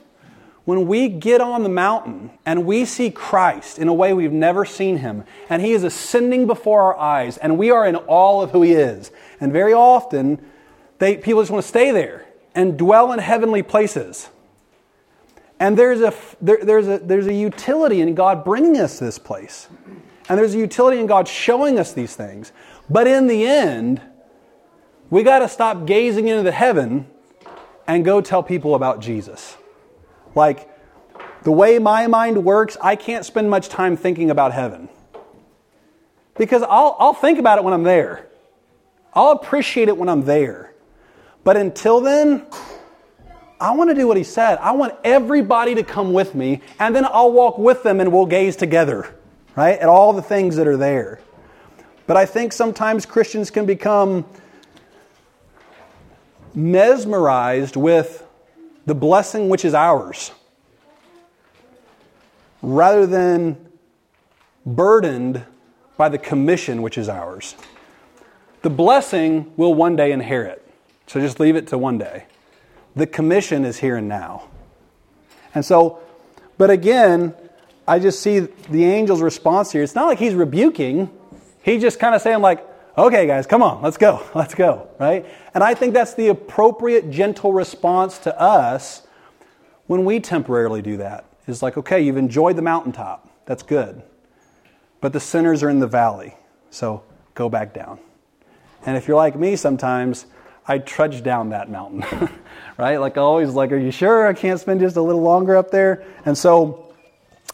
when 0.67 0.87
we 0.87 1.09
get 1.09 1.41
on 1.41 1.63
the 1.63 1.71
mountain 1.71 2.31
and 2.45 2.67
we 2.67 2.85
see 2.85 3.11
Christ 3.11 3.79
in 3.79 3.89
a 3.89 3.95
way 3.95 4.13
we've 4.13 4.33
never 4.33 4.67
seen 4.67 4.99
him, 4.99 5.25
and 5.49 5.63
he 5.63 5.73
is 5.73 5.83
ascending 5.83 6.47
before 6.47 6.83
our 6.83 6.99
eyes, 6.99 7.39
and 7.39 7.57
we 7.57 7.71
are 7.71 7.87
in 7.87 7.97
awe 7.97 8.43
of 8.43 8.51
who 8.51 8.61
he 8.61 8.73
is, 8.73 9.11
and 9.41 9.51
very 9.51 9.73
often, 9.73 10.45
they, 10.99 11.17
people 11.17 11.43
just 11.43 11.51
want 11.51 11.63
to 11.63 11.69
stay 11.69 11.91
there 11.91 12.27
and 12.55 12.79
dwell 12.79 13.13
in 13.13 13.19
heavenly 13.19 13.63
places. 13.63 14.29
And 15.59 15.77
there's 15.77 16.01
a, 16.01 16.13
there, 16.41 16.59
there's, 16.63 16.89
a, 16.89 16.99
there's 16.99 17.27
a 17.27 17.33
utility 17.33 18.01
in 18.01 18.15
God 18.15 18.45
bringing 18.45 18.79
us 18.79 18.99
this 18.99 19.19
place. 19.19 19.69
And 20.29 20.39
there's 20.39 20.55
a 20.55 20.59
utility 20.59 20.99
in 20.99 21.07
God 21.07 21.29
showing 21.29 21.79
us 21.79 21.93
these 21.93 22.17
things. 22.17 22.53
But 22.91 23.07
in 23.07 23.27
the 23.27 23.47
end, 23.47 24.01
we 25.09 25.23
got 25.23 25.41
to 25.41 25.49
stop 25.49 25.87
gazing 25.87 26.29
into 26.29 26.43
the 26.43 26.53
heaven 26.53 27.07
and 27.87 28.05
go 28.05 28.21
tell 28.21 28.43
people 28.43 28.75
about 28.75 29.01
Jesus. 29.01 29.57
Like, 30.35 30.71
the 31.43 31.53
way 31.53 31.79
my 31.79 32.09
mind 32.09 32.45
works, 32.45 32.77
I 32.83 32.97
can't 32.97 33.25
spend 33.25 33.49
much 33.49 33.69
time 33.69 33.97
thinking 33.97 34.31
about 34.31 34.53
heaven. 34.53 34.89
Because 36.37 36.63
I'll, 36.63 36.97
I'll 36.99 37.15
think 37.15 37.39
about 37.39 37.59
it 37.59 37.65
when 37.65 37.73
I'm 37.73 37.85
there, 37.85 38.27
I'll 39.15 39.31
appreciate 39.31 39.89
it 39.89 39.97
when 39.97 40.09
I'm 40.09 40.25
there. 40.25 40.75
But 41.47 41.57
until 41.57 42.01
then, 42.01 42.45
I 43.61 43.71
want 43.71 43.91
to 43.91 43.95
do 43.95 44.09
what 44.09 44.17
he 44.17 44.25
said. 44.25 44.59
I 44.59 44.73
want 44.73 44.95
everybody 45.05 45.77
to 45.77 45.85
come 45.85 46.13
with 46.13 46.35
me, 46.35 46.61
and 46.81 46.93
then 46.93 47.05
I'll 47.05 47.31
walk 47.31 47.57
with 47.57 47.85
them 47.85 48.01
and 48.01 48.13
we'll 48.13 48.27
gaze 48.27 48.57
together, 48.57 49.15
right, 49.55 49.79
at 49.79 49.89
all 49.89 50.13
the 50.13 50.23
things 50.23 50.57
that 50.57 50.67
are 50.67 50.77
there. 50.77 51.21
But 52.09 52.17
I 52.17 52.27
think 52.27 52.53
sometimes 52.53 53.07
Christians 53.07 53.53
can 53.53 53.65
become 53.65 54.25
mesmerized 56.53 57.77
with 57.77 58.27
the 58.85 58.97
blessing 58.97 59.49
which 59.49 59.65
is 59.65 59.73
ours 59.73 60.33
rather 62.61 63.07
than 63.07 63.57
burdened 64.65 65.47
by 65.97 66.09
the 66.09 66.19
commission 66.19 66.83
which 66.83 66.99
is 66.99 67.09
ours. 67.09 67.55
The 68.63 68.71
blessing 68.71 69.53
we'll 69.57 69.75
one 69.75 69.95
day 69.95 70.11
inherit. 70.11 70.66
So 71.07 71.21
just 71.21 71.41
leave 71.41 71.57
it 71.57 71.69
to 71.69 71.79
one 71.79 71.99
day. 71.99 72.27
The 72.95 73.07
commission 73.07 73.65
is 73.65 73.79
here 73.79 73.97
and 73.97 74.09
now. 74.09 74.49
And 75.55 75.65
so, 75.65 76.01
but 76.59 76.71
again, 76.71 77.35
I 77.87 77.99
just 77.99 78.21
see 78.21 78.41
the 78.41 78.85
angel's 78.85 79.23
response 79.23 79.71
here. 79.71 79.83
It's 79.83 79.95
not 79.95 80.07
like 80.07 80.19
he's 80.19 80.35
rebuking. 80.35 81.11
He's 81.63 81.81
just 81.81 82.01
kind 82.01 82.15
of 82.15 82.23
saying, 82.23 82.41
like, 82.41 82.67
okay, 82.99 83.27
guys, 83.27 83.47
come 83.47 83.63
on, 83.63 83.83
let's 83.83 83.97
go, 83.97 84.23
let's 84.35 84.55
go, 84.55 84.89
right? 84.99 85.27
And 85.55 85.63
I 85.63 85.75
think 85.75 85.95
that's 85.95 86.15
the 86.15 86.29
appropriate, 86.29 87.11
gentle 87.11 87.53
response 87.53 88.19
to 88.21 88.41
us 88.41 89.07
when 89.87 90.05
we 90.05 90.21
temporarily 90.21 90.83
do 90.83 90.97
that. 90.99 91.25
Is 91.47 91.63
like, 91.63 91.77
okay, 91.77 92.01
you've 92.01 92.17
enjoyed 92.17 92.57
the 92.57 92.63
mountaintop. 92.63 93.31
That's 93.47 93.63
good. 93.63 94.03
But 95.01 95.13
the 95.13 95.21
sinners 95.21 95.63
are 95.63 95.71
in 95.71 95.79
the 95.79 95.87
valley. 95.87 96.35
So 96.71 97.05
go 97.35 97.49
back 97.49 97.73
down. 97.73 98.01
And 98.85 98.97
if 98.97 99.07
you're 99.07 99.17
like 99.17 99.37
me 99.37 99.55
sometimes, 99.55 100.27
I 100.69 100.79
trudge 100.79 101.23
down 101.23 101.51
that 101.51 101.71
mountain, 101.71 102.05
right? 102.79 102.97
Like 102.99 103.17
always, 103.17 103.53
like, 103.53 103.71
are 103.73 103.79
you 103.79 103.93
sure 103.93 104.27
I 104.27 104.33
can't 104.33 104.59
spend 104.59 104.81
just 104.81 104.97
a 104.97 105.03
little 105.03 105.23
longer 105.23 105.57
up 105.57 105.71
there? 105.71 106.05
And 106.25 106.37
so, 106.37 106.93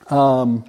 um, 0.09 0.65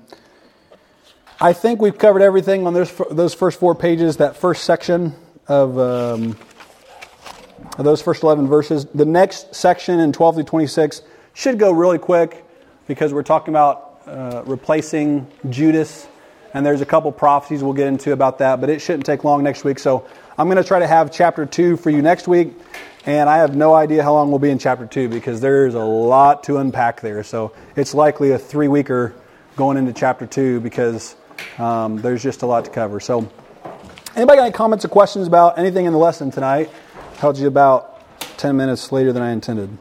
I 1.40 1.54
think 1.54 1.82
we've 1.82 1.98
covered 1.98 2.22
everything 2.22 2.68
on 2.68 2.74
those 2.74 2.94
those 3.10 3.34
first 3.34 3.60
four 3.60 3.76
pages. 3.76 4.18
That 4.18 4.36
first 4.36 4.66
section 4.66 5.16
of, 5.48 5.78
um, 5.78 6.38
of 7.78 7.86
those 7.86 8.02
first 8.02 8.24
eleven 8.24 8.48
verses. 8.48 8.86
The 8.86 9.06
next 9.06 9.56
section 9.56 10.00
in 10.00 10.12
twelve 10.12 10.36
through 10.36 10.44
twenty 10.44 10.68
six 10.68 11.02
should 11.34 11.60
go 11.60 11.72
really 11.72 11.98
quick 11.98 12.46
because 12.88 13.14
we're 13.14 13.24
talking 13.24 13.54
about 13.54 14.02
uh, 14.06 14.44
replacing 14.46 15.28
Judas, 15.50 16.08
and 16.54 16.66
there's 16.66 16.82
a 16.82 16.86
couple 16.86 17.12
prophecies 17.12 17.64
we'll 17.64 17.74
get 17.74 17.88
into 17.88 18.12
about 18.12 18.40
that. 18.40 18.60
But 18.60 18.70
it 18.70 18.80
shouldn't 18.80 19.06
take 19.06 19.24
long 19.24 19.44
next 19.44 19.64
week. 19.64 19.80
So 19.80 20.06
I'm 20.36 20.48
going 20.48 20.58
to 20.58 20.64
try 20.64 20.80
to 20.80 20.88
have 20.88 21.12
chapter 21.12 21.46
2 21.46 21.78
for 21.78 21.92
you 21.92 22.02
next 22.02 22.28
week, 22.28 22.54
and 23.06 23.30
I 23.30 23.38
have 23.38 23.56
no 23.56 23.76
idea 23.76 24.02
how 24.02 24.14
long 24.14 24.30
we'll 24.32 24.40
be 24.40 24.50
in 24.50 24.58
chapter 24.58 24.88
2 24.88 25.08
because 25.08 25.42
there's 25.42 25.76
a 25.76 25.84
lot 25.84 26.44
to 26.46 26.58
unpack 26.58 27.02
there. 27.02 27.24
So 27.24 27.54
it's 27.76 27.94
likely 27.94 28.32
a 28.32 28.40
three 28.40 28.68
weeker 28.68 29.14
going 29.56 29.78
into 29.78 29.94
chapter 29.94 30.26
2 30.26 30.60
because 30.62 31.16
um, 31.60 32.02
there's 32.02 32.24
just 32.24 32.42
a 32.42 32.48
lot 32.48 32.66
to 32.66 32.72
cover. 32.72 33.00
So, 33.00 33.30
anybody 34.16 34.38
got 34.38 34.46
any 34.46 34.52
comments 34.52 34.84
or 34.86 34.88
questions 34.88 35.28
about 35.28 35.60
anything 35.60 35.86
in 35.86 35.94
the 35.94 36.00
lesson 36.00 36.32
tonight? 36.32 36.72
Held 37.18 37.38
you 37.38 37.48
about 37.48 38.02
10 38.38 38.58
minutes 38.58 38.92
later 38.92 39.14
than 39.14 39.22
I 39.22 39.32
intended. 39.32 39.78